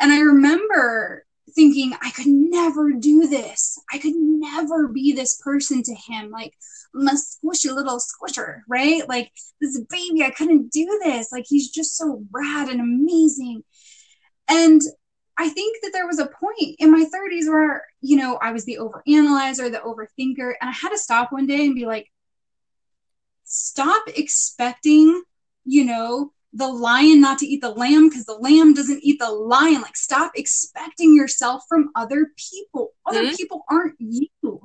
and 0.00 0.12
I 0.12 0.20
remember 0.20 1.24
thinking, 1.54 1.92
I 2.02 2.10
could 2.10 2.26
never 2.26 2.92
do 2.92 3.28
this. 3.28 3.78
I 3.92 3.98
could 3.98 4.14
never 4.16 4.88
be 4.88 5.12
this 5.12 5.40
person 5.42 5.82
to 5.82 5.94
him. 5.94 6.30
Like, 6.30 6.54
I'm 6.94 7.08
a 7.08 7.12
squishy 7.12 7.74
little 7.74 7.98
squisher, 7.98 8.60
right? 8.68 9.06
Like, 9.08 9.32
this 9.60 9.78
baby, 9.90 10.22
I 10.22 10.30
couldn't 10.30 10.70
do 10.72 11.00
this. 11.04 11.32
Like, 11.32 11.44
he's 11.46 11.70
just 11.70 11.96
so 11.96 12.24
rad 12.30 12.68
and 12.68 12.80
amazing. 12.80 13.62
And 14.48 14.80
I 15.38 15.48
think 15.48 15.78
that 15.82 15.92
there 15.92 16.06
was 16.06 16.18
a 16.18 16.26
point 16.26 16.76
in 16.78 16.90
my 16.90 17.04
30s 17.04 17.48
where, 17.48 17.84
you 18.00 18.16
know, 18.16 18.38
I 18.40 18.52
was 18.52 18.64
the 18.64 18.78
overanalyzer, 18.80 19.70
the 19.70 19.78
overthinker, 19.78 20.52
and 20.60 20.70
I 20.70 20.72
had 20.72 20.90
to 20.90 20.98
stop 20.98 21.32
one 21.32 21.46
day 21.46 21.64
and 21.64 21.74
be 21.74 21.86
like, 21.86 22.10
stop 23.44 24.02
expecting, 24.08 25.22
you 25.64 25.84
know, 25.84 26.32
the 26.52 26.68
lion 26.68 27.20
not 27.20 27.38
to 27.38 27.46
eat 27.46 27.62
the 27.62 27.70
lamb 27.70 28.08
because 28.08 28.26
the 28.26 28.34
lamb 28.34 28.74
doesn't 28.74 29.02
eat 29.02 29.18
the 29.18 29.30
lion. 29.30 29.80
Like, 29.80 29.96
stop 29.96 30.32
expecting 30.34 31.16
yourself 31.16 31.64
from 31.68 31.90
other 31.96 32.28
people. 32.36 32.92
Other 33.06 33.24
mm-hmm. 33.24 33.36
people 33.36 33.64
aren't 33.70 33.96
you. 33.98 34.60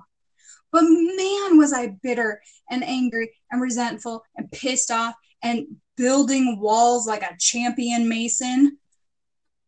But 0.72 0.84
man, 0.84 1.58
was 1.58 1.72
I 1.72 1.96
bitter 2.04 2.42
and 2.70 2.84
angry 2.84 3.32
and 3.52 3.62
resentful 3.62 4.24
and 4.36 4.52
pissed 4.52 4.92
off 4.92 5.16
and 5.42 5.66
building 5.96 6.60
walls 6.60 7.08
like 7.08 7.24
a 7.24 7.38
champion 7.40 8.10
mason 8.10 8.78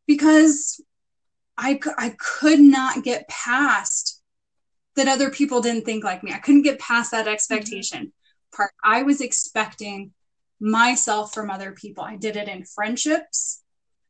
because 0.05 0.81
I, 1.57 1.79
I 1.97 2.15
could 2.17 2.59
not 2.59 3.03
get 3.03 3.29
past 3.29 4.21
that 4.95 5.07
other 5.07 5.29
people 5.29 5.61
didn't 5.61 5.85
think 5.85 6.03
like 6.03 6.23
me. 6.23 6.33
I 6.33 6.39
couldn't 6.39 6.63
get 6.63 6.79
past 6.79 7.11
that 7.11 7.27
expectation 7.27 8.07
mm-hmm. 8.07 8.55
part. 8.55 8.71
I 8.83 9.03
was 9.03 9.21
expecting 9.21 10.11
myself 10.59 11.33
from 11.33 11.49
other 11.49 11.71
people. 11.71 12.03
I 12.03 12.15
did 12.15 12.35
it 12.35 12.47
in 12.47 12.65
friendships. 12.65 13.63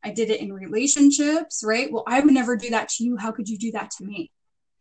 I 0.04 0.12
did 0.12 0.30
it 0.30 0.40
in 0.40 0.54
relationships, 0.54 1.64
right? 1.66 1.92
Well, 1.92 2.04
I 2.08 2.22
would 2.22 2.34
never 2.34 2.56
do 2.56 2.70
that 2.70 2.90
to 2.90 3.04
you. 3.04 3.18
How 3.18 3.32
could 3.32 3.50
you 3.50 3.58
do 3.58 3.72
that 3.74 3.92
to 3.98 4.06
me? 4.06 4.32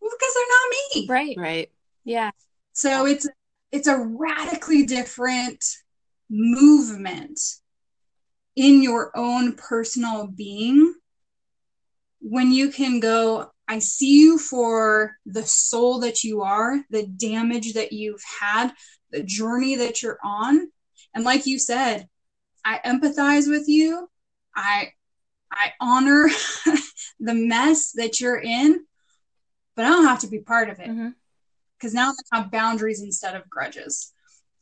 Well, 0.00 0.10
because 0.18 0.34
they're 0.34 0.44
not 0.48 0.70
me. 0.94 1.06
Right. 1.08 1.36
Right. 1.38 1.72
Yeah. 2.04 2.30
So 2.72 3.06
it's 3.06 3.28
it's 3.72 3.88
a 3.88 3.98
radically 3.98 4.86
different 4.86 5.64
movement 6.30 7.40
in 8.56 8.82
your 8.82 9.10
own 9.16 9.54
personal 9.54 10.26
being 10.26 10.94
when 12.20 12.52
you 12.52 12.70
can 12.70 13.00
go 13.00 13.50
I 13.68 13.80
see 13.80 14.20
you 14.20 14.38
for 14.38 15.16
the 15.26 15.42
soul 15.42 16.00
that 16.00 16.24
you 16.24 16.40
are, 16.40 16.80
the 16.88 17.06
damage 17.06 17.74
that 17.74 17.92
you've 17.92 18.22
had, 18.40 18.72
the 19.10 19.22
journey 19.22 19.76
that 19.76 20.02
you're 20.02 20.18
on, 20.24 20.70
and 21.18 21.24
like 21.24 21.46
you 21.46 21.58
said, 21.58 22.08
I 22.64 22.78
empathize 22.86 23.50
with 23.50 23.68
you. 23.68 24.08
I 24.54 24.92
I 25.50 25.72
honor 25.80 26.28
the 27.18 27.34
mess 27.34 27.90
that 27.96 28.20
you're 28.20 28.38
in, 28.38 28.84
but 29.74 29.84
I 29.84 29.88
don't 29.88 30.06
have 30.06 30.20
to 30.20 30.28
be 30.28 30.38
part 30.38 30.70
of 30.70 30.78
it 30.78 30.86
because 30.86 31.92
mm-hmm. 31.92 31.96
now 31.96 32.12
I 32.32 32.36
have 32.36 32.52
boundaries 32.52 33.02
instead 33.02 33.34
of 33.34 33.50
grudges, 33.50 34.12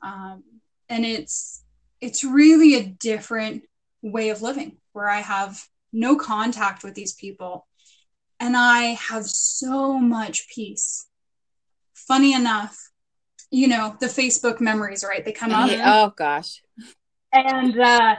um, 0.03 0.45
and 0.88 1.05
it's 1.05 1.62
it's 2.01 2.25
really 2.25 2.77
a 2.77 2.87
different 2.87 3.64
way 4.01 4.31
of 4.31 4.40
living 4.40 4.79
where 4.95 5.11
I 5.11 5.21
have 5.21 5.62
no 5.92 6.16
contact 6.16 6.83
with 6.83 6.95
these 6.95 7.12
people, 7.12 7.66
and 8.40 8.57
I 8.57 8.97
have 9.11 9.27
so 9.27 9.99
much 9.99 10.49
peace. 10.49 11.07
Funny 11.92 12.33
enough, 12.33 12.92
you 13.51 13.69
know, 13.69 13.97
the 14.01 14.07
Facebook 14.07 14.61
memories, 14.61 15.05
right? 15.07 15.25
They 15.25 15.33
come 15.33 15.53
up. 15.53 15.71
Oh 15.73 16.13
gosh. 16.17 16.63
And 17.33 17.79
uh, 17.79 18.17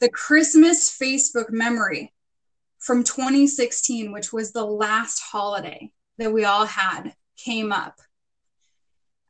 the 0.00 0.08
Christmas 0.08 0.96
Facebook 0.96 1.50
memory 1.50 2.12
from 2.78 3.04
2016, 3.04 4.12
which 4.12 4.32
was 4.32 4.52
the 4.52 4.64
last 4.64 5.20
holiday 5.20 5.90
that 6.18 6.32
we 6.32 6.44
all 6.44 6.66
had, 6.66 7.14
came 7.36 7.72
up. 7.72 7.96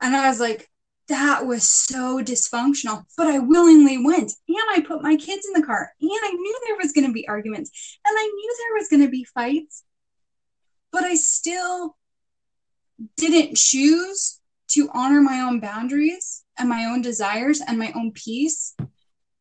And 0.01 0.15
I 0.15 0.29
was 0.29 0.41
like, 0.41 0.69
that 1.09 1.47
was 1.47 1.69
so 1.69 2.23
dysfunctional. 2.23 3.05
But 3.17 3.29
I 3.29 3.39
willingly 3.39 3.99
went 3.99 4.33
and 4.49 4.57
I 4.71 4.83
put 4.87 5.03
my 5.03 5.17
kids 5.17 5.47
in 5.47 5.59
the 5.59 5.67
car 5.67 5.91
and 6.01 6.11
I 6.11 6.31
knew 6.31 6.61
there 6.67 6.77
was 6.77 6.93
going 6.93 7.07
to 7.07 7.13
be 7.13 7.27
arguments 7.27 7.99
and 8.07 8.17
I 8.17 8.27
knew 8.27 8.57
there 8.59 8.79
was 8.79 8.89
going 8.89 9.03
to 9.03 9.11
be 9.11 9.25
fights. 9.25 9.85
But 10.93 11.05
I 11.05 11.15
still 11.17 11.97
didn't 13.17 13.57
choose 13.57 14.41
to 14.69 14.89
honor 14.93 15.21
my 15.21 15.41
own 15.41 15.61
boundaries 15.61 16.45
and 16.59 16.69
my 16.69 16.85
own 16.85 17.03
desires 17.03 17.61
and 17.67 17.79
my 17.79 17.93
own 17.95 18.13
peace 18.13 18.75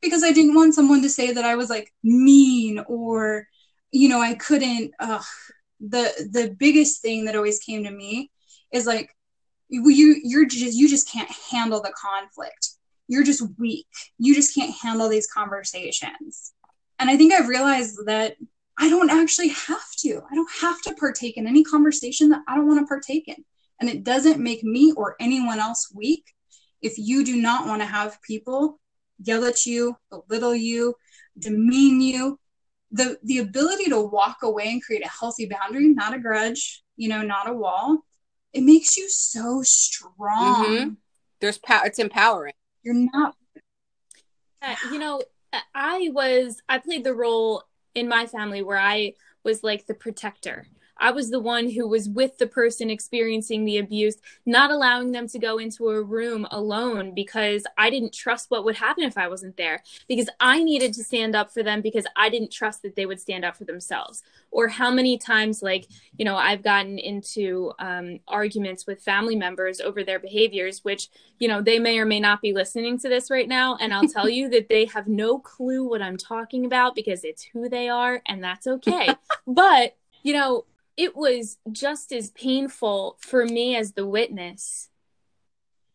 because 0.02 0.24
I 0.24 0.32
didn't 0.32 0.56
want 0.56 0.74
someone 0.74 1.02
to 1.02 1.10
say 1.10 1.34
that 1.34 1.46
I 1.46 1.56
was 1.56 1.70
like 1.70 1.92
mean 2.04 2.80
or 2.88 3.48
you 3.92 4.10
know 4.10 4.22
I 4.22 4.36
couldn't 4.36 4.92
uh 5.00 5.22
the 5.80 6.30
the 6.32 6.56
biggest 6.58 7.02
thing 7.02 7.26
that 7.26 7.36
always 7.36 7.60
came 7.60 7.84
to 7.84 7.92
me 7.92 8.32
is 8.72 8.86
like 8.86 9.10
you 9.70 10.16
you're 10.24 10.46
just 10.46 10.78
you 10.78 10.88
just 10.88 11.12
can't 11.12 11.30
handle 11.52 11.82
the 11.82 11.94
conflict. 11.96 12.70
You're 13.08 13.24
just 13.24 13.44
weak. 13.58 13.88
You 14.18 14.36
just 14.36 14.54
can't 14.54 14.76
handle 14.82 15.10
these 15.10 15.28
conversations. 15.28 16.54
And 17.00 17.10
i 17.10 17.18
think 17.18 17.34
i've 17.34 17.48
realized 17.48 18.00
that 18.06 18.38
i 18.80 18.90
don't 18.90 19.12
actually 19.12 19.50
have 19.50 19.92
to. 20.00 20.22
I 20.30 20.36
don't 20.36 20.52
have 20.62 20.82
to 20.84 20.96
partake 20.96 21.38
in 21.38 21.48
any 21.48 21.64
conversation 21.64 22.30
that 22.30 22.42
i 22.48 22.56
don't 22.56 22.68
want 22.68 22.80
to 22.80 22.88
partake 22.88 23.28
in 23.28 23.44
and 23.80 23.90
it 23.90 24.04
doesn't 24.04 24.40
make 24.40 24.64
me 24.64 24.94
or 24.96 25.16
anyone 25.20 25.60
else 25.60 25.92
weak 25.94 26.34
if 26.82 26.98
you 26.98 27.24
do 27.24 27.36
not 27.36 27.68
want 27.68 27.82
to 27.82 27.86
have 27.86 28.22
people 28.22 28.80
yell 29.24 29.44
at 29.46 29.66
you 29.66 29.96
belittle 30.10 30.56
you 30.56 30.94
demean 31.38 32.02
you 32.02 32.40
the 32.92 33.18
the 33.24 33.40
ability 33.40 33.86
to 33.86 34.00
walk 34.00 34.38
away 34.44 34.70
and 34.70 34.84
create 34.84 35.06
a 35.06 35.10
healthy 35.10 35.48
boundary 35.48 35.90
not 35.90 36.14
a 36.14 36.20
grudge 36.20 36.84
you 36.96 37.10
know 37.10 37.22
not 37.22 37.50
a 37.50 37.54
wall 37.54 38.04
it 38.54 38.64
makes 38.64 38.98
you 38.98 39.08
so 39.10 39.62
strong. 39.64 40.66
Mm-hmm. 40.66 40.90
There's 41.42 41.60
power. 41.60 41.86
It's 41.86 42.00
empowering. 42.00 42.54
You're 42.84 42.96
not. 42.96 43.36
Uh, 44.62 44.76
you 44.92 44.98
know, 44.98 45.22
I 45.76 46.10
was. 46.12 46.62
I 46.68 46.80
played 46.80 47.04
the 47.04 47.14
role 47.14 47.64
in 47.94 48.08
my 48.08 48.26
family 48.26 48.64
where 48.64 48.80
I 48.80 49.14
was 49.44 49.64
like 49.64 49.86
the 49.86 49.94
protector. 49.94 50.66
I 51.00 51.12
was 51.12 51.30
the 51.30 51.40
one 51.40 51.70
who 51.70 51.88
was 51.88 52.10
with 52.10 52.38
the 52.38 52.48
person 52.48 52.90
experiencing 52.90 53.66
the 53.66 53.78
abuse, 53.78 54.16
not 54.46 54.72
allowing 54.72 55.12
them 55.12 55.28
to 55.30 55.40
go 55.40 55.58
into 55.58 55.90
a 55.90 56.02
room 56.02 56.48
alone 56.52 57.14
because 57.14 57.66
I 57.78 57.90
didn't 57.90 58.14
trust 58.14 58.50
what 58.50 58.66
would 58.66 58.76
happen 58.76 59.04
if 59.04 59.18
I 59.18 59.28
wasn't 59.28 59.58
there. 59.58 59.84
Because 60.08 60.30
I 60.40 60.64
needed 60.64 60.94
to 60.94 61.04
stand 61.04 61.36
up 61.36 61.52
for 61.52 61.64
them 61.64 61.82
because 61.82 62.06
I 62.16 62.30
didn't 62.30 62.52
trust 62.52 62.82
that 62.84 62.96
they 62.96 63.06
would 63.06 63.20
stand 63.20 63.46
up 63.46 63.58
for 63.58 63.66
themselves. 63.66 64.24
Or 64.52 64.68
how 64.68 64.92
many 64.92 65.18
times, 65.18 65.62
like, 65.62 65.88
you 66.18 66.26
know, 66.26 66.36
I've 66.36 66.64
gotten 66.64 66.98
into 66.98 67.74
um, 67.80 68.20
arguments 68.28 68.88
with 68.88 69.02
family 69.02 69.36
members 69.36 69.80
over 69.80 70.04
their 70.04 70.20
behaviors, 70.20 70.84
which, 70.84 71.10
you 71.40 71.48
know, 71.48 71.62
they 71.62 71.80
may 71.80 72.00
or 72.00 72.06
may 72.06 72.20
not 72.20 72.42
be 72.42 72.54
listening 72.54 72.98
to 73.00 73.10
this 73.10 73.30
right 73.30 73.48
now. 73.48 73.78
And 73.80 73.94
I'll 73.94 74.08
tell 74.08 74.30
you 74.30 74.50
that 74.50 74.70
they 74.70 74.86
have 74.86 75.08
no 75.08 75.40
clue 75.40 75.88
what 75.88 76.02
I'm 76.02 76.18
talking 76.18 76.66
about 76.66 76.96
because 76.96 77.24
it's 77.24 77.44
who 77.44 77.70
they 77.70 77.90
are, 77.90 78.22
and 78.26 78.44
that's 78.44 78.68
okay. 78.68 79.10
but, 79.48 79.96
you 80.24 80.34
know, 80.34 80.66
it 80.98 81.16
was 81.16 81.58
just 81.72 82.12
as 82.12 82.32
painful 82.32 83.18
for 83.20 83.46
me 83.46 83.76
as 83.76 83.94
the 83.94 84.06
witness, 84.06 84.90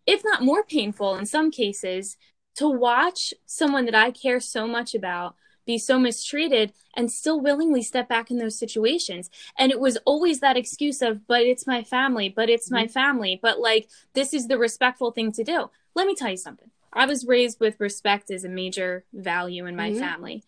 if 0.06 0.22
not 0.24 0.42
more 0.42 0.64
painful 0.64 1.16
in 1.16 1.26
some 1.26 1.50
cases, 1.50 2.16
to 2.54 2.68
watch 2.68 3.34
someone 3.44 3.84
that 3.86 3.94
I 3.94 4.10
care 4.10 4.40
so 4.40 4.66
much 4.66 4.94
about 4.94 5.34
be 5.64 5.78
so 5.78 5.98
mistreated 5.98 6.72
and 6.96 7.10
still 7.10 7.40
willingly 7.40 7.82
step 7.82 8.08
back 8.08 8.30
in 8.30 8.38
those 8.38 8.58
situations. 8.58 9.30
And 9.56 9.70
it 9.70 9.78
was 9.78 9.96
always 10.04 10.40
that 10.40 10.56
excuse 10.56 11.02
of, 11.02 11.26
but 11.26 11.42
it's 11.42 11.66
my 11.66 11.84
family, 11.84 12.28
but 12.28 12.50
it's 12.50 12.70
my 12.70 12.84
mm-hmm. 12.84 12.92
family, 12.92 13.38
but 13.40 13.60
like, 13.60 13.88
this 14.12 14.34
is 14.34 14.48
the 14.48 14.58
respectful 14.58 15.12
thing 15.12 15.32
to 15.32 15.44
do. 15.44 15.70
Let 15.94 16.06
me 16.06 16.14
tell 16.14 16.30
you 16.30 16.36
something. 16.36 16.70
I 16.92 17.06
was 17.06 17.26
raised 17.26 17.60
with 17.60 17.80
respect 17.80 18.30
as 18.30 18.44
a 18.44 18.48
major 18.48 19.04
value 19.12 19.66
in 19.66 19.76
my 19.76 19.90
mm-hmm. 19.90 20.00
family. 20.00 20.44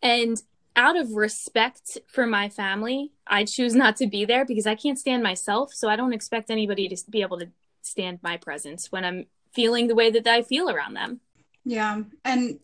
And 0.00 0.40
out 0.76 0.96
of 0.96 1.12
respect 1.12 1.98
for 2.06 2.26
my 2.26 2.48
family, 2.48 3.12
I 3.26 3.44
choose 3.44 3.74
not 3.74 3.96
to 3.96 4.06
be 4.06 4.24
there 4.24 4.44
because 4.44 4.66
I 4.66 4.74
can't 4.74 4.98
stand 4.98 5.22
myself. 5.22 5.72
So 5.72 5.88
I 5.88 5.96
don't 5.96 6.12
expect 6.12 6.50
anybody 6.50 6.88
to 6.88 6.96
be 7.10 7.22
able 7.22 7.38
to 7.38 7.48
stand 7.82 8.20
my 8.22 8.36
presence 8.36 8.90
when 8.90 9.04
I'm 9.04 9.26
feeling 9.54 9.86
the 9.86 9.94
way 9.94 10.10
that 10.10 10.26
I 10.26 10.42
feel 10.42 10.70
around 10.70 10.94
them. 10.94 11.20
Yeah. 11.64 12.02
And 12.24 12.58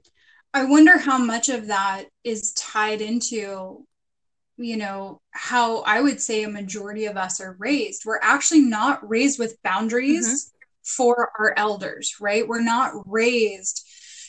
I 0.54 0.64
wonder 0.64 0.98
how 0.98 1.18
much 1.18 1.48
of 1.48 1.66
that 1.66 2.06
is 2.24 2.52
tied 2.54 3.00
into, 3.00 3.84
you 4.56 4.76
know, 4.76 5.20
how 5.30 5.82
I 5.82 6.00
would 6.00 6.20
say 6.20 6.42
a 6.42 6.48
majority 6.48 7.04
of 7.04 7.16
us 7.16 7.40
are 7.40 7.56
raised. 7.58 8.04
We're 8.04 8.20
actually 8.22 8.62
not 8.62 9.06
raised 9.08 9.38
with 9.38 9.62
boundaries 9.62 10.26
mm-hmm. 10.26 10.56
for 10.82 11.30
our 11.38 11.54
elders, 11.56 12.16
right? 12.20 12.48
We're 12.48 12.62
not 12.62 12.92
raised 13.06 13.86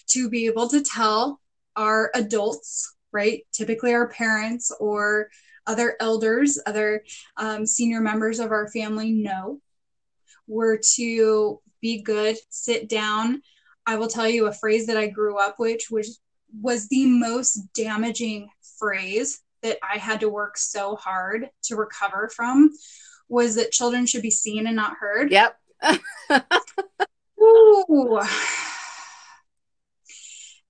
to 0.10 0.30
be 0.30 0.48
able 0.48 0.68
to 0.70 0.84
tell 0.84 1.40
our 1.76 2.12
adults 2.14 2.94
right? 3.12 3.44
Typically, 3.52 3.94
our 3.94 4.08
parents 4.10 4.72
or 4.80 5.30
other 5.68 5.96
elders, 6.00 6.60
other 6.66 7.04
um, 7.38 7.66
senior 7.66 8.02
members 8.02 8.40
of 8.40 8.52
our 8.52 8.68
family 8.70 9.12
know. 9.12 9.60
We're 10.48 10.80
to 10.96 11.62
be 11.82 12.02
good, 12.02 12.38
sit 12.50 12.90
down. 12.90 13.42
I 13.86 13.96
will 13.98 14.08
tell 14.08 14.28
you 14.28 14.48
a 14.48 14.54
phrase 14.54 14.88
that 14.88 14.98
I 14.98 15.08
grew 15.08 15.40
up 15.40 15.56
with, 15.60 15.82
which 15.90 16.08
was 16.62 16.88
the 16.88 17.06
most 17.06 17.60
damaging 17.76 18.50
phrase 18.80 19.42
that 19.62 19.78
I 19.84 19.98
had 19.98 20.22
to 20.22 20.30
work 20.30 20.58
so 20.58 20.96
hard 20.96 21.50
to 21.64 21.76
recover 21.76 22.30
from 22.36 22.72
was 23.28 23.56
that 23.56 23.72
children 23.72 24.06
should 24.06 24.22
be 24.22 24.32
seen 24.32 24.66
and 24.66 24.76
not 24.76 24.98
heard. 25.00 25.32
Yep. 25.32 25.56
Ooh. 27.42 28.20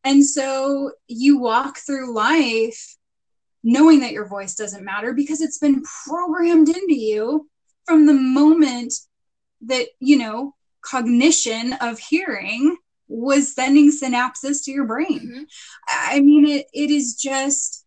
And 0.04 0.26
so 0.26 0.92
you 1.08 1.40
walk 1.40 1.78
through 1.80 2.14
life 2.14 2.96
knowing 3.64 4.00
that 4.00 4.14
your 4.14 4.28
voice 4.28 4.56
doesn't 4.56 4.86
matter 4.86 5.14
because 5.14 5.42
it's 5.42 5.58
been 5.58 5.84
programmed 6.08 6.70
into 6.70 6.96
you 6.96 7.50
from 7.86 8.06
the 8.06 8.14
moment 8.14 8.94
that, 9.62 9.88
you 10.00 10.18
know, 10.18 10.56
cognition 10.82 11.74
of 11.82 12.00
hearing 12.00 12.78
was 13.10 13.54
sending 13.54 13.92
synapses 13.92 14.64
to 14.64 14.72
your 14.72 14.86
brain. 14.86 15.20
Mm-hmm. 15.20 15.44
I 15.90 16.22
mean, 16.22 16.48
it, 16.48 16.68
it 16.74 16.90
is 16.90 17.16
just, 17.16 17.86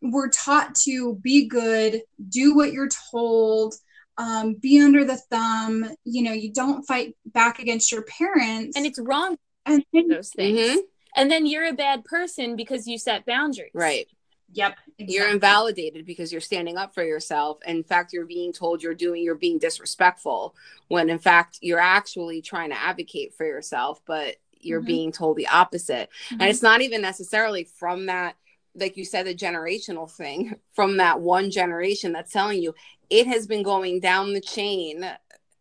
we're 0.00 0.30
taught 0.30 0.74
to 0.86 1.16
be 1.16 1.46
good, 1.46 2.00
do 2.28 2.54
what 2.54 2.72
you're 2.72 2.88
told, 3.10 3.74
um, 4.16 4.54
be 4.54 4.80
under 4.80 5.04
the 5.04 5.16
thumb. 5.16 5.90
You 6.04 6.22
know, 6.22 6.32
you 6.32 6.52
don't 6.52 6.84
fight 6.84 7.14
back 7.26 7.58
against 7.58 7.92
your 7.92 8.02
parents. 8.02 8.76
And 8.76 8.86
it's 8.86 8.98
wrong. 8.98 9.36
And 9.66 9.84
then, 9.92 10.08
those 10.08 10.30
things. 10.30 10.58
Mm-hmm 10.58 10.78
and 11.16 11.30
then 11.30 11.46
you're 11.46 11.66
a 11.66 11.72
bad 11.72 12.04
person 12.04 12.56
because 12.56 12.86
you 12.86 12.98
set 12.98 13.26
boundaries 13.26 13.70
right 13.74 14.08
yep 14.52 14.76
exactly. 14.98 15.14
you're 15.14 15.28
invalidated 15.28 16.04
because 16.04 16.32
you're 16.32 16.40
standing 16.40 16.76
up 16.76 16.94
for 16.94 17.04
yourself 17.04 17.58
in 17.66 17.82
fact 17.82 18.12
you're 18.12 18.26
being 18.26 18.52
told 18.52 18.82
you're 18.82 18.94
doing 18.94 19.22
you're 19.22 19.34
being 19.34 19.58
disrespectful 19.58 20.54
when 20.88 21.08
in 21.10 21.18
fact 21.18 21.58
you're 21.60 21.80
actually 21.80 22.42
trying 22.42 22.70
to 22.70 22.80
advocate 22.80 23.34
for 23.34 23.46
yourself 23.46 24.00
but 24.06 24.36
you're 24.60 24.80
mm-hmm. 24.80 24.86
being 24.86 25.12
told 25.12 25.36
the 25.36 25.48
opposite 25.48 26.08
mm-hmm. 26.26 26.40
and 26.40 26.50
it's 26.50 26.62
not 26.62 26.80
even 26.80 27.00
necessarily 27.00 27.64
from 27.64 28.06
that 28.06 28.36
like 28.74 28.96
you 28.96 29.04
said 29.04 29.26
the 29.26 29.34
generational 29.34 30.10
thing 30.10 30.54
from 30.72 30.96
that 30.96 31.20
one 31.20 31.50
generation 31.50 32.12
that's 32.12 32.32
telling 32.32 32.62
you 32.62 32.74
it 33.08 33.26
has 33.26 33.46
been 33.46 33.62
going 33.62 34.00
down 34.00 34.32
the 34.32 34.40
chain 34.40 35.04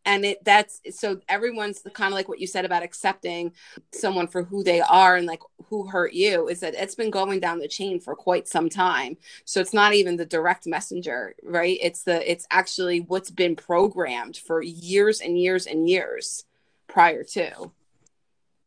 and 0.10 0.26
it 0.26 0.44
that's 0.44 0.82
so 0.90 1.22
everyone's 1.30 1.84
kind 1.94 2.12
of 2.12 2.16
like 2.16 2.28
what 2.28 2.40
you 2.40 2.48
said 2.48 2.66
about 2.66 2.82
accepting 2.82 3.54
someone 3.94 4.26
for 4.26 4.44
who 4.44 4.64
they 4.64 4.82
are 4.82 5.16
and 5.16 5.28
like 5.28 5.42
who 5.66 5.86
hurt 5.86 6.14
you 6.14 6.48
is 6.48 6.62
that 6.62 6.74
it's 6.74 6.96
been 6.96 7.12
going 7.12 7.40
down 7.40 7.60
the 7.60 7.68
chain 7.68 8.00
for 8.00 8.16
quite 8.16 8.48
some 8.48 8.70
time. 8.70 9.18
So 9.46 9.62
it's 9.62 9.74
not 9.74 9.94
even 9.94 10.18
the 10.18 10.26
direct 10.26 10.66
messenger 10.66 11.36
right? 11.44 11.78
It's 11.80 12.04
the 12.04 12.30
it's 12.30 12.48
actually 12.50 13.02
what's 13.02 13.30
been 13.30 13.56
programmed 13.56 14.38
for 14.38 14.64
years 14.64 15.22
and 15.22 15.40
years 15.40 15.68
and 15.68 15.88
years 15.88 16.44
prior 16.88 17.24
to. 17.24 17.72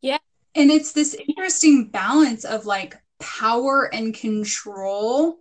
Yeah. 0.00 0.18
And 0.54 0.70
it's 0.70 0.92
this 0.92 1.14
interesting 1.14 1.88
balance 1.88 2.44
of 2.44 2.66
like 2.66 2.96
power 3.18 3.92
and 3.92 4.14
control 4.14 5.38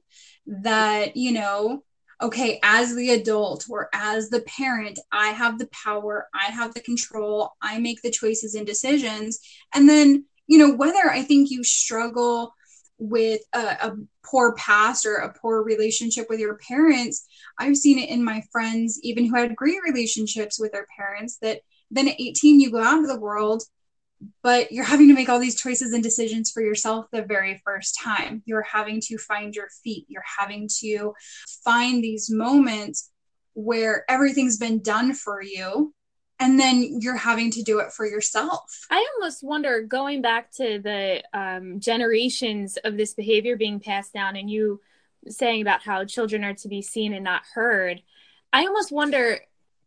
that 0.47 1.15
you 1.15 1.33
know 1.33 1.83
okay, 2.21 2.60
as 2.63 2.95
the 2.95 3.12
adult 3.12 3.65
or 3.69 3.89
as 3.93 4.29
the 4.29 4.41
parent, 4.41 4.99
I 5.12 5.29
have 5.29 5.57
the 5.57 5.69
power, 5.71 6.27
I 6.34 6.51
have 6.51 6.73
the 6.73 6.81
control, 6.81 7.51
I 7.62 7.79
make 7.79 8.01
the 8.01 8.12
choices 8.12 8.55
and 8.55 8.65
decisions. 8.65 9.39
And 9.73 9.89
then, 9.89 10.25
you 10.47 10.57
know, 10.57 10.73
whether 10.75 11.10
I 11.10 11.23
think 11.23 11.49
you 11.49 11.63
struggle 11.63 12.53
with 12.99 13.41
a, 13.53 13.60
a, 13.60 13.95
poor 14.23 14.53
past 14.53 15.05
or 15.05 15.15
a 15.15 15.34
poor 15.34 15.63
relationship 15.63 16.27
with 16.29 16.39
your 16.39 16.57
parents, 16.67 17.25
I've 17.57 17.75
seen 17.75 17.97
it 17.97 18.10
in 18.10 18.23
my 18.23 18.43
friends, 18.51 18.99
even 19.03 19.25
who 19.25 19.36
had 19.36 19.55
great 19.55 19.79
relationships 19.84 20.60
with 20.60 20.71
their 20.71 20.86
parents, 20.95 21.38
that 21.41 21.62
then 21.89 22.07
at 22.07 22.21
18, 22.21 22.62
you 22.62 22.71
go 22.71 22.81
out 22.81 22.97
into 22.97 23.07
the 23.07 23.19
world 23.19 23.63
but 24.43 24.71
you're 24.71 24.86
having 24.86 25.07
to 25.07 25.13
make 25.13 25.29
all 25.29 25.39
these 25.39 25.60
choices 25.60 25.93
and 25.93 26.03
decisions 26.03 26.51
for 26.51 26.62
yourself 26.62 27.05
the 27.12 27.23
very 27.23 27.62
first 27.65 27.99
time. 28.01 28.41
You're 28.45 28.62
having 28.62 29.01
to 29.01 29.17
find 29.17 29.55
your 29.55 29.69
feet. 29.84 30.05
You're 30.07 30.23
having 30.38 30.69
to 30.79 31.13
find 31.63 32.03
these 32.03 32.29
moments 32.29 33.10
where 33.53 34.05
everything's 34.10 34.57
been 34.57 34.81
done 34.81 35.13
for 35.13 35.41
you 35.41 35.93
and 36.41 36.60
then 36.60 36.99
you're 36.99 37.15
having 37.15 37.51
to 37.51 37.62
do 37.62 37.79
it 37.79 37.91
for 37.91 38.05
yourself. 38.05 38.88
I 38.89 39.05
almost 39.15 39.43
wonder 39.43 39.81
going 39.84 40.23
back 40.23 40.51
to 40.53 40.79
the 40.79 41.21
um, 41.34 41.79
generations 41.79 42.77
of 42.77 42.97
this 42.97 43.13
behavior 43.13 43.55
being 43.55 43.79
passed 43.79 44.12
down 44.12 44.36
and 44.36 44.49
you 44.49 44.81
saying 45.27 45.62
about 45.62 45.84
how 45.84 46.03
children 46.03 46.43
are 46.43 46.55
to 46.55 46.67
be 46.67 46.81
seen 46.81 47.13
and 47.13 47.23
not 47.23 47.43
heard. 47.53 48.01
I 48.51 48.65
almost 48.65 48.91
wonder 48.91 49.39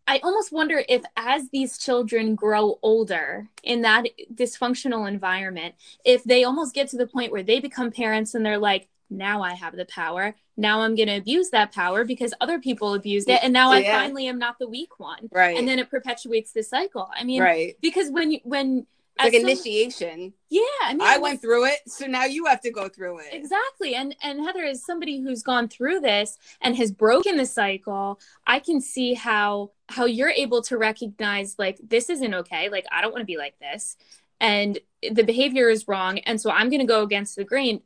I 0.06 0.18
almost 0.22 0.52
wonder 0.52 0.82
if, 0.88 1.02
as 1.16 1.48
these 1.50 1.78
children 1.78 2.34
grow 2.34 2.78
older 2.82 3.48
in 3.62 3.82
that 3.82 4.06
dysfunctional 4.34 5.08
environment, 5.08 5.74
if 6.04 6.24
they 6.24 6.44
almost 6.44 6.74
get 6.74 6.88
to 6.88 6.96
the 6.96 7.06
point 7.06 7.32
where 7.32 7.42
they 7.42 7.60
become 7.60 7.90
parents 7.90 8.34
and 8.34 8.44
they're 8.44 8.58
like, 8.58 8.88
now 9.10 9.42
I 9.42 9.54
have 9.54 9.76
the 9.76 9.84
power. 9.84 10.34
Now 10.56 10.80
I'm 10.82 10.94
going 10.94 11.08
to 11.08 11.16
abuse 11.16 11.50
that 11.50 11.72
power 11.72 12.04
because 12.04 12.34
other 12.40 12.58
people 12.58 12.94
abused 12.94 13.28
it. 13.28 13.40
And 13.42 13.52
now 13.52 13.72
yeah. 13.72 13.96
I 13.96 14.00
finally 14.00 14.26
am 14.26 14.38
not 14.38 14.58
the 14.58 14.68
weak 14.68 14.98
one. 14.98 15.28
Right. 15.32 15.56
And 15.56 15.66
then 15.66 15.78
it 15.78 15.90
perpetuates 15.90 16.52
the 16.52 16.62
cycle. 16.62 17.10
I 17.14 17.24
mean, 17.24 17.42
right. 17.42 17.76
because 17.80 18.10
when 18.10 18.30
you, 18.30 18.40
when, 18.44 18.86
like 19.18 19.32
some, 19.32 19.42
initiation. 19.42 20.32
Yeah, 20.50 20.60
I 20.82 20.94
mean, 20.94 21.02
I 21.02 21.18
went 21.18 21.40
through 21.40 21.66
it, 21.66 21.80
so 21.86 22.06
now 22.06 22.24
you 22.24 22.46
have 22.46 22.60
to 22.62 22.70
go 22.70 22.88
through 22.88 23.20
it. 23.20 23.28
Exactly. 23.32 23.94
And 23.94 24.16
and 24.22 24.44
Heather 24.44 24.64
is 24.64 24.84
somebody 24.84 25.20
who's 25.20 25.42
gone 25.42 25.68
through 25.68 26.00
this 26.00 26.38
and 26.60 26.76
has 26.76 26.90
broken 26.90 27.36
the 27.36 27.46
cycle. 27.46 28.20
I 28.46 28.58
can 28.58 28.80
see 28.80 29.14
how 29.14 29.70
how 29.88 30.06
you're 30.06 30.30
able 30.30 30.62
to 30.62 30.78
recognize 30.78 31.56
like 31.58 31.78
this 31.86 32.10
isn't 32.10 32.34
okay. 32.34 32.68
Like 32.68 32.86
I 32.90 33.00
don't 33.00 33.12
want 33.12 33.22
to 33.22 33.26
be 33.26 33.36
like 33.36 33.58
this. 33.58 33.96
And 34.40 34.78
the 35.08 35.22
behavior 35.22 35.68
is 35.70 35.86
wrong 35.86 36.18
and 36.20 36.40
so 36.40 36.50
I'm 36.50 36.68
going 36.68 36.80
to 36.80 36.86
go 36.86 37.02
against 37.02 37.36
the 37.36 37.44
grain 37.44 37.82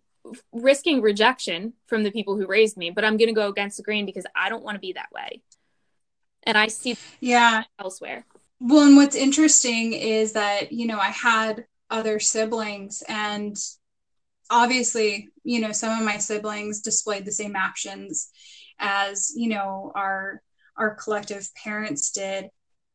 risking 0.53 1.01
rejection 1.01 1.75
from 1.87 2.03
the 2.03 2.11
people 2.11 2.37
who 2.37 2.47
raised 2.47 2.77
me, 2.77 2.91
but 2.91 3.05
I'm 3.05 3.17
going 3.17 3.29
to 3.29 3.35
go 3.35 3.49
against 3.49 3.77
the 3.77 3.83
grain 3.83 4.07
because 4.07 4.25
I 4.35 4.49
don't 4.49 4.65
want 4.65 4.77
to 4.77 4.81
be 4.81 4.93
that 4.95 5.11
way. 5.13 5.43
And 6.45 6.57
I 6.57 6.69
see 6.69 6.97
yeah 7.21 7.65
elsewhere. 7.79 8.25
Well, 8.61 8.87
and 8.87 8.97
what's 8.97 9.17
interesting 9.17 9.93
is 9.93 10.33
that, 10.33 10.73
you 10.73 10.87
know, 10.87 10.99
I 10.99 11.11
had 11.11 11.65
other 11.91 12.19
siblings 12.19 13.03
and 13.09 13.57
obviously, 14.51 15.29
you 15.45 15.61
know, 15.61 15.73
some 15.73 15.99
of 15.99 16.05
my 16.05 16.19
siblings 16.19 16.81
displayed 16.81 17.25
the 17.25 17.33
same 17.33 17.57
actions 17.57 18.31
as, 18.79 19.33
you 19.37 19.49
know, 19.49 19.93
our 19.95 20.43
our 20.77 20.95
collective 20.95 21.49
parents 21.55 22.11
did. 22.11 22.47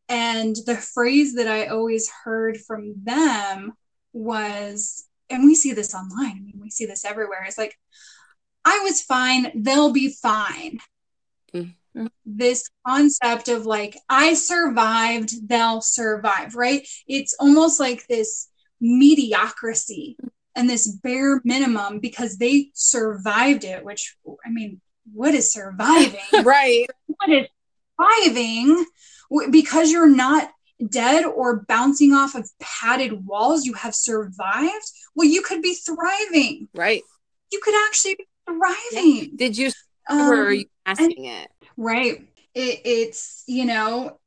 And 0.09 0.55
the 0.65 0.77
phrase 0.77 1.35
that 1.35 1.47
I 1.47 1.67
always 1.67 2.09
heard 2.23 2.57
from 2.57 2.95
them 3.03 3.73
was, 4.13 5.05
and 5.29 5.43
we 5.43 5.55
see 5.55 5.73
this 5.73 5.93
online, 5.93 6.37
I 6.37 6.39
mean, 6.39 6.59
we 6.61 6.69
see 6.69 6.85
this 6.85 7.03
everywhere. 7.05 7.43
It's 7.45 7.57
like, 7.57 7.77
I 8.65 8.79
was 8.83 9.01
fine, 9.01 9.51
they'll 9.55 9.91
be 9.91 10.15
fine. 10.21 10.79
Mm. 11.53 11.75
Mm 11.95 12.09
this 12.25 12.69
concept 12.87 13.47
of 13.49 13.65
like 13.65 13.97
i 14.09 14.33
survived 14.33 15.47
they'll 15.47 15.81
survive 15.81 16.55
right? 16.55 16.87
It's 17.07 17.35
almost 17.39 17.79
like 17.79 18.07
this 18.07 18.49
mediocrity 18.81 20.17
and 20.55 20.69
this 20.69 20.87
bare 20.87 21.41
minimum 21.43 21.99
because 21.99 22.37
they 22.37 22.71
survived 22.73 23.63
it 23.63 23.85
which 23.85 24.15
i 24.45 24.49
mean 24.49 24.81
what 25.11 25.33
is 25.33 25.51
surviving? 25.51 26.19
Right. 26.43 26.87
What 27.07 27.29
is 27.29 27.47
surviving? 27.99 28.85
Because 29.51 29.91
you're 29.91 30.09
not 30.09 30.49
dead 30.89 31.25
or 31.25 31.65
bouncing 31.67 32.13
off 32.13 32.35
of 32.35 32.49
padded 32.59 33.25
walls 33.25 33.65
you 33.65 33.73
have 33.73 33.95
survived? 33.95 34.85
Well 35.15 35.27
you 35.27 35.41
could 35.41 35.61
be 35.61 35.75
thriving. 35.75 36.69
Right. 36.73 37.01
You 37.51 37.59
could 37.61 37.75
actually 37.87 38.15
be 38.15 38.27
thriving. 38.47 39.35
Did 39.35 39.57
you 39.57 39.71
um, 40.09 40.19
or 40.19 40.45
are 40.45 40.53
you 40.53 40.65
asking 40.85 41.25
it 41.25 41.49
Right. 41.77 42.27
It, 42.53 42.81
it's, 42.85 43.43
you 43.47 43.65
know, 43.65 44.19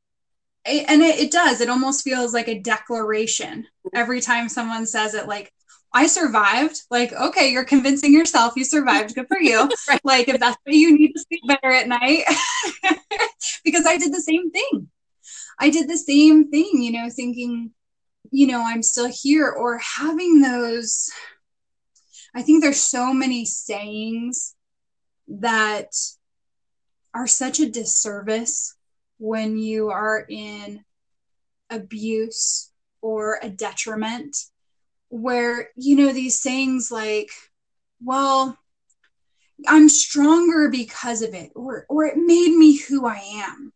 it, 0.64 0.86
and 0.88 1.02
it, 1.02 1.18
it 1.18 1.30
does. 1.30 1.60
It 1.60 1.68
almost 1.68 2.02
feels 2.02 2.34
like 2.34 2.48
a 2.48 2.58
declaration 2.58 3.66
every 3.94 4.20
time 4.20 4.48
someone 4.48 4.86
says 4.86 5.14
it, 5.14 5.28
like, 5.28 5.52
I 5.92 6.06
survived. 6.08 6.82
Like, 6.90 7.12
okay, 7.12 7.50
you're 7.50 7.64
convincing 7.64 8.12
yourself 8.12 8.54
you 8.56 8.64
survived. 8.64 9.14
Good 9.14 9.28
for 9.28 9.40
you. 9.40 9.68
right. 9.88 10.00
Like, 10.04 10.28
if 10.28 10.38
that's 10.40 10.58
what 10.64 10.74
you 10.74 10.98
need 10.98 11.12
to 11.12 11.20
sleep 11.20 11.42
better 11.46 11.72
at 11.72 11.88
night, 11.88 12.24
because 13.64 13.86
I 13.86 13.96
did 13.96 14.12
the 14.12 14.20
same 14.20 14.50
thing. 14.50 14.88
I 15.58 15.70
did 15.70 15.88
the 15.88 15.96
same 15.96 16.50
thing, 16.50 16.82
you 16.82 16.92
know, 16.92 17.08
thinking, 17.08 17.70
you 18.30 18.46
know, 18.46 18.62
I'm 18.64 18.82
still 18.82 19.10
here 19.10 19.48
or 19.48 19.78
having 19.78 20.40
those. 20.40 21.10
I 22.34 22.42
think 22.42 22.62
there's 22.62 22.84
so 22.84 23.14
many 23.14 23.46
sayings 23.46 24.54
that 25.28 25.92
are 27.16 27.26
such 27.26 27.60
a 27.60 27.70
disservice 27.70 28.76
when 29.16 29.56
you 29.56 29.88
are 29.88 30.26
in 30.28 30.84
abuse 31.70 32.70
or 33.00 33.38
a 33.42 33.48
detriment 33.48 34.36
where 35.08 35.70
you 35.76 35.96
know 35.96 36.12
these 36.12 36.38
sayings 36.38 36.90
like 36.90 37.30
well 38.04 38.58
i'm 39.66 39.88
stronger 39.88 40.68
because 40.68 41.22
of 41.22 41.32
it 41.32 41.50
or 41.54 41.86
or 41.88 42.04
it 42.04 42.18
made 42.18 42.54
me 42.54 42.76
who 42.76 43.06
i 43.06 43.16
am 43.16 43.72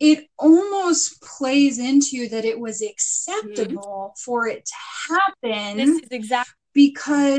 it 0.00 0.26
almost 0.36 1.22
plays 1.22 1.78
into 1.78 2.28
that 2.28 2.44
it 2.44 2.58
was 2.58 2.82
acceptable 2.82 4.12
mm-hmm. 4.12 4.22
for 4.24 4.48
it 4.48 4.66
to 4.66 4.74
happen 5.08 5.76
this 5.76 6.02
is 6.02 6.08
exactly 6.10 6.52
because 6.74 7.38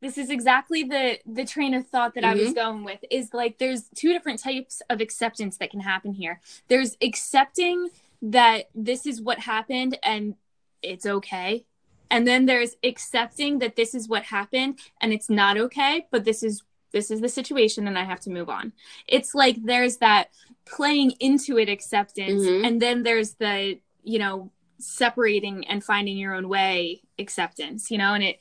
this 0.00 0.16
is 0.16 0.30
exactly 0.30 0.82
the 0.82 1.18
the 1.26 1.44
train 1.44 1.74
of 1.74 1.86
thought 1.86 2.14
that 2.14 2.24
mm-hmm. 2.24 2.32
I 2.32 2.34
was 2.34 2.48
mm-hmm. 2.48 2.54
going 2.54 2.84
with 2.84 3.04
is 3.10 3.34
like 3.34 3.58
there's 3.58 3.84
two 3.94 4.12
different 4.12 4.40
types 4.40 4.82
of 4.90 5.00
acceptance 5.00 5.58
that 5.58 5.70
can 5.70 5.80
happen 5.80 6.14
here. 6.14 6.40
There's 6.68 6.96
accepting 7.02 7.90
that 8.22 8.68
this 8.74 9.06
is 9.06 9.20
what 9.20 9.40
happened 9.40 9.98
and 10.02 10.34
it's 10.82 11.06
okay. 11.06 11.64
And 12.10 12.26
then 12.26 12.46
there's 12.46 12.76
accepting 12.82 13.60
that 13.60 13.76
this 13.76 13.94
is 13.94 14.08
what 14.08 14.24
happened 14.24 14.78
and 15.00 15.12
it's 15.12 15.30
not 15.30 15.56
okay, 15.56 16.06
but 16.10 16.24
this 16.24 16.42
is 16.42 16.62
this 16.92 17.10
is 17.10 17.20
the 17.20 17.28
situation 17.28 17.86
and 17.86 17.98
I 17.98 18.04
have 18.04 18.20
to 18.20 18.30
move 18.30 18.48
on. 18.48 18.72
It's 19.06 19.34
like 19.34 19.62
there's 19.62 19.98
that 19.98 20.30
playing 20.66 21.12
into 21.20 21.56
it 21.58 21.68
acceptance 21.68 22.42
mm-hmm. 22.42 22.64
and 22.64 22.82
then 22.82 23.02
there's 23.02 23.34
the, 23.34 23.78
you 24.02 24.18
know, 24.18 24.50
separating 24.78 25.66
and 25.68 25.84
finding 25.84 26.16
your 26.16 26.34
own 26.34 26.48
way 26.48 27.02
acceptance, 27.18 27.90
you 27.90 27.98
know, 27.98 28.14
and 28.14 28.24
it 28.24 28.40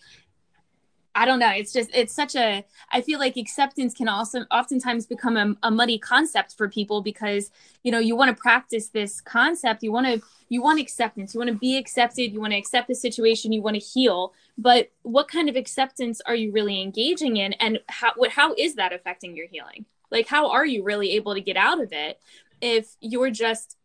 I 1.19 1.25
don't 1.25 1.39
know. 1.39 1.51
It's 1.51 1.73
just 1.73 1.89
it's 1.93 2.13
such 2.13 2.37
a 2.37 2.63
I 2.93 3.01
feel 3.01 3.19
like 3.19 3.35
acceptance 3.35 3.93
can 3.93 4.07
also 4.07 4.45
oftentimes 4.51 5.05
become 5.05 5.35
a, 5.35 5.53
a 5.63 5.69
muddy 5.69 5.97
concept 5.99 6.55
for 6.55 6.69
people 6.69 7.01
because 7.01 7.51
you 7.83 7.91
know 7.91 7.99
you 7.99 8.15
want 8.15 8.33
to 8.33 8.41
practice 8.41 8.87
this 8.87 9.19
concept. 9.19 9.83
You 9.83 9.91
want 9.91 10.07
to 10.07 10.21
you 10.47 10.61
want 10.61 10.79
acceptance. 10.79 11.33
You 11.33 11.41
want 11.41 11.49
to 11.49 11.57
be 11.57 11.77
accepted. 11.77 12.31
You 12.31 12.39
want 12.39 12.53
to 12.53 12.57
accept 12.57 12.87
the 12.87 12.95
situation. 12.95 13.51
You 13.51 13.61
want 13.61 13.75
to 13.75 13.81
heal. 13.81 14.33
But 14.57 14.91
what 15.01 15.27
kind 15.27 15.49
of 15.49 15.57
acceptance 15.57 16.21
are 16.25 16.35
you 16.35 16.53
really 16.53 16.81
engaging 16.81 17.35
in, 17.35 17.51
and 17.53 17.79
how 17.89 18.13
what 18.15 18.31
how 18.31 18.53
is 18.57 18.75
that 18.75 18.93
affecting 18.93 19.35
your 19.35 19.47
healing? 19.47 19.85
Like 20.11 20.25
how 20.25 20.49
are 20.49 20.65
you 20.65 20.83
really 20.83 21.11
able 21.17 21.33
to 21.33 21.41
get 21.41 21.57
out 21.57 21.83
of 21.83 21.91
it 21.91 22.17
if 22.61 22.95
you're 23.01 23.29
just 23.29 23.75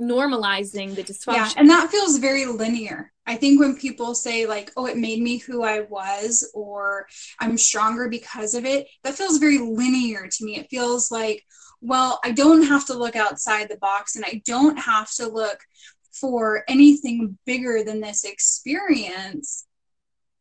normalizing 0.00 0.94
the 0.94 1.02
dysfunction? 1.02 1.34
Yeah, 1.34 1.50
and 1.56 1.70
that 1.70 1.90
feels 1.90 2.18
very 2.18 2.46
linear 2.46 3.12
I 3.26 3.36
think 3.36 3.58
when 3.58 3.76
people 3.76 4.14
say, 4.14 4.46
like, 4.46 4.70
oh, 4.76 4.86
it 4.86 4.98
made 4.98 5.20
me 5.20 5.38
who 5.38 5.62
I 5.62 5.80
was, 5.80 6.50
or 6.54 7.06
I'm 7.40 7.56
stronger 7.56 8.08
because 8.08 8.54
of 8.54 8.64
it, 8.64 8.86
that 9.02 9.14
feels 9.14 9.38
very 9.38 9.58
linear 9.58 10.28
to 10.30 10.44
me. 10.44 10.56
It 10.56 10.68
feels 10.70 11.10
like, 11.10 11.42
well, 11.80 12.20
I 12.22 12.32
don't 12.32 12.64
have 12.64 12.86
to 12.86 12.98
look 12.98 13.16
outside 13.16 13.68
the 13.68 13.78
box 13.78 14.16
and 14.16 14.24
I 14.24 14.42
don't 14.44 14.78
have 14.78 15.10
to 15.14 15.28
look 15.28 15.58
for 16.12 16.64
anything 16.68 17.38
bigger 17.46 17.82
than 17.82 18.00
this 18.00 18.24
experience 18.24 19.66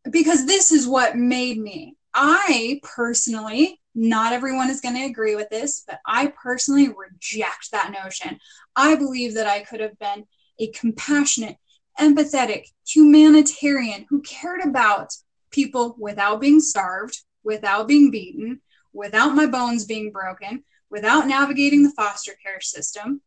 because 0.09 0.45
this 0.45 0.71
is 0.71 0.87
what 0.87 1.15
made 1.15 1.57
me. 1.57 1.95
I 2.13 2.79
personally, 2.83 3.81
not 3.95 4.33
everyone 4.33 4.69
is 4.69 4.81
going 4.81 4.95
to 4.95 5.05
agree 5.05 5.35
with 5.35 5.49
this, 5.49 5.83
but 5.85 5.99
I 6.05 6.33
personally 6.41 6.89
reject 6.89 7.71
that 7.71 7.91
notion. 7.91 8.39
I 8.75 8.95
believe 8.95 9.35
that 9.35 9.47
I 9.47 9.61
could 9.61 9.79
have 9.79 9.97
been 9.99 10.25
a 10.59 10.67
compassionate, 10.71 11.57
empathetic, 11.99 12.65
humanitarian 12.87 14.05
who 14.09 14.21
cared 14.21 14.61
about 14.61 15.13
people 15.51 15.95
without 15.99 16.41
being 16.41 16.59
starved, 16.59 17.21
without 17.43 17.87
being 17.87 18.09
beaten, 18.09 18.61
without 18.93 19.35
my 19.35 19.45
bones 19.45 19.85
being 19.85 20.11
broken, 20.11 20.63
without 20.89 21.27
navigating 21.27 21.83
the 21.83 21.91
foster 21.91 22.33
care 22.43 22.61
system. 22.61 23.21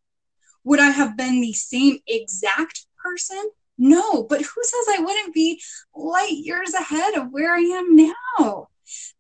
Would 0.64 0.81
I 0.81 0.91
have 0.91 1.17
been 1.17 1.41
the 1.41 1.53
same 1.53 1.99
exact 2.09 2.87
person? 3.03 3.51
No, 3.79 4.25
but 4.25 4.41
who 4.41 4.62
says 4.62 4.99
I 4.99 5.03
wouldn't 5.03 5.35
be 5.35 5.62
light 5.95 6.33
years 6.33 6.75
ahead 6.75 7.14
of 7.14 7.31
where 7.31 7.55
I 7.55 7.61
am 7.61 7.95
now? 7.95 8.69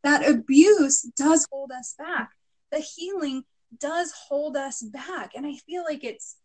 That 0.02 0.28
abuse 0.28 1.02
does 1.16 1.46
hold 1.50 1.70
us 1.72 1.94
back. 1.98 2.30
The 2.72 2.80
healing 2.80 3.44
does 3.78 4.12
hold 4.28 4.56
us 4.56 4.82
back. 4.82 5.32
And 5.34 5.46
I 5.46 5.54
feel 5.66 5.84
like 5.84 6.04
it's 6.04 6.36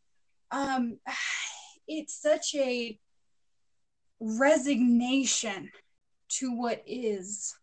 um 0.52 0.98
it's 1.88 2.22
such 2.22 2.56
a 2.56 2.98
resignation 4.20 5.70
to 6.30 6.56
what 6.56 6.82
is 6.86 7.54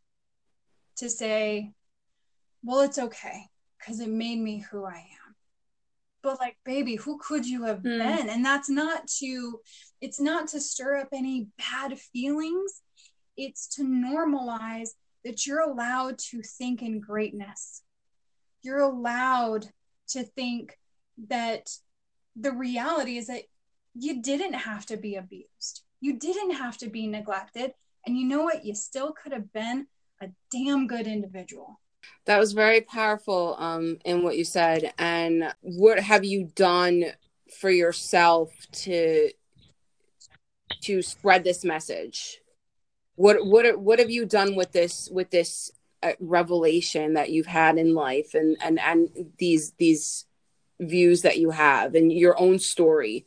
to 0.97 1.09
say, 1.09 1.73
well, 2.63 2.81
it's 2.81 2.99
okay 2.99 3.47
because 3.79 4.01
it 4.01 4.09
made 4.09 4.39
me 4.39 4.65
who 4.71 4.85
I 4.85 4.97
am. 4.97 5.35
But 6.23 6.41
like, 6.41 6.57
baby, 6.65 6.97
who 6.97 7.19
could 7.19 7.47
you 7.47 7.63
have 7.65 7.79
mm. 7.79 7.99
been? 7.99 8.29
And 8.29 8.45
that's 8.45 8.69
not 8.69 9.07
to, 9.19 9.61
it's 10.01 10.21
not 10.21 10.49
to 10.49 10.61
stir 10.61 10.97
up 10.97 11.09
any 11.13 11.47
bad 11.57 11.99
feelings. 11.99 12.83
It's 13.37 13.69
to 13.77 13.85
normalize 13.85 14.91
that 15.25 15.47
you're 15.47 15.61
allowed 15.61 16.19
to 16.19 16.43
think 16.43 16.83
in 16.83 17.01
greatness. 17.01 17.83
You're 18.63 18.81
allowed 18.81 19.67
to 20.09 20.25
think 20.25 20.79
that 21.29 21.71
the 22.37 22.53
reality 22.53 23.19
is 23.19 23.27
that 23.27 23.43
you 23.95 24.23
didn't 24.23 24.55
have 24.55 24.87
to 24.87 24.97
be 24.97 25.17
abused. 25.17 25.83
You 26.01 26.19
didn't 26.19 26.53
have 26.53 26.79
to 26.79 26.89
be 26.89 27.07
neglected. 27.07 27.73
And 28.07 28.17
you 28.17 28.27
know 28.27 28.43
what? 28.43 28.65
You 28.65 28.75
still 28.75 29.13
could 29.13 29.33
have 29.33 29.53
been 29.53 29.87
a 30.23 30.29
damn 30.51 30.87
good 30.87 31.07
individual. 31.07 31.81
That 32.27 32.39
was 32.39 32.53
very 32.53 32.81
powerful 32.81 33.57
um, 33.59 33.99
in 34.05 34.23
what 34.23 34.37
you 34.37 34.45
said. 34.45 34.93
And 34.99 35.53
what 35.61 35.99
have 35.99 36.25
you 36.25 36.51
done 36.55 37.07
for 37.61 37.71
yourself 37.71 38.53
to 38.73 39.31
to 40.83 41.03
spread 41.03 41.45
this 41.45 41.65
message? 41.65 42.41
What 43.19 43.45
what 43.45 43.81
what 43.81 43.99
have 43.99 44.11
you 44.11 44.27
done 44.27 44.55
with 44.55 44.71
this 44.71 45.09
with 45.11 45.31
this 45.31 45.73
uh, 46.05 46.13
revelation 46.21 47.15
that 47.15 47.31
you've 47.31 47.49
had 47.49 47.77
in 47.77 47.93
life 47.93 48.35
and 48.35 48.57
and 48.63 48.79
and 48.79 49.09
these 49.39 49.73
these 49.73 50.25
views 50.79 51.23
that 51.23 51.37
you 51.37 51.51
have 51.51 51.97
and 51.97 52.13
your 52.13 52.41
own 52.41 52.61
story? 52.61 53.27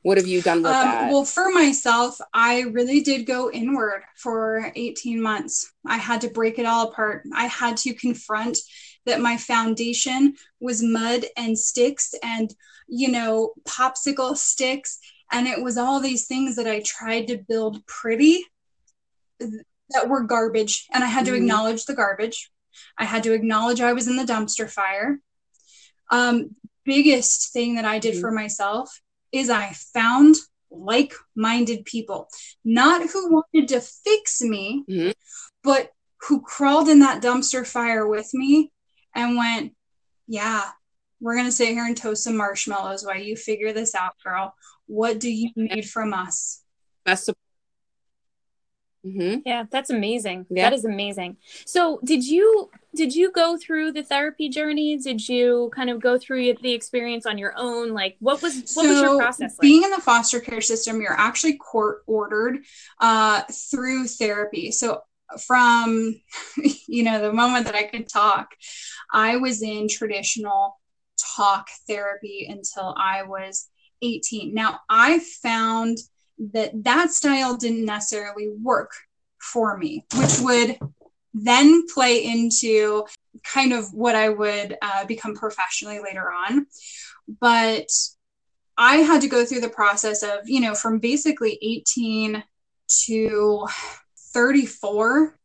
What 0.00 0.16
have 0.16 0.26
you 0.26 0.40
done 0.40 0.62
with 0.62 0.72
um, 0.72 0.84
that? 0.84 1.10
Well, 1.10 1.26
for 1.26 1.50
myself, 1.50 2.18
I 2.32 2.60
really 2.60 3.00
did 3.02 3.26
go 3.26 3.50
inward 3.50 4.04
for 4.16 4.72
18 4.74 5.20
months. 5.20 5.70
I 5.84 5.98
had 5.98 6.22
to 6.22 6.30
break 6.30 6.58
it 6.58 6.64
all 6.64 6.88
apart. 6.88 7.24
I 7.34 7.44
had 7.46 7.76
to 7.78 7.92
confront 7.92 8.56
that 9.04 9.20
my 9.20 9.36
foundation 9.36 10.34
was 10.60 10.82
mud 10.82 11.26
and 11.36 11.58
sticks 11.58 12.14
and, 12.22 12.54
you 12.88 13.10
know, 13.10 13.52
popsicle 13.68 14.36
sticks. 14.36 14.98
And 15.32 15.46
it 15.46 15.60
was 15.60 15.76
all 15.76 16.00
these 16.00 16.26
things 16.26 16.56
that 16.56 16.68
I 16.68 16.80
tried 16.86 17.26
to 17.26 17.38
build 17.38 17.84
pretty 17.86 18.44
that 19.38 20.08
were 20.08 20.22
garbage. 20.22 20.86
And 20.92 21.04
I 21.04 21.08
had 21.08 21.24
to 21.26 21.32
mm-hmm. 21.32 21.42
acknowledge 21.42 21.84
the 21.84 21.94
garbage. 21.94 22.50
I 22.98 23.04
had 23.04 23.22
to 23.24 23.32
acknowledge 23.32 23.80
I 23.80 23.92
was 23.92 24.08
in 24.08 24.16
the 24.16 24.24
dumpster 24.24 24.68
fire. 24.68 25.20
Um, 26.10 26.56
biggest 26.84 27.52
thing 27.52 27.76
that 27.76 27.84
I 27.84 27.98
did 27.98 28.12
mm-hmm. 28.12 28.20
for 28.20 28.30
myself 28.30 29.00
is 29.32 29.50
I 29.50 29.72
found 29.94 30.36
like 30.70 31.14
minded 31.34 31.84
people, 31.84 32.28
not 32.64 33.08
who 33.10 33.32
wanted 33.32 33.68
to 33.68 33.80
fix 33.80 34.40
me, 34.40 34.84
mm-hmm. 34.88 35.10
but 35.62 35.90
who 36.22 36.42
crawled 36.42 36.88
in 36.88 37.00
that 37.00 37.22
dumpster 37.22 37.66
fire 37.66 38.06
with 38.06 38.30
me 38.34 38.72
and 39.14 39.36
went, 39.36 39.74
Yeah, 40.26 40.62
we're 41.20 41.34
going 41.34 41.46
to 41.46 41.52
sit 41.52 41.68
here 41.68 41.86
and 41.86 41.96
toast 41.96 42.24
some 42.24 42.36
marshmallows 42.36 43.04
while 43.04 43.18
you 43.18 43.36
figure 43.36 43.72
this 43.72 43.94
out, 43.94 44.14
girl. 44.22 44.54
What 44.86 45.18
do 45.18 45.30
you 45.30 45.50
need 45.56 45.88
from 45.88 46.12
us? 46.12 46.62
Best 47.04 47.30
Mm-hmm. 49.06 49.40
Yeah, 49.44 49.64
that's 49.70 49.90
amazing. 49.90 50.46
Yeah. 50.50 50.64
That 50.64 50.76
is 50.76 50.84
amazing. 50.84 51.36
So, 51.64 52.00
did 52.04 52.26
you 52.26 52.70
did 52.94 53.14
you 53.14 53.30
go 53.30 53.56
through 53.56 53.92
the 53.92 54.02
therapy 54.02 54.48
journey? 54.48 54.96
Did 54.96 55.28
you 55.28 55.70
kind 55.74 55.90
of 55.90 56.00
go 56.00 56.18
through 56.18 56.54
the 56.54 56.72
experience 56.72 57.24
on 57.24 57.38
your 57.38 57.54
own? 57.56 57.92
Like, 57.92 58.16
what 58.18 58.42
was 58.42 58.54
what 58.74 58.84
so 58.84 58.88
was 58.88 59.00
your 59.00 59.18
process? 59.18 59.52
Like? 59.52 59.60
Being 59.60 59.84
in 59.84 59.90
the 59.90 60.00
foster 60.00 60.40
care 60.40 60.60
system, 60.60 61.00
you're 61.00 61.12
actually 61.12 61.56
court 61.56 62.02
ordered 62.06 62.58
uh, 63.00 63.42
through 63.70 64.08
therapy. 64.08 64.72
So, 64.72 65.02
from 65.46 66.20
you 66.88 67.04
know 67.04 67.20
the 67.20 67.32
moment 67.32 67.66
that 67.66 67.76
I 67.76 67.84
could 67.84 68.08
talk, 68.08 68.48
I 69.12 69.36
was 69.36 69.62
in 69.62 69.88
traditional 69.88 70.80
talk 71.36 71.68
therapy 71.86 72.46
until 72.48 72.94
I 72.98 73.22
was 73.22 73.68
18. 74.02 74.52
Now, 74.54 74.80
I 74.88 75.20
found 75.42 75.98
that 76.52 76.84
that 76.84 77.10
style 77.10 77.56
didn't 77.56 77.84
necessarily 77.84 78.50
work 78.62 78.92
for 79.38 79.76
me, 79.76 80.04
which 80.16 80.40
would 80.40 80.78
then 81.34 81.86
play 81.92 82.24
into 82.24 83.04
kind 83.44 83.72
of 83.72 83.92
what 83.92 84.14
I 84.14 84.28
would 84.28 84.76
uh, 84.80 85.04
become 85.04 85.34
professionally 85.34 86.00
later 86.00 86.30
on. 86.30 86.66
But 87.40 87.90
I 88.76 88.96
had 88.96 89.22
to 89.22 89.28
go 89.28 89.44
through 89.44 89.60
the 89.60 89.68
process 89.68 90.22
of, 90.22 90.40
you 90.48 90.60
know, 90.60 90.74
from 90.74 90.98
basically 90.98 91.58
18 91.62 92.42
to 93.06 93.66
34, 94.32 95.38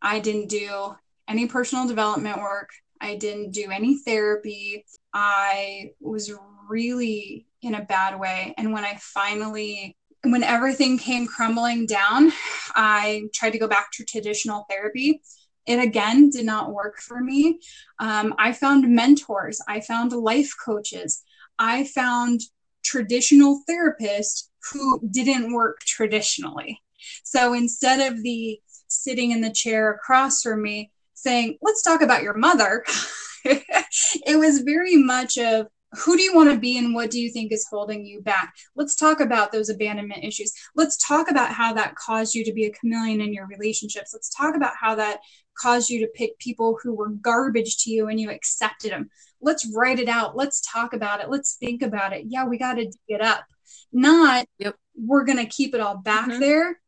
I 0.00 0.18
didn't 0.18 0.48
do 0.48 0.94
any 1.28 1.46
personal 1.46 1.86
development 1.86 2.38
work. 2.38 2.70
I 3.00 3.16
didn't 3.16 3.52
do 3.52 3.70
any 3.70 3.98
therapy. 3.98 4.84
I 5.12 5.92
was 6.00 6.32
really 6.68 7.46
in 7.62 7.74
a 7.74 7.84
bad 7.84 8.18
way. 8.18 8.54
And 8.56 8.72
when 8.72 8.84
I 8.84 8.96
finally 9.00 9.96
when 10.24 10.42
everything 10.44 10.98
came 10.98 11.26
crumbling 11.26 11.86
down, 11.86 12.32
I 12.74 13.24
tried 13.34 13.50
to 13.50 13.58
go 13.58 13.66
back 13.66 13.90
to 13.92 14.04
traditional 14.04 14.66
therapy. 14.70 15.20
It 15.66 15.78
again 15.78 16.30
did 16.30 16.46
not 16.46 16.72
work 16.72 16.98
for 17.00 17.20
me. 17.20 17.60
Um, 17.98 18.34
I 18.38 18.52
found 18.52 18.88
mentors, 18.88 19.60
I 19.68 19.80
found 19.80 20.12
life 20.12 20.52
coaches, 20.64 21.22
I 21.58 21.84
found 21.84 22.40
traditional 22.84 23.62
therapists 23.68 24.48
who 24.72 25.00
didn't 25.10 25.52
work 25.52 25.80
traditionally. 25.80 26.80
So 27.24 27.52
instead 27.52 28.12
of 28.12 28.22
the 28.22 28.60
sitting 28.88 29.30
in 29.30 29.40
the 29.40 29.52
chair 29.52 29.90
across 29.90 30.42
from 30.42 30.62
me 30.62 30.90
saying, 31.14 31.58
Let's 31.62 31.82
talk 31.82 32.02
about 32.02 32.22
your 32.22 32.36
mother, 32.36 32.84
it 33.44 34.38
was 34.38 34.60
very 34.60 34.96
much 34.96 35.38
of, 35.38 35.68
who 35.94 36.16
do 36.16 36.22
you 36.22 36.34
want 36.34 36.50
to 36.50 36.58
be 36.58 36.78
and 36.78 36.94
what 36.94 37.10
do 37.10 37.20
you 37.20 37.30
think 37.30 37.52
is 37.52 37.66
holding 37.68 38.06
you 38.06 38.22
back? 38.22 38.54
Let's 38.74 38.96
talk 38.96 39.20
about 39.20 39.52
those 39.52 39.68
abandonment 39.68 40.24
issues. 40.24 40.52
Let's 40.74 40.96
talk 40.96 41.30
about 41.30 41.52
how 41.52 41.74
that 41.74 41.96
caused 41.96 42.34
you 42.34 42.44
to 42.44 42.52
be 42.52 42.64
a 42.64 42.72
chameleon 42.72 43.20
in 43.20 43.34
your 43.34 43.46
relationships. 43.46 44.10
Let's 44.12 44.30
talk 44.30 44.56
about 44.56 44.72
how 44.80 44.94
that 44.94 45.20
caused 45.58 45.90
you 45.90 46.00
to 46.00 46.12
pick 46.14 46.38
people 46.38 46.78
who 46.82 46.94
were 46.94 47.10
garbage 47.10 47.84
to 47.84 47.90
you 47.90 48.08
and 48.08 48.18
you 48.18 48.30
accepted 48.30 48.90
them. 48.90 49.10
Let's 49.42 49.70
write 49.74 49.98
it 49.98 50.08
out. 50.08 50.36
Let's 50.36 50.62
talk 50.62 50.94
about 50.94 51.20
it. 51.20 51.28
Let's 51.28 51.56
think 51.56 51.82
about 51.82 52.14
it. 52.14 52.24
Yeah, 52.26 52.46
we 52.46 52.56
got 52.56 52.74
to 52.74 52.84
dig 52.84 52.94
it 53.08 53.20
up. 53.20 53.44
Not 53.92 54.46
yep. 54.58 54.76
we're 54.96 55.24
going 55.24 55.38
to 55.38 55.46
keep 55.46 55.74
it 55.74 55.80
all 55.80 55.98
back 55.98 56.28
mm-hmm. 56.28 56.40
there. 56.40 56.80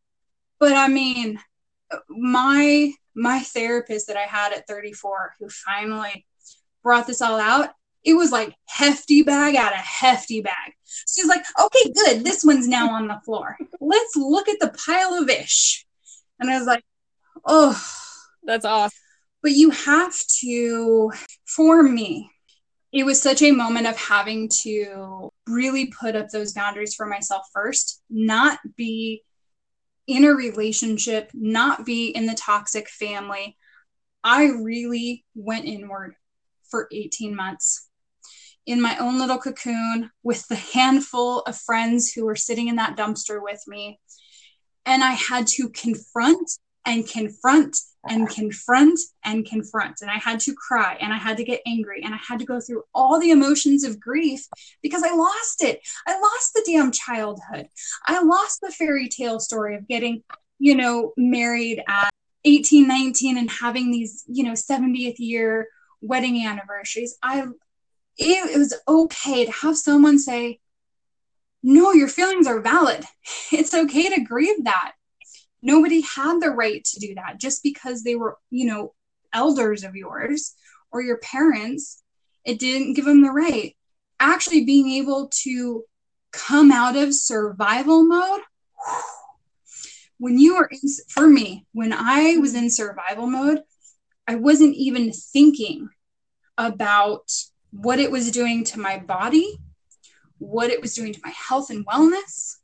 But 0.58 0.72
I 0.72 0.88
mean, 0.88 1.38
my 2.08 2.92
my 3.14 3.40
therapist 3.40 4.06
that 4.08 4.16
I 4.16 4.22
had 4.22 4.52
at 4.52 4.66
34 4.66 5.34
who 5.38 5.48
finally 5.48 6.26
brought 6.82 7.06
this 7.06 7.20
all 7.20 7.38
out 7.38 7.70
it 8.04 8.14
was 8.14 8.30
like 8.30 8.54
hefty 8.66 9.22
bag 9.22 9.56
out 9.56 9.72
of 9.72 9.78
hefty 9.78 10.42
bag. 10.42 10.72
She's 11.08 11.26
like, 11.26 11.44
okay, 11.60 11.92
good. 11.92 12.24
This 12.24 12.44
one's 12.44 12.68
now 12.68 12.90
on 12.90 13.08
the 13.08 13.20
floor. 13.24 13.56
Let's 13.80 14.16
look 14.16 14.48
at 14.48 14.60
the 14.60 14.74
pile 14.86 15.14
of 15.14 15.28
ish. 15.28 15.86
And 16.38 16.50
I 16.50 16.58
was 16.58 16.66
like, 16.66 16.84
oh, 17.44 17.80
that's 18.44 18.64
awesome. 18.64 18.96
But 19.42 19.52
you 19.52 19.70
have 19.70 20.14
to, 20.40 21.12
for 21.46 21.82
me, 21.82 22.30
it 22.92 23.04
was 23.04 23.20
such 23.20 23.42
a 23.42 23.50
moment 23.50 23.86
of 23.86 23.96
having 23.96 24.48
to 24.62 25.30
really 25.48 25.86
put 25.86 26.14
up 26.14 26.28
those 26.28 26.52
boundaries 26.52 26.94
for 26.94 27.06
myself 27.06 27.44
first, 27.52 28.02
not 28.08 28.58
be 28.76 29.22
in 30.06 30.24
a 30.24 30.30
relationship, 30.30 31.30
not 31.34 31.84
be 31.84 32.08
in 32.08 32.26
the 32.26 32.34
toxic 32.34 32.88
family. 32.88 33.56
I 34.22 34.44
really 34.46 35.24
went 35.34 35.64
inward 35.64 36.14
for 36.70 36.88
18 36.92 37.34
months 37.34 37.83
in 38.66 38.80
my 38.80 38.96
own 38.98 39.18
little 39.18 39.38
cocoon 39.38 40.10
with 40.22 40.46
the 40.48 40.56
handful 40.56 41.40
of 41.40 41.56
friends 41.56 42.12
who 42.12 42.24
were 42.24 42.36
sitting 42.36 42.68
in 42.68 42.76
that 42.76 42.96
dumpster 42.96 43.42
with 43.42 43.62
me. 43.66 44.00
And 44.86 45.04
I 45.04 45.12
had 45.12 45.46
to 45.48 45.68
confront 45.70 46.50
and 46.86 47.08
confront 47.08 47.76
and 48.06 48.28
confront 48.28 48.98
and 49.24 49.46
confront. 49.46 50.00
And 50.02 50.10
I 50.10 50.18
had 50.18 50.40
to 50.40 50.54
cry 50.54 50.96
and 51.00 51.12
I 51.12 51.16
had 51.16 51.38
to 51.38 51.44
get 51.44 51.62
angry 51.66 52.02
and 52.04 52.14
I 52.14 52.18
had 52.26 52.38
to 52.40 52.44
go 52.44 52.60
through 52.60 52.82
all 52.94 53.18
the 53.18 53.30
emotions 53.30 53.84
of 53.84 54.00
grief 54.00 54.46
because 54.82 55.02
I 55.02 55.14
lost 55.14 55.62
it. 55.62 55.80
I 56.06 56.18
lost 56.18 56.52
the 56.54 56.64
damn 56.66 56.92
childhood. 56.92 57.68
I 58.06 58.22
lost 58.22 58.60
the 58.60 58.70
fairy 58.70 59.08
tale 59.08 59.40
story 59.40 59.76
of 59.76 59.88
getting, 59.88 60.22
you 60.58 60.74
know, 60.74 61.12
married 61.16 61.82
at 61.88 62.10
18, 62.44 62.86
19 62.86 63.38
and 63.38 63.50
having 63.50 63.90
these, 63.90 64.24
you 64.26 64.44
know, 64.44 64.52
70th 64.52 65.16
year 65.18 65.68
wedding 66.02 66.46
anniversaries. 66.46 67.16
I 67.22 67.46
it, 68.16 68.50
it 68.50 68.58
was 68.58 68.74
okay 68.86 69.44
to 69.44 69.52
have 69.52 69.76
someone 69.76 70.18
say, 70.18 70.60
no, 71.62 71.92
your 71.92 72.08
feelings 72.08 72.46
are 72.46 72.60
valid. 72.60 73.04
It's 73.52 73.74
okay 73.74 74.14
to 74.14 74.20
grieve 74.20 74.64
that. 74.64 74.92
Nobody 75.62 76.02
had 76.02 76.40
the 76.40 76.50
right 76.50 76.84
to 76.84 77.00
do 77.00 77.14
that 77.14 77.38
just 77.38 77.62
because 77.62 78.02
they 78.02 78.16
were, 78.16 78.36
you 78.50 78.66
know, 78.66 78.94
elders 79.32 79.82
of 79.82 79.96
yours 79.96 80.54
or 80.92 81.00
your 81.00 81.18
parents. 81.18 82.02
It 82.44 82.58
didn't 82.58 82.94
give 82.94 83.06
them 83.06 83.22
the 83.22 83.30
right. 83.30 83.74
Actually, 84.20 84.64
being 84.64 84.90
able 84.90 85.30
to 85.42 85.84
come 86.32 86.70
out 86.70 86.96
of 86.96 87.14
survival 87.14 88.04
mode. 88.04 88.40
When 90.18 90.38
you 90.38 90.54
are 90.54 90.70
in, 90.70 90.78
for 91.10 91.26
me, 91.26 91.66
when 91.72 91.92
I 91.92 92.36
was 92.36 92.54
in 92.54 92.70
survival 92.70 93.26
mode, 93.26 93.62
I 94.28 94.36
wasn't 94.36 94.76
even 94.76 95.12
thinking 95.12 95.88
about 96.56 97.32
what 97.74 97.98
it 97.98 98.10
was 98.10 98.30
doing 98.30 98.64
to 98.64 98.78
my 98.78 98.98
body, 98.98 99.58
what 100.38 100.70
it 100.70 100.80
was 100.80 100.94
doing 100.94 101.12
to 101.12 101.20
my 101.24 101.32
health 101.32 101.70
and 101.70 101.86
wellness. 101.86 102.56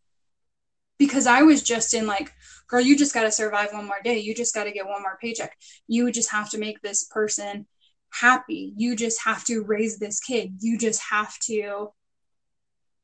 Because 0.98 1.26
I 1.26 1.42
was 1.42 1.62
just 1.62 1.94
in 1.94 2.06
like, 2.06 2.32
girl, 2.68 2.80
you 2.80 2.96
just 2.96 3.14
got 3.14 3.22
to 3.22 3.32
survive 3.32 3.72
one 3.72 3.86
more 3.86 4.00
day. 4.04 4.18
You 4.18 4.34
just 4.34 4.54
got 4.54 4.64
to 4.64 4.72
get 4.72 4.86
one 4.86 5.02
more 5.02 5.18
paycheck. 5.20 5.56
You 5.88 6.12
just 6.12 6.30
have 6.30 6.50
to 6.50 6.58
make 6.58 6.80
this 6.80 7.04
person 7.04 7.66
happy. 8.10 8.72
You 8.76 8.94
just 8.96 9.24
have 9.24 9.44
to 9.44 9.62
raise 9.62 9.98
this 9.98 10.20
kid. 10.20 10.54
You 10.60 10.78
just 10.78 11.02
have 11.10 11.36
to. 11.40 11.88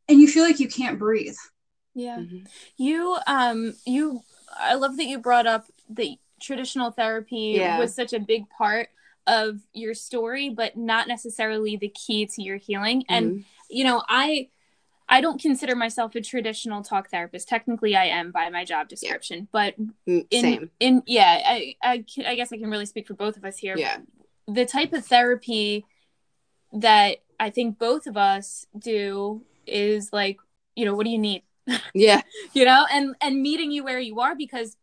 and 0.08 0.20
you 0.20 0.28
feel 0.28 0.44
like 0.44 0.60
you 0.60 0.68
can't 0.68 0.98
breathe. 0.98 1.36
Yeah. 1.94 2.18
Mm-hmm. 2.18 2.44
You 2.76 3.18
um 3.26 3.74
you 3.86 4.20
I 4.54 4.74
love 4.74 4.96
that 4.98 5.06
you 5.06 5.18
brought 5.18 5.46
up 5.46 5.64
the 5.88 6.18
traditional 6.40 6.90
therapy 6.90 7.54
yeah. 7.56 7.78
was 7.78 7.94
such 7.94 8.12
a 8.12 8.20
big 8.20 8.48
part 8.50 8.90
of 9.26 9.60
your 9.72 9.94
story 9.94 10.48
but 10.50 10.76
not 10.76 11.08
necessarily 11.08 11.76
the 11.76 11.88
key 11.88 12.26
to 12.26 12.42
your 12.42 12.56
healing. 12.56 13.00
Mm-hmm. 13.00 13.14
And 13.14 13.44
you 13.68 13.84
know, 13.84 14.02
I 14.08 14.48
I 15.08 15.20
don't 15.20 15.40
consider 15.40 15.76
myself 15.76 16.14
a 16.16 16.20
traditional 16.20 16.82
talk 16.82 17.10
therapist. 17.10 17.48
Technically, 17.48 17.94
I 17.94 18.06
am 18.06 18.32
by 18.32 18.48
my 18.50 18.64
job 18.64 18.88
description, 18.88 19.40
yeah. 19.40 19.46
but 19.52 19.74
mm, 20.08 20.26
in 20.30 20.40
Same. 20.40 20.70
in 20.80 21.02
yeah, 21.06 21.42
I, 21.46 21.76
I 21.82 22.04
I 22.26 22.34
guess 22.34 22.52
I 22.52 22.56
can 22.56 22.70
really 22.70 22.86
speak 22.86 23.06
for 23.06 23.14
both 23.14 23.36
of 23.36 23.44
us 23.44 23.58
here. 23.58 23.76
Yeah, 23.76 23.98
the 24.48 24.66
type 24.66 24.92
of 24.92 25.06
therapy 25.06 25.84
that 26.72 27.18
I 27.38 27.50
think 27.50 27.78
both 27.78 28.06
of 28.06 28.16
us 28.16 28.66
do 28.76 29.42
is 29.66 30.12
like, 30.12 30.38
you 30.74 30.84
know, 30.84 30.94
what 30.94 31.04
do 31.04 31.10
you 31.10 31.18
need? 31.18 31.42
Yeah, 31.94 32.22
you 32.52 32.64
know, 32.64 32.84
and 32.92 33.14
and 33.20 33.42
meeting 33.42 33.70
you 33.70 33.84
where 33.84 33.98
you 33.98 34.20
are 34.20 34.34
because 34.34 34.76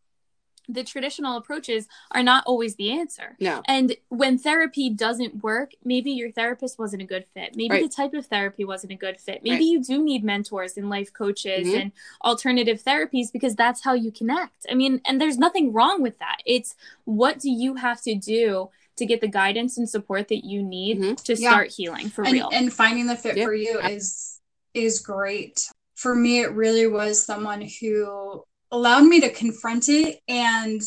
the 0.70 0.84
traditional 0.84 1.38
approaches 1.38 1.88
are 2.11 2.24
not 2.24 2.43
always 2.45 2.76
the 2.76 2.91
answer. 2.91 3.36
No. 3.39 3.61
And 3.66 3.95
when 4.09 4.38
therapy 4.38 4.89
doesn't 4.89 5.43
work, 5.43 5.72
maybe 5.84 6.11
your 6.11 6.32
therapist 6.32 6.80
wasn't 6.80 7.01
a 7.01 7.05
good 7.05 7.26
fit. 7.34 7.55
Maybe 7.55 7.76
right. 7.76 7.84
the 7.84 7.89
type 7.89 8.14
of 8.14 8.26
therapy 8.26 8.64
wasn't 8.64 8.93
a 8.93 8.95
good 8.95 9.20
fit. 9.20 9.41
Maybe 9.43 9.55
right. 9.55 9.64
you 9.64 9.84
do 9.84 10.03
need 10.03 10.24
mentors 10.24 10.78
and 10.78 10.89
life 10.89 11.11
coaches 11.14 11.68
mm-hmm. 11.68 11.78
and 11.78 11.91
alternative 12.24 12.82
therapies 12.84 13.32
because 13.32 13.55
that's 13.55 13.84
how 13.84 13.93
you 13.93 14.11
connect. 14.11 14.66
I 14.70 14.76
mean, 14.76 15.01
and 15.05 15.20
there's 15.20 15.38
nothing 15.38 15.74
wrong 15.74 16.01
with 16.01 16.20
that. 16.20 16.38
It's 16.45 16.76
what 17.05 17.39
do 17.39 17.49
you 17.49 17.76
have 17.76 18.01
to 18.03 18.16
do 18.16 18.70
to 18.95 19.05
get 19.05 19.22
the 19.22 19.28
guidance 19.28 19.78
and 19.78 19.89
support 19.89 20.28
that 20.28 20.45
you 20.45 20.61
need 20.61 20.99
mm-hmm. 20.99 21.14
to 21.16 21.36
start 21.36 21.68
yeah. 21.68 21.76
healing 21.76 22.09
for 22.09 22.24
and, 22.24 22.34
real. 22.34 22.49
And 22.53 22.72
finding 22.72 23.07
the 23.07 23.16
fit 23.16 23.38
yeah. 23.38 23.45
for 23.45 23.53
you 23.53 23.80
is 23.80 24.39
is 24.74 24.99
great. 24.99 25.70
For 25.95 26.16
me, 26.16 26.41
it 26.41 26.51
really 26.51 26.88
was 26.88 27.24
someone 27.24 27.68
who 27.80 28.43
allowed 28.74 29.03
me 29.03 29.21
to 29.21 29.30
confront 29.30 29.88
it. 29.88 30.19
And 30.28 30.82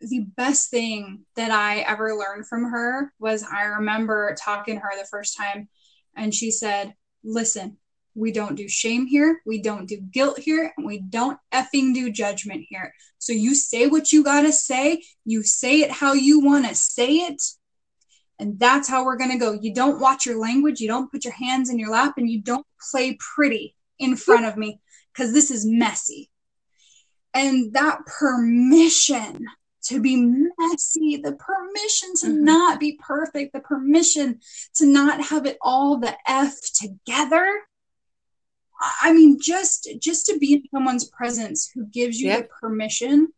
the 0.00 0.26
best 0.36 0.70
thing 0.70 1.24
that 1.36 1.50
I 1.50 1.78
ever 1.78 2.14
learned 2.14 2.46
from 2.46 2.64
her 2.70 3.12
was 3.18 3.42
I 3.42 3.62
remember 3.62 4.36
talking 4.38 4.74
to 4.74 4.80
her 4.80 4.90
the 4.96 5.08
first 5.10 5.36
time 5.36 5.68
and 6.14 6.32
she 6.32 6.50
said, 6.50 6.94
Listen, 7.24 7.78
we 8.14 8.30
don't 8.30 8.56
do 8.56 8.68
shame 8.68 9.06
here, 9.06 9.40
we 9.46 9.62
don't 9.62 9.88
do 9.88 9.96
guilt 9.96 10.38
here, 10.38 10.72
and 10.76 10.86
we 10.86 10.98
don't 10.98 11.38
effing 11.52 11.94
do 11.94 12.12
judgment 12.12 12.66
here. 12.68 12.92
So 13.18 13.32
you 13.32 13.54
say 13.54 13.86
what 13.86 14.12
you 14.12 14.22
gotta 14.22 14.52
say, 14.52 15.02
you 15.24 15.42
say 15.42 15.80
it 15.80 15.90
how 15.90 16.12
you 16.12 16.40
wanna 16.40 16.74
say 16.74 17.08
it, 17.08 17.42
and 18.38 18.60
that's 18.60 18.86
how 18.86 19.06
we're 19.06 19.16
gonna 19.16 19.38
go. 19.38 19.58
You 19.58 19.72
don't 19.72 20.00
watch 20.00 20.26
your 20.26 20.38
language, 20.38 20.80
you 20.80 20.88
don't 20.88 21.10
put 21.10 21.24
your 21.24 21.32
hands 21.32 21.70
in 21.70 21.78
your 21.78 21.90
lap, 21.90 22.14
and 22.18 22.30
you 22.30 22.42
don't 22.42 22.66
play 22.90 23.16
pretty 23.34 23.74
in 23.98 24.14
front 24.14 24.44
of 24.44 24.58
me 24.58 24.80
because 25.12 25.32
this 25.32 25.50
is 25.50 25.64
messy 25.66 26.30
and 27.34 27.72
that 27.74 28.06
permission 28.06 29.46
to 29.84 30.00
be 30.00 30.16
messy, 30.16 31.16
the 31.16 31.32
permission 31.32 32.14
to 32.20 32.26
mm-hmm. 32.28 32.44
not 32.44 32.80
be 32.80 32.98
perfect, 33.02 33.52
the 33.52 33.60
permission 33.60 34.40
to 34.76 34.86
not 34.86 35.20
have 35.20 35.44
it 35.44 35.58
all 35.60 35.98
the 35.98 36.16
F 36.26 36.54
together. 36.74 37.46
I 39.02 39.12
mean, 39.12 39.38
just 39.40 39.88
just 40.00 40.26
to 40.26 40.38
be 40.38 40.54
in 40.54 40.62
someone's 40.70 41.08
presence 41.10 41.70
who 41.74 41.86
gives 41.86 42.20
you 42.20 42.36
the 42.36 42.48
permission 42.60 43.28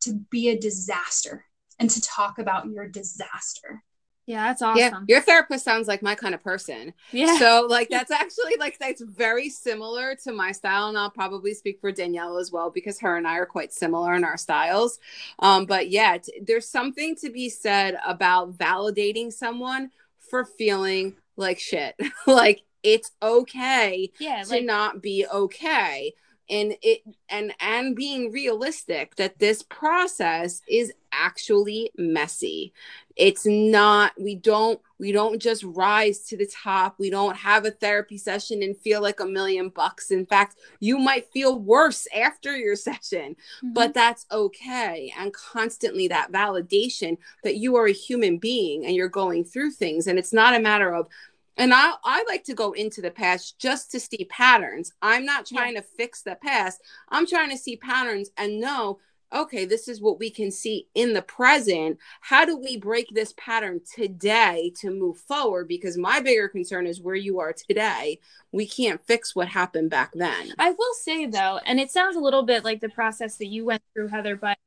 to 0.00 0.14
be 0.30 0.48
a 0.48 0.58
disaster 0.58 1.44
and 1.78 1.90
to 1.90 2.00
talk 2.00 2.38
about 2.38 2.66
your 2.66 2.88
disaster. 2.88 3.82
Yeah, 4.26 4.48
that's 4.48 4.60
awesome. 4.60 4.78
Yeah, 4.78 5.00
your 5.06 5.20
therapist 5.20 5.64
sounds 5.64 5.86
like 5.86 6.02
my 6.02 6.16
kind 6.16 6.34
of 6.34 6.42
person. 6.42 6.92
Yeah. 7.12 7.38
So 7.38 7.66
like 7.70 7.88
that's 7.90 8.10
actually 8.10 8.56
like 8.58 8.76
that's 8.78 9.00
very 9.00 9.48
similar 9.48 10.16
to 10.24 10.32
my 10.32 10.50
style, 10.50 10.88
and 10.88 10.98
I'll 10.98 11.10
probably 11.10 11.54
speak 11.54 11.80
for 11.80 11.92
Danielle 11.92 12.36
as 12.38 12.50
well 12.50 12.70
because 12.70 12.98
her 13.00 13.16
and 13.16 13.26
I 13.26 13.36
are 13.36 13.46
quite 13.46 13.72
similar 13.72 14.14
in 14.14 14.24
our 14.24 14.36
styles. 14.36 14.98
Um, 15.38 15.64
but 15.64 15.90
yeah, 15.90 16.18
t- 16.18 16.40
there's 16.44 16.68
something 16.68 17.14
to 17.16 17.30
be 17.30 17.48
said 17.48 17.98
about 18.04 18.58
validating 18.58 19.32
someone 19.32 19.90
for 20.18 20.44
feeling 20.44 21.14
like 21.36 21.60
shit. 21.60 21.94
like 22.26 22.62
it's 22.82 23.12
okay 23.22 24.10
yeah, 24.20 24.42
to 24.42 24.60
not 24.60 25.02
be 25.02 25.26
okay 25.32 26.12
and 26.48 26.76
it 26.82 27.02
and 27.28 27.52
and 27.60 27.96
being 27.96 28.30
realistic 28.30 29.16
that 29.16 29.38
this 29.38 29.62
process 29.62 30.62
is 30.68 30.92
actually 31.12 31.90
messy. 31.96 32.72
It's 33.16 33.46
not 33.46 34.12
we 34.20 34.36
don't 34.36 34.80
we 34.98 35.12
don't 35.12 35.40
just 35.40 35.64
rise 35.64 36.20
to 36.26 36.36
the 36.36 36.46
top. 36.46 36.96
We 36.98 37.10
don't 37.10 37.36
have 37.36 37.64
a 37.64 37.70
therapy 37.70 38.18
session 38.18 38.62
and 38.62 38.76
feel 38.76 39.02
like 39.02 39.20
a 39.20 39.26
million 39.26 39.70
bucks. 39.70 40.10
In 40.10 40.26
fact 40.26 40.56
you 40.80 40.98
might 40.98 41.32
feel 41.32 41.58
worse 41.58 42.06
after 42.14 42.56
your 42.56 42.76
session 42.76 43.34
mm-hmm. 43.34 43.72
but 43.72 43.94
that's 43.94 44.26
okay. 44.30 45.12
And 45.18 45.32
constantly 45.32 46.08
that 46.08 46.32
validation 46.32 47.16
that 47.42 47.56
you 47.56 47.76
are 47.76 47.86
a 47.86 47.92
human 47.92 48.38
being 48.38 48.84
and 48.86 48.94
you're 48.94 49.08
going 49.08 49.44
through 49.44 49.72
things. 49.72 50.06
And 50.06 50.18
it's 50.18 50.32
not 50.32 50.54
a 50.54 50.60
matter 50.60 50.94
of 50.94 51.08
and 51.56 51.72
I, 51.72 51.92
I 52.04 52.24
like 52.28 52.44
to 52.44 52.54
go 52.54 52.72
into 52.72 53.00
the 53.00 53.10
past 53.10 53.58
just 53.58 53.90
to 53.92 54.00
see 54.00 54.26
patterns. 54.28 54.92
I'm 55.00 55.24
not 55.24 55.46
trying 55.46 55.74
yeah. 55.74 55.80
to 55.80 55.86
fix 55.86 56.22
the 56.22 56.36
past. 56.36 56.80
I'm 57.08 57.26
trying 57.26 57.50
to 57.50 57.56
see 57.56 57.76
patterns 57.76 58.30
and 58.36 58.60
know, 58.60 58.98
okay, 59.32 59.64
this 59.64 59.88
is 59.88 60.00
what 60.00 60.18
we 60.18 60.30
can 60.30 60.50
see 60.50 60.86
in 60.94 61.12
the 61.12 61.22
present. 61.22 61.98
How 62.20 62.44
do 62.44 62.56
we 62.56 62.76
break 62.76 63.08
this 63.10 63.34
pattern 63.36 63.80
today 63.90 64.72
to 64.80 64.90
move 64.90 65.18
forward? 65.18 65.66
Because 65.66 65.96
my 65.96 66.20
bigger 66.20 66.48
concern 66.48 66.86
is 66.86 67.00
where 67.00 67.16
you 67.16 67.40
are 67.40 67.52
today. 67.52 68.20
We 68.52 68.66
can't 68.66 69.04
fix 69.04 69.34
what 69.34 69.48
happened 69.48 69.90
back 69.90 70.12
then. 70.14 70.52
I 70.58 70.70
will 70.70 70.94
say 71.00 71.26
though, 71.26 71.58
and 71.64 71.80
it 71.80 71.90
sounds 71.90 72.16
a 72.16 72.20
little 72.20 72.44
bit 72.44 72.64
like 72.64 72.80
the 72.80 72.88
process 72.88 73.36
that 73.38 73.46
you 73.46 73.64
went 73.64 73.82
through, 73.92 74.08
Heather, 74.08 74.36
but 74.36 74.58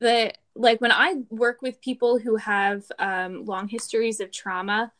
the 0.00 0.32
like 0.54 0.80
when 0.80 0.92
I 0.92 1.22
work 1.30 1.62
with 1.62 1.80
people 1.80 2.18
who 2.18 2.36
have 2.36 2.84
um, 2.98 3.46
long 3.46 3.68
histories 3.68 4.20
of 4.20 4.30
trauma, 4.30 4.92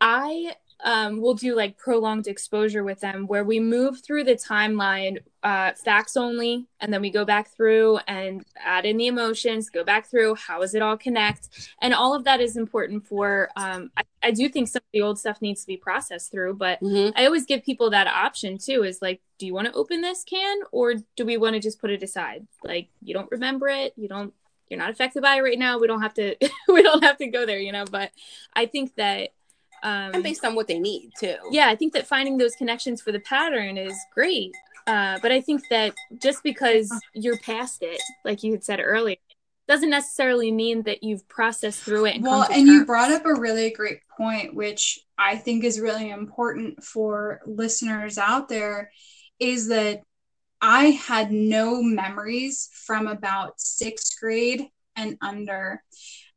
I 0.00 0.54
um, 0.84 1.20
we'll 1.20 1.34
do 1.34 1.56
like 1.56 1.76
prolonged 1.76 2.28
exposure 2.28 2.84
with 2.84 3.00
them 3.00 3.26
where 3.26 3.44
we 3.44 3.58
move 3.58 4.00
through 4.00 4.24
the 4.24 4.34
timeline 4.34 5.18
uh, 5.42 5.72
facts 5.72 6.16
only 6.16 6.66
and 6.80 6.92
then 6.92 7.00
we 7.00 7.10
go 7.10 7.24
back 7.24 7.48
through 7.54 7.98
and 8.08 8.44
add 8.58 8.84
in 8.84 8.96
the 8.96 9.06
emotions 9.06 9.70
go 9.70 9.84
back 9.84 10.08
through 10.08 10.34
how 10.34 10.60
does 10.60 10.74
it 10.74 10.82
all 10.82 10.96
connect. 10.96 11.48
And 11.80 11.94
all 11.94 12.14
of 12.14 12.24
that 12.24 12.40
is 12.40 12.56
important 12.56 13.06
for 13.06 13.48
um, 13.56 13.90
I, 13.96 14.02
I, 14.22 14.30
do 14.30 14.48
think 14.48 14.68
some 14.68 14.80
of 14.80 14.92
the 14.92 15.02
old 15.02 15.18
stuff 15.18 15.40
needs 15.40 15.62
to 15.62 15.66
be 15.66 15.76
processed 15.76 16.30
through 16.30 16.54
but 16.54 16.80
mm-hmm. 16.80 17.16
i 17.16 17.24
always 17.24 17.44
give 17.44 17.62
people 17.64 17.90
that 17.90 18.06
option 18.06 18.58
too 18.58 18.84
is 18.84 19.00
like 19.00 19.20
do 19.38 19.46
you 19.46 19.54
want 19.54 19.66
to 19.66 19.72
open 19.74 20.00
this 20.00 20.24
can 20.24 20.58
or 20.72 20.94
do 21.16 21.24
we 21.24 21.36
want 21.36 21.54
to 21.54 21.60
just 21.60 21.80
put 21.80 21.90
it 21.90 22.02
aside? 22.02 22.46
Like 22.64 22.88
you 23.02 23.14
don't 23.14 23.30
remember 23.30 23.68
it 23.68 23.94
you 23.96 24.08
don't 24.08 24.32
you're 24.68 24.78
not 24.78 24.90
affected 24.90 25.22
by 25.22 25.36
it 25.36 25.42
right 25.42 25.58
now 25.58 25.78
we 25.78 25.86
don't 25.86 26.02
have 26.02 26.14
to 26.14 26.36
we 26.68 26.82
don't 26.82 27.02
have 27.02 27.18
to 27.18 27.26
go 27.26 27.46
there 27.46 27.58
you 27.58 27.72
know? 27.72 27.84
But 27.84 28.10
i 28.54 28.66
think 28.66 28.94
that 28.96 29.30
um, 29.82 30.14
and 30.14 30.22
based 30.22 30.44
on 30.44 30.54
what 30.54 30.66
they 30.66 30.78
need 30.78 31.10
too. 31.18 31.36
Yeah, 31.50 31.68
I 31.68 31.76
think 31.76 31.92
that 31.92 32.06
finding 32.06 32.38
those 32.38 32.54
connections 32.54 33.00
for 33.00 33.12
the 33.12 33.20
pattern 33.20 33.76
is 33.76 33.96
great. 34.12 34.52
Uh, 34.86 35.18
but 35.20 35.30
I 35.30 35.42
think 35.42 35.62
that 35.68 35.94
just 36.22 36.42
because 36.42 36.90
you're 37.12 37.38
past 37.38 37.82
it, 37.82 38.00
like 38.24 38.42
you 38.42 38.52
had 38.52 38.64
said 38.64 38.80
earlier, 38.82 39.16
doesn't 39.68 39.90
necessarily 39.90 40.50
mean 40.50 40.82
that 40.84 41.02
you've 41.02 41.28
processed 41.28 41.82
through 41.82 42.06
it. 42.06 42.16
And 42.16 42.24
well, 42.24 42.44
and 42.44 42.54
terms. 42.54 42.68
you 42.68 42.84
brought 42.86 43.12
up 43.12 43.26
a 43.26 43.34
really 43.34 43.70
great 43.70 44.00
point, 44.16 44.54
which 44.54 44.98
I 45.18 45.36
think 45.36 45.62
is 45.62 45.78
really 45.78 46.08
important 46.08 46.82
for 46.82 47.42
listeners 47.46 48.16
out 48.16 48.48
there, 48.48 48.90
is 49.38 49.68
that 49.68 50.00
I 50.62 50.86
had 50.86 51.30
no 51.30 51.82
memories 51.82 52.70
from 52.72 53.06
about 53.06 53.60
sixth 53.60 54.18
grade 54.18 54.66
and 54.96 55.18
under. 55.20 55.82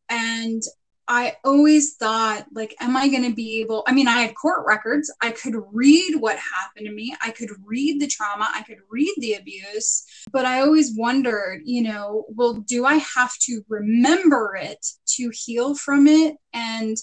And 0.10 0.62
I 1.08 1.36
always 1.43 1.95
thought, 1.95 2.45
like, 2.54 2.76
am 2.80 2.95
I 2.95 3.10
going 3.10 3.24
to 3.24 3.36
be 3.36 3.60
able? 3.62 3.84
I 3.88 3.93
mean, 3.93 4.08
I 4.08 4.22
had 4.22 4.36
court 4.36 4.66
records. 4.66 5.14
I 5.22 5.32
could 5.32 5.56
read 5.72 6.16
what 6.16 6.38
happened 6.38 6.86
to 6.86 6.91
me. 6.91 7.16
I 7.22 7.32
could 7.32 7.49
read 7.66 7.99
the 7.99 8.08
trauma. 8.08 8.47
I 8.54 8.64
could 8.64 8.80
read 8.89 9.14
the 9.18 9.34
abuse. 9.34 10.06
But 10.32 10.45
I 10.45 10.62
always 10.62 10.95
wondered, 10.95 11.62
you 11.66 11.84
know, 11.84 12.26
well, 12.30 12.54
do 12.54 12.86
I 12.86 12.95
have 12.95 13.34
to 13.41 13.62
remember 13.68 14.58
it 14.62 14.86
to 15.18 15.32
heal 15.34 15.76
from 15.76 16.08
it? 16.08 16.38
And 16.54 16.95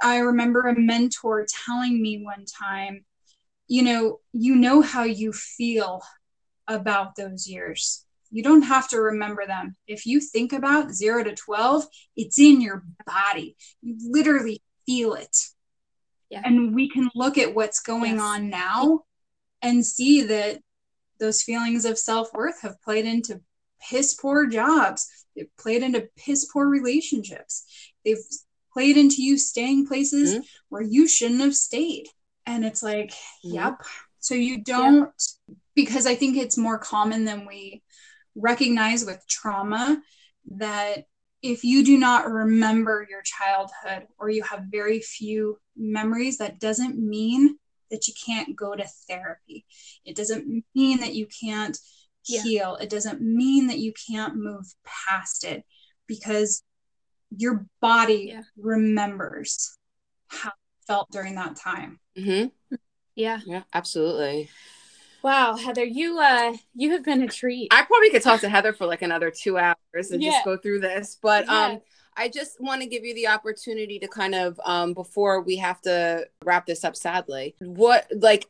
I 0.00 0.18
remember 0.18 0.62
a 0.62 0.78
mentor 0.78 1.46
telling 1.66 2.00
me 2.00 2.22
one 2.22 2.46
time, 2.46 3.04
you 3.68 3.82
know, 3.82 4.20
you 4.32 4.56
know 4.56 4.80
how 4.80 5.02
you 5.02 5.32
feel 5.32 6.02
about 6.66 7.16
those 7.16 7.46
years 7.46 8.06
you 8.30 8.42
don't 8.42 8.62
have 8.62 8.88
to 8.88 9.00
remember 9.00 9.46
them. 9.46 9.76
If 9.86 10.06
you 10.06 10.20
think 10.20 10.52
about 10.52 10.92
zero 10.92 11.24
to 11.24 11.34
12, 11.34 11.84
it's 12.16 12.38
in 12.38 12.60
your 12.60 12.84
body. 13.06 13.56
You 13.82 13.96
literally 14.10 14.62
feel 14.86 15.14
it. 15.14 15.36
Yeah. 16.30 16.42
And 16.44 16.74
we 16.74 16.88
can 16.88 17.10
look 17.14 17.38
at 17.38 17.54
what's 17.54 17.80
going 17.80 18.16
yes. 18.16 18.22
on 18.22 18.50
now 18.50 19.00
and 19.62 19.84
see 19.84 20.22
that 20.22 20.60
those 21.18 21.42
feelings 21.42 21.84
of 21.84 21.98
self 21.98 22.32
worth 22.32 22.62
have 22.62 22.80
played 22.82 23.04
into 23.04 23.40
piss 23.80 24.14
poor 24.14 24.46
jobs. 24.46 25.08
They've 25.36 25.54
played 25.58 25.82
into 25.82 26.08
piss 26.16 26.46
poor 26.52 26.68
relationships. 26.68 27.64
They've 28.04 28.22
played 28.72 28.96
into 28.96 29.22
you 29.22 29.38
staying 29.38 29.86
places 29.86 30.34
mm-hmm. 30.34 30.42
where 30.68 30.82
you 30.82 31.08
shouldn't 31.08 31.40
have 31.40 31.54
stayed. 31.54 32.06
And 32.46 32.64
it's 32.64 32.82
like, 32.82 33.10
mm-hmm. 33.10 33.54
yep, 33.54 33.82
So 34.20 34.34
you 34.34 34.62
don't, 34.62 35.10
because 35.74 36.06
I 36.06 36.14
think 36.14 36.36
it's 36.36 36.56
more 36.56 36.78
common 36.78 37.24
than 37.24 37.46
we 37.46 37.82
recognize 38.34 39.04
with 39.04 39.24
trauma 39.28 40.00
that 40.52 41.04
if 41.42 41.64
you 41.64 41.84
do 41.84 41.96
not 41.96 42.30
remember 42.30 43.06
your 43.08 43.22
childhood 43.22 44.06
or 44.18 44.28
you 44.28 44.42
have 44.42 44.64
very 44.70 45.00
few 45.00 45.58
memories, 45.76 46.38
that 46.38 46.60
doesn't 46.60 46.98
mean 46.98 47.56
that 47.90 48.06
you 48.06 48.14
can't 48.24 48.54
go 48.54 48.74
to 48.74 48.86
therapy. 49.08 49.64
It 50.04 50.16
doesn't 50.16 50.64
mean 50.74 51.00
that 51.00 51.14
you 51.14 51.26
can't 51.42 51.76
yeah. 52.28 52.42
heal. 52.42 52.76
It 52.76 52.90
doesn't 52.90 53.20
mean 53.20 53.68
that 53.68 53.78
you 53.78 53.92
can't 54.10 54.36
move 54.36 54.66
past 54.84 55.44
it 55.44 55.64
because 56.06 56.62
your 57.36 57.66
body 57.80 58.30
yeah. 58.32 58.42
remembers 58.56 59.76
how 60.28 60.50
it 60.50 60.86
felt 60.86 61.10
during 61.10 61.36
that 61.36 61.56
time. 61.56 61.98
Mm-hmm. 62.16 62.76
Yeah. 63.14 63.40
Yeah, 63.46 63.62
absolutely. 63.72 64.50
Wow, 65.22 65.56
Heather, 65.56 65.84
you 65.84 66.18
uh 66.18 66.56
you 66.74 66.92
have 66.92 67.04
been 67.04 67.22
a 67.22 67.28
treat. 67.28 67.68
I 67.70 67.82
probably 67.82 68.10
could 68.10 68.22
talk 68.22 68.40
to 68.40 68.48
Heather 68.48 68.72
for 68.72 68.86
like 68.86 69.02
another 69.02 69.30
2 69.30 69.58
hours 69.58 70.10
and 70.10 70.22
yeah. 70.22 70.32
just 70.32 70.44
go 70.44 70.56
through 70.56 70.80
this, 70.80 71.18
but 71.20 71.46
yeah. 71.46 71.64
um 71.66 71.80
I 72.16 72.28
just 72.28 72.60
want 72.60 72.82
to 72.82 72.88
give 72.88 73.04
you 73.04 73.14
the 73.14 73.28
opportunity 73.28 73.98
to 73.98 74.08
kind 74.08 74.34
of 74.34 74.60
um 74.64 74.94
before 74.94 75.40
we 75.40 75.56
have 75.56 75.80
to 75.82 76.26
wrap 76.44 76.66
this 76.66 76.84
up 76.84 76.96
sadly. 76.96 77.54
What 77.60 78.06
like 78.14 78.46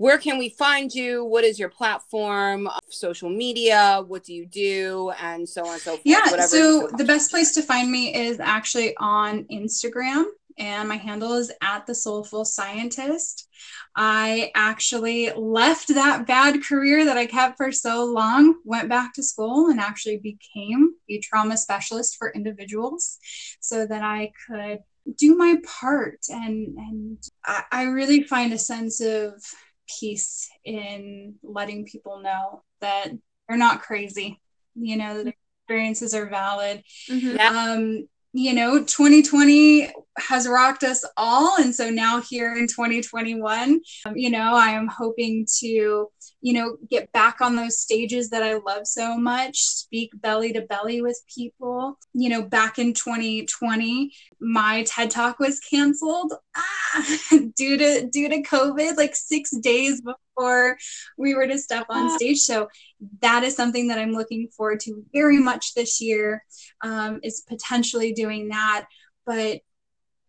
where 0.00 0.16
can 0.16 0.38
we 0.38 0.48
find 0.48 0.94
you? 0.94 1.22
What 1.26 1.44
is 1.44 1.58
your 1.58 1.68
platform? 1.68 2.70
Social 2.88 3.28
media? 3.28 4.02
What 4.06 4.24
do 4.24 4.32
you 4.32 4.46
do? 4.46 5.12
And 5.20 5.46
so 5.46 5.60
on 5.66 5.74
and 5.74 5.82
so 5.82 5.90
forth. 5.90 6.00
Yeah. 6.04 6.24
so 6.46 6.88
the 6.96 7.04
best 7.04 7.30
place 7.30 7.52
to 7.56 7.62
find 7.62 7.92
me 7.92 8.14
is 8.14 8.40
actually 8.40 8.96
on 8.96 9.44
Instagram 9.52 10.24
and 10.56 10.88
my 10.88 10.96
handle 10.96 11.34
is 11.34 11.52
at 11.60 11.86
the 11.86 11.94
soulful 11.94 12.46
scientist. 12.46 13.46
I 13.94 14.50
actually 14.54 15.32
left 15.32 15.88
that 15.88 16.26
bad 16.26 16.64
career 16.64 17.04
that 17.04 17.18
I 17.18 17.26
kept 17.26 17.58
for 17.58 17.70
so 17.70 18.06
long, 18.06 18.54
went 18.64 18.88
back 18.88 19.12
to 19.14 19.22
school, 19.22 19.68
and 19.68 19.78
actually 19.78 20.16
became 20.16 20.94
a 21.10 21.18
trauma 21.18 21.58
specialist 21.58 22.16
for 22.16 22.32
individuals 22.32 23.18
so 23.60 23.86
that 23.86 24.02
I 24.02 24.32
could 24.46 24.78
do 25.18 25.36
my 25.36 25.56
part. 25.62 26.20
And, 26.30 26.78
and 26.78 27.18
I, 27.44 27.64
I 27.70 27.82
really 27.82 28.22
find 28.22 28.54
a 28.54 28.58
sense 28.58 29.02
of 29.02 29.42
peace 29.98 30.48
in 30.64 31.34
letting 31.42 31.84
people 31.84 32.20
know 32.20 32.62
that 32.80 33.08
they're 33.48 33.58
not 33.58 33.82
crazy, 33.82 34.40
you 34.74 34.96
know, 34.96 35.16
that 35.16 35.24
their 35.24 35.34
experiences 35.64 36.14
are 36.14 36.26
valid. 36.26 36.82
Mm-hmm. 37.08 37.38
Um, 37.38 38.08
you 38.32 38.54
know 38.54 38.78
2020 38.78 39.90
has 40.18 40.46
rocked 40.46 40.84
us 40.84 41.04
all 41.16 41.60
and 41.60 41.74
so 41.74 41.90
now 41.90 42.20
here 42.20 42.54
in 42.54 42.68
2021 42.68 43.80
um, 44.06 44.16
you 44.16 44.30
know 44.30 44.54
i 44.54 44.68
am 44.68 44.86
hoping 44.86 45.46
to 45.58 46.08
you 46.40 46.52
know 46.52 46.76
get 46.88 47.10
back 47.12 47.40
on 47.40 47.56
those 47.56 47.78
stages 47.78 48.30
that 48.30 48.42
i 48.42 48.54
love 48.54 48.86
so 48.86 49.16
much 49.16 49.58
speak 49.58 50.10
belly 50.14 50.52
to 50.52 50.62
belly 50.62 51.02
with 51.02 51.20
people 51.32 51.98
you 52.12 52.28
know 52.28 52.42
back 52.42 52.78
in 52.78 52.94
2020 52.94 54.12
my 54.40 54.82
ted 54.86 55.10
talk 55.10 55.38
was 55.38 55.60
canceled 55.60 56.32
ah, 56.56 57.16
due 57.56 57.76
to 57.76 58.08
due 58.10 58.28
to 58.28 58.42
covid 58.42 58.96
like 58.96 59.14
6 59.14 59.50
days 59.58 60.00
before 60.00 60.78
we 61.18 61.34
were 61.34 61.46
to 61.46 61.58
step 61.58 61.86
on 61.90 62.10
ah. 62.10 62.16
stage 62.16 62.38
so 62.38 62.68
that 63.22 63.44
is 63.44 63.56
something 63.56 63.88
that 63.88 63.98
I'm 63.98 64.12
looking 64.12 64.48
forward 64.48 64.80
to 64.80 65.04
very 65.12 65.38
much 65.38 65.74
this 65.74 66.00
year 66.00 66.44
um, 66.82 67.20
is 67.22 67.42
potentially 67.46 68.12
doing 68.12 68.48
that. 68.48 68.86
But 69.26 69.60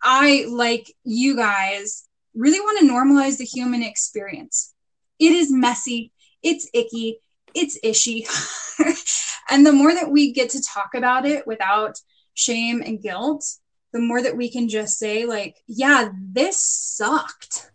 I, 0.02 0.46
like 0.50 0.94
you 1.04 1.36
guys, 1.36 2.08
really 2.34 2.60
want 2.60 2.80
to 2.80 2.92
normalize 2.92 3.38
the 3.38 3.46
human 3.46 3.84
experience. 3.84 4.74
It 5.22 5.32
is 5.32 5.52
messy, 5.52 6.12
it's 6.44 6.70
icky, 6.74 7.20
it's 7.56 7.80
ishy. 7.84 8.26
and 9.50 9.66
the 9.66 9.72
more 9.72 9.94
that 9.94 10.12
we 10.12 10.34
get 10.34 10.50
to 10.50 10.62
talk 10.62 10.96
about 10.96 11.26
it 11.26 11.48
without 11.48 11.98
shame 12.34 12.82
and 12.86 13.02
guilt, 13.02 13.46
the 13.94 14.00
more 14.00 14.22
that 14.22 14.36
we 14.36 14.52
can 14.52 14.68
just 14.68 14.98
say, 14.98 15.26
like, 15.26 15.56
yeah, 15.68 16.10
this 16.20 16.60
sucked. 16.60 17.72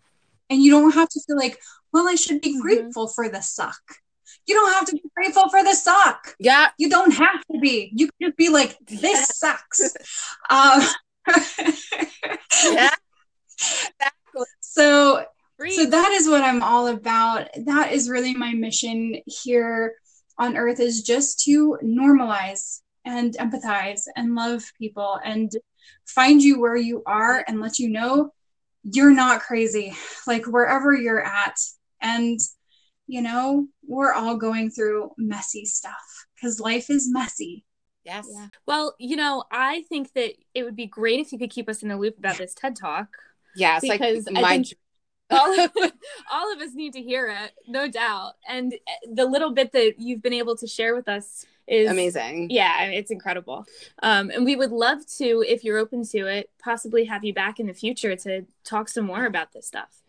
And 0.51 0.63
you 0.63 0.71
don't 0.71 0.93
have 0.93 1.09
to 1.09 1.21
feel 1.27 1.37
like, 1.37 1.59
well, 1.93 2.09
I 2.09 2.17
should 2.17 2.43
be 2.43 2.51
mm-hmm. 2.51 2.61
grateful 2.61 3.09
for 3.09 3.29
the 3.29 3.41
suck 3.41 3.81
you 4.47 4.55
don't 4.55 4.73
have 4.73 4.87
to 4.87 4.93
be 4.93 5.03
grateful 5.15 5.49
for 5.49 5.63
the 5.63 5.75
suck. 5.75 6.37
Yeah. 6.39 6.69
You 6.79 6.89
don't 6.89 7.13
have 7.13 7.41
to 7.53 7.59
be. 7.59 7.91
You 7.95 8.07
can 8.07 8.29
just 8.29 8.37
be 8.37 8.49
like, 8.49 8.77
this 8.87 9.27
sucks. 9.29 9.83
um, 10.51 10.83
yeah. 12.65 12.91
Exactly. 13.59 14.47
So 14.61 15.25
so 15.71 15.87
that 15.87 16.13
is 16.13 16.29
what 16.29 16.43
I'm 16.43 16.63
all 16.63 16.89
about. 16.89 17.49
That 17.65 17.93
is 17.93 18.11
really 18.11 18.35
my 18.35 18.53
mission 18.53 19.17
here 19.27 19.95
on 20.39 20.57
earth 20.57 20.81
is 20.81 21.03
just 21.03 21.41
to 21.45 21.79
normalize 21.83 22.81
and 23.05 23.35
empathize 23.39 24.03
and 24.17 24.35
love 24.35 24.63
people 24.79 25.19
and 25.25 25.51
find 26.07 26.43
you 26.43 26.61
where 26.61 26.77
you 26.77 27.03
are 27.07 27.45
and 27.49 27.61
let 27.61 27.79
you 27.79 27.89
know 27.89 28.33
you're 28.85 29.15
not 29.15 29.41
crazy. 29.41 29.95
Like 30.27 30.47
wherever 30.47 30.93
you're 30.93 31.25
at 31.25 31.57
and 32.01 32.39
you 33.07 33.23
know, 33.23 33.69
we're 33.87 34.13
all 34.13 34.37
going 34.37 34.71
through 34.71 35.13
messy 35.17 35.65
stuff 35.65 36.27
because 36.35 36.61
life 36.61 36.91
is 36.91 37.09
messy. 37.11 37.65
Yes. 38.05 38.27
Yeah. 38.33 38.49
Well, 38.67 38.95
you 38.99 39.17
know, 39.17 39.45
I 39.51 39.83
think 39.89 40.13
that 40.15 40.33
it 40.55 40.65
would 40.65 40.77
be 40.77 40.87
great 40.87 41.21
if 41.21 41.33
you 41.33 41.39
could 41.39 41.51
keep 41.51 41.69
us 41.69 41.83
in 41.83 41.89
the 41.89 41.97
loop 41.97 42.19
about 42.19 42.37
this 42.39 42.55
TED 42.55 42.77
Talk. 42.77 43.09
Yes, 43.57 43.81
because 43.81 44.29
like 44.31 44.43
my... 44.43 44.65
all, 45.31 45.61
of, 45.61 45.71
all 46.33 46.53
of 46.53 46.61
us 46.61 46.75
need 46.75 46.93
to 46.95 47.03
hear 47.03 47.29
it, 47.29 47.53
no 47.67 47.89
doubt. 47.89 48.35
And 48.49 48.75
the 49.11 49.25
little 49.25 49.53
bit 49.53 49.73
that 49.73 49.95
you've 49.99 50.23
been 50.23 50.33
able 50.33 50.57
to 50.57 50.67
share 50.67 50.95
with 50.95 51.09
us 51.09 51.45
is 51.67 51.91
amazing. 51.91 52.51
Yeah, 52.51 52.85
it's 52.85 53.11
incredible. 53.11 53.67
Um, 54.03 54.31
and 54.31 54.45
we 54.45 54.57
would 54.57 54.71
love 54.71 55.07
to, 55.19 55.45
if 55.47 55.65
you're 55.65 55.79
open 55.79 56.05
to 56.09 56.27
it, 56.27 56.51
possibly 56.63 57.05
have 57.05 57.25
you 57.25 57.35
back 57.35 57.59
in 57.59 57.67
the 57.67 57.75
future 57.75 58.15
to 58.17 58.47
talk 58.65 58.89
some 58.89 59.07
more 59.07 59.27
about 59.27 59.53
this 59.53 59.67
stuff. 59.67 60.03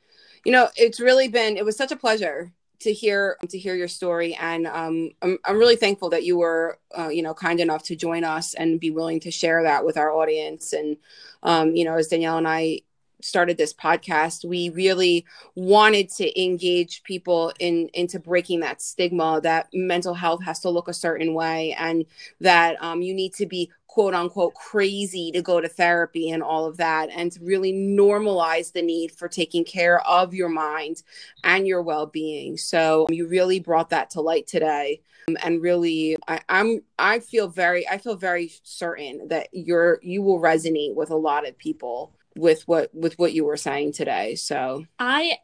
You 0.46 0.52
know, 0.52 0.70
it's 0.76 1.00
really 1.00 1.28
been, 1.28 1.58
it 1.58 1.66
was 1.66 1.76
such 1.76 1.92
a 1.92 1.98
pleasure 1.98 2.54
to 2.80 2.94
hear 2.94 3.38
to 3.50 3.58
hear 3.58 3.76
your 3.76 3.88
story 3.88 4.36
and 4.36 4.68
um, 4.68 5.10
I'm, 5.22 5.40
I'm 5.46 5.58
really 5.58 5.76
thankful 5.76 6.10
that 6.12 6.24
you 6.24 6.38
were 6.38 6.78
uh, 6.98 7.10
you 7.10 7.24
know 7.24 7.34
kind 7.34 7.60
enough 7.60 7.84
to 7.84 7.96
join 7.96 8.24
us 8.24 8.54
and 8.54 8.80
be 8.80 8.92
willing 8.92 9.20
to 9.22 9.32
share 9.32 9.64
that 9.64 9.84
with 9.84 9.98
our 9.98 10.12
audience 10.12 10.74
and 10.74 10.98
um, 11.44 11.76
you 11.76 11.84
know 11.86 11.96
as 11.96 12.08
danielle 12.08 12.38
and 12.38 12.48
i 12.48 12.82
started 13.22 13.58
this 13.58 13.74
podcast 13.74 14.46
we 14.46 14.70
really 14.70 15.26
wanted 15.56 16.10
to 16.10 16.42
engage 16.42 17.04
people 17.04 17.52
in 17.60 17.90
into 17.94 18.20
breaking 18.20 18.60
that 18.60 18.82
stigma 18.82 19.40
that 19.42 19.68
mental 19.74 20.14
health 20.14 20.44
has 20.44 20.60
to 20.60 20.70
look 20.70 20.88
a 20.88 20.94
certain 20.94 21.34
way 21.34 21.76
and 21.80 22.06
that 22.40 22.82
um, 22.82 23.02
you 23.02 23.14
need 23.14 23.34
to 23.34 23.46
be 23.46 23.72
quote 23.98 24.14
unquote 24.14 24.54
crazy 24.54 25.32
to 25.32 25.42
go 25.42 25.60
to 25.60 25.68
therapy 25.68 26.30
and 26.30 26.44
all 26.44 26.66
of 26.66 26.78
that 26.78 27.10
and 27.16 27.32
to 27.32 27.44
really 27.44 27.74
normalize 27.74 28.72
the 28.72 28.82
need 28.84 29.12
for 29.12 29.28
taking 29.28 29.66
care 29.66 30.02
of 30.08 30.36
your 30.36 30.50
mind 30.50 31.02
and 31.44 31.66
your 31.68 31.82
well-being. 31.82 32.58
So 32.58 33.08
you 33.10 33.28
really 33.28 33.60
brought 33.60 33.90
that 33.90 34.12
to 34.12 34.22
light 34.22 34.46
today. 34.46 35.02
Um, 35.28 35.36
and 35.42 35.62
really 35.62 36.16
I, 36.28 36.40
i'm 36.48 36.84
i 36.98 37.20
feel 37.20 37.50
very 37.50 37.86
i 37.90 37.98
feel 37.98 38.16
very 38.16 38.50
certain 38.64 39.28
that 39.28 39.50
you're 39.52 40.00
you 40.02 40.22
will 40.22 40.40
resonate 40.40 40.96
with 40.96 41.10
a 41.10 41.18
lot 41.18 41.46
of 41.46 41.58
people 41.58 42.14
with 42.38 42.68
what 42.68 42.94
with 42.94 43.18
what 43.20 43.34
you 43.34 43.46
were 43.46 43.58
saying 43.58 43.92
today 43.92 44.36
so 44.36 44.86
i 45.00 45.38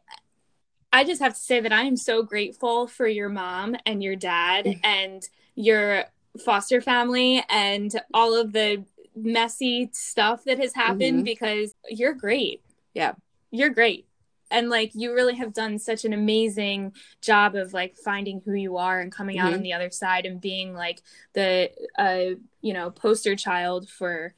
i 0.91 1.03
just 1.03 1.21
have 1.21 1.33
to 1.33 1.39
say 1.39 1.59
that 1.59 1.73
i 1.73 1.83
am 1.83 1.97
so 1.97 2.23
grateful 2.23 2.87
for 2.87 3.07
your 3.07 3.29
mom 3.29 3.75
and 3.85 4.03
your 4.03 4.15
dad 4.15 4.65
mm. 4.65 4.79
and 4.83 5.27
your 5.55 6.05
foster 6.43 6.81
family 6.81 7.43
and 7.49 7.99
all 8.13 8.35
of 8.35 8.53
the 8.53 8.83
messy 9.15 9.89
stuff 9.93 10.43
that 10.45 10.59
has 10.59 10.73
happened 10.73 11.17
mm-hmm. 11.17 11.23
because 11.23 11.75
you're 11.89 12.13
great. 12.13 12.61
Yeah. 12.93 13.13
You're 13.51 13.69
great. 13.69 14.07
And 14.51 14.69
like 14.69 14.91
you 14.93 15.13
really 15.13 15.35
have 15.35 15.53
done 15.53 15.79
such 15.79 16.05
an 16.05 16.13
amazing 16.13 16.93
job 17.21 17.55
of 17.55 17.73
like 17.73 17.95
finding 17.97 18.41
who 18.45 18.53
you 18.53 18.77
are 18.77 18.99
and 18.99 19.11
coming 19.11 19.37
mm-hmm. 19.37 19.45
out 19.45 19.53
on 19.53 19.59
mm-hmm. 19.59 19.63
the 19.63 19.73
other 19.73 19.89
side 19.89 20.25
and 20.25 20.39
being 20.39 20.73
like 20.73 21.01
the 21.33 21.71
uh 21.97 22.39
you 22.61 22.73
know 22.73 22.91
poster 22.91 23.35
child 23.35 23.89
for 23.89 24.35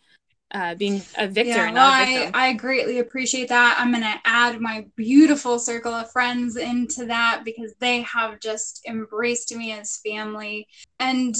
uh, 0.56 0.74
being 0.74 1.02
a 1.18 1.28
victor. 1.28 1.50
Yeah, 1.50 1.72
well, 1.72 1.92
I, 1.92 2.32
I 2.34 2.54
greatly 2.54 3.00
appreciate 3.00 3.50
that. 3.50 3.76
I'm 3.78 3.92
going 3.92 4.04
to 4.04 4.20
add 4.24 4.62
my 4.62 4.86
beautiful 4.96 5.60
circle 5.60 5.94
of 5.94 6.10
friends 6.12 6.56
into 6.56 7.06
that 7.08 7.42
because 7.44 7.74
they 7.80 8.02
have 8.04 8.40
just 8.40 8.82
embraced 8.88 9.54
me 9.54 9.74
as 9.74 9.98
family. 9.98 10.68
And 10.98 11.36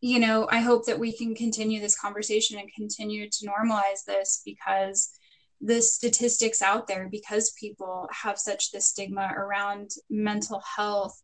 you 0.00 0.18
know, 0.18 0.48
I 0.50 0.58
hope 0.58 0.86
that 0.86 0.98
we 0.98 1.16
can 1.16 1.36
continue 1.36 1.80
this 1.80 1.98
conversation 1.98 2.58
and 2.58 2.68
continue 2.74 3.30
to 3.30 3.46
normalize 3.46 4.04
this 4.04 4.42
because 4.44 5.16
the 5.60 5.80
statistics 5.80 6.60
out 6.60 6.88
there, 6.88 7.08
because 7.08 7.52
people 7.52 8.08
have 8.10 8.36
such 8.36 8.72
this 8.72 8.88
stigma 8.88 9.32
around 9.36 9.90
mental 10.10 10.60
health, 10.76 11.22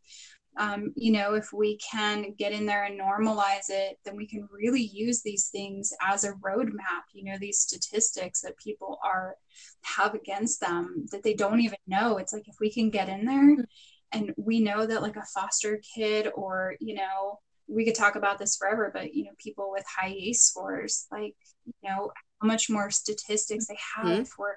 um, 0.58 0.92
you 0.96 1.12
know, 1.12 1.34
if 1.34 1.52
we 1.52 1.78
can 1.78 2.34
get 2.36 2.52
in 2.52 2.66
there 2.66 2.84
and 2.84 3.00
normalize 3.00 3.70
it, 3.70 3.98
then 4.04 4.16
we 4.16 4.26
can 4.26 4.48
really 4.50 4.82
use 4.82 5.22
these 5.22 5.48
things 5.48 5.92
as 6.02 6.24
a 6.24 6.32
roadmap. 6.32 7.04
You 7.14 7.24
know, 7.24 7.38
these 7.38 7.60
statistics 7.60 8.40
that 8.42 8.58
people 8.58 8.98
are 9.04 9.36
have 9.82 10.14
against 10.14 10.60
them 10.60 11.06
that 11.12 11.22
they 11.22 11.34
don't 11.34 11.60
even 11.60 11.78
know. 11.86 12.18
It's 12.18 12.32
like 12.32 12.48
if 12.48 12.56
we 12.60 12.72
can 12.72 12.90
get 12.90 13.08
in 13.08 13.24
there 13.24 13.64
and 14.10 14.34
we 14.36 14.58
know 14.58 14.84
that 14.84 15.00
like 15.00 15.16
a 15.16 15.26
foster 15.32 15.80
kid 15.94 16.28
or, 16.34 16.74
you 16.80 16.94
know, 16.94 17.38
we 17.68 17.84
could 17.84 17.94
talk 17.94 18.16
about 18.16 18.38
this 18.38 18.56
forever, 18.56 18.90
but 18.92 19.14
you 19.14 19.24
know, 19.24 19.30
people 19.38 19.70
with 19.70 19.84
high 19.86 20.14
ACE 20.18 20.42
scores, 20.42 21.06
like, 21.12 21.36
you 21.66 21.72
know, 21.88 22.10
how 22.40 22.48
much 22.48 22.68
more 22.68 22.90
statistics 22.90 23.68
they 23.68 23.78
have 23.96 24.06
mm-hmm. 24.06 24.22
if 24.22 24.32
we're 24.36 24.56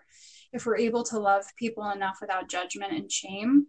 if 0.51 0.65
we're 0.65 0.77
able 0.77 1.03
to 1.03 1.19
love 1.19 1.45
people 1.57 1.89
enough 1.91 2.17
without 2.21 2.49
judgment 2.49 2.91
and 2.91 3.11
shame 3.11 3.67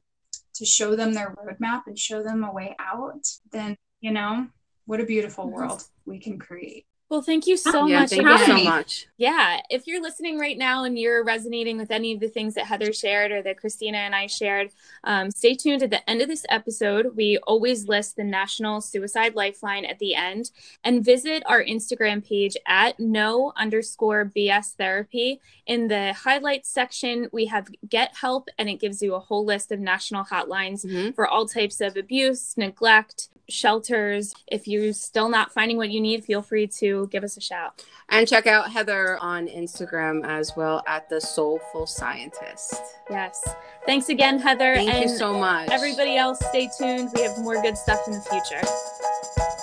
to 0.54 0.64
show 0.64 0.96
them 0.96 1.14
their 1.14 1.34
roadmap 1.34 1.82
and 1.86 1.98
show 1.98 2.22
them 2.22 2.44
a 2.44 2.52
way 2.52 2.76
out, 2.78 3.26
then, 3.50 3.76
you 4.00 4.10
know, 4.10 4.46
what 4.86 5.00
a 5.00 5.04
beautiful 5.04 5.48
world 5.48 5.82
we 6.04 6.18
can 6.18 6.38
create. 6.38 6.86
Well, 7.12 7.20
thank 7.20 7.46
you 7.46 7.58
so 7.58 7.86
yeah, 7.86 8.00
much. 8.00 8.08
Thank 8.08 8.22
you 8.22 8.38
so 8.38 8.64
much. 8.64 9.06
Yeah. 9.18 9.60
If 9.68 9.86
you're 9.86 10.00
listening 10.00 10.38
right 10.38 10.56
now 10.56 10.84
and 10.84 10.98
you're 10.98 11.22
resonating 11.22 11.76
with 11.76 11.90
any 11.90 12.14
of 12.14 12.20
the 12.20 12.28
things 12.28 12.54
that 12.54 12.64
Heather 12.64 12.90
shared 12.94 13.32
or 13.32 13.42
that 13.42 13.58
Christina 13.58 13.98
and 13.98 14.14
I 14.14 14.26
shared, 14.28 14.70
um, 15.04 15.30
stay 15.30 15.54
tuned 15.54 15.82
at 15.82 15.90
the 15.90 16.08
end 16.08 16.22
of 16.22 16.28
this 16.28 16.46
episode. 16.48 17.14
We 17.14 17.36
always 17.46 17.86
list 17.86 18.16
the 18.16 18.24
National 18.24 18.80
Suicide 18.80 19.34
Lifeline 19.34 19.84
at 19.84 19.98
the 19.98 20.14
end 20.14 20.52
and 20.84 21.04
visit 21.04 21.42
our 21.44 21.62
Instagram 21.62 22.26
page 22.26 22.56
at 22.66 22.98
no 22.98 23.52
underscore 23.58 24.32
BS 24.34 24.72
therapy. 24.76 25.38
In 25.66 25.88
the 25.88 26.14
highlights 26.14 26.70
section, 26.70 27.28
we 27.30 27.44
have 27.44 27.68
get 27.90 28.16
help 28.16 28.48
and 28.58 28.70
it 28.70 28.80
gives 28.80 29.02
you 29.02 29.14
a 29.14 29.20
whole 29.20 29.44
list 29.44 29.70
of 29.70 29.80
national 29.80 30.24
hotlines 30.24 30.86
mm-hmm. 30.86 31.10
for 31.10 31.28
all 31.28 31.46
types 31.46 31.82
of 31.82 31.94
abuse, 31.98 32.56
neglect, 32.56 33.28
shelters. 33.48 34.34
If 34.46 34.66
you're 34.66 34.92
still 34.92 35.28
not 35.28 35.52
finding 35.52 35.76
what 35.76 35.90
you 35.90 36.00
need, 36.00 36.24
feel 36.24 36.42
free 36.42 36.66
to 36.78 37.08
give 37.08 37.24
us 37.24 37.36
a 37.36 37.40
shout. 37.40 37.84
And 38.08 38.26
check 38.28 38.46
out 38.46 38.70
Heather 38.70 39.18
on 39.20 39.46
Instagram 39.48 40.26
as 40.26 40.52
well 40.56 40.82
at 40.86 41.08
the 41.08 41.20
Soulful 41.20 41.86
Scientist. 41.86 42.74
Yes. 43.10 43.46
Thanks 43.86 44.08
again, 44.08 44.38
Heather. 44.38 44.74
Thank 44.74 44.92
and 44.92 45.10
you 45.10 45.16
so 45.16 45.38
much. 45.38 45.70
Everybody 45.70 46.16
else, 46.16 46.38
stay 46.48 46.68
tuned. 46.78 47.10
We 47.14 47.22
have 47.22 47.38
more 47.38 47.60
good 47.62 47.76
stuff 47.76 48.00
in 48.06 48.12
the 48.12 48.20
future. 48.20 49.61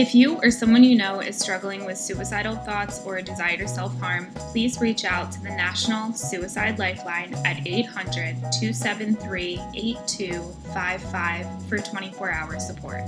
If 0.00 0.14
you 0.14 0.36
or 0.36 0.50
someone 0.50 0.82
you 0.82 0.96
know 0.96 1.20
is 1.20 1.36
struggling 1.36 1.84
with 1.84 1.98
suicidal 1.98 2.56
thoughts 2.56 3.02
or 3.04 3.18
a 3.18 3.22
desire 3.22 3.58
to 3.58 3.68
self 3.68 3.94
harm, 4.00 4.30
please 4.34 4.80
reach 4.80 5.04
out 5.04 5.30
to 5.32 5.42
the 5.42 5.50
National 5.50 6.14
Suicide 6.14 6.78
Lifeline 6.78 7.34
at 7.44 7.66
800 7.66 8.34
273 8.50 9.60
8255 9.74 11.68
for 11.68 11.76
24 11.76 12.30
hour 12.30 12.58
support. 12.58 13.02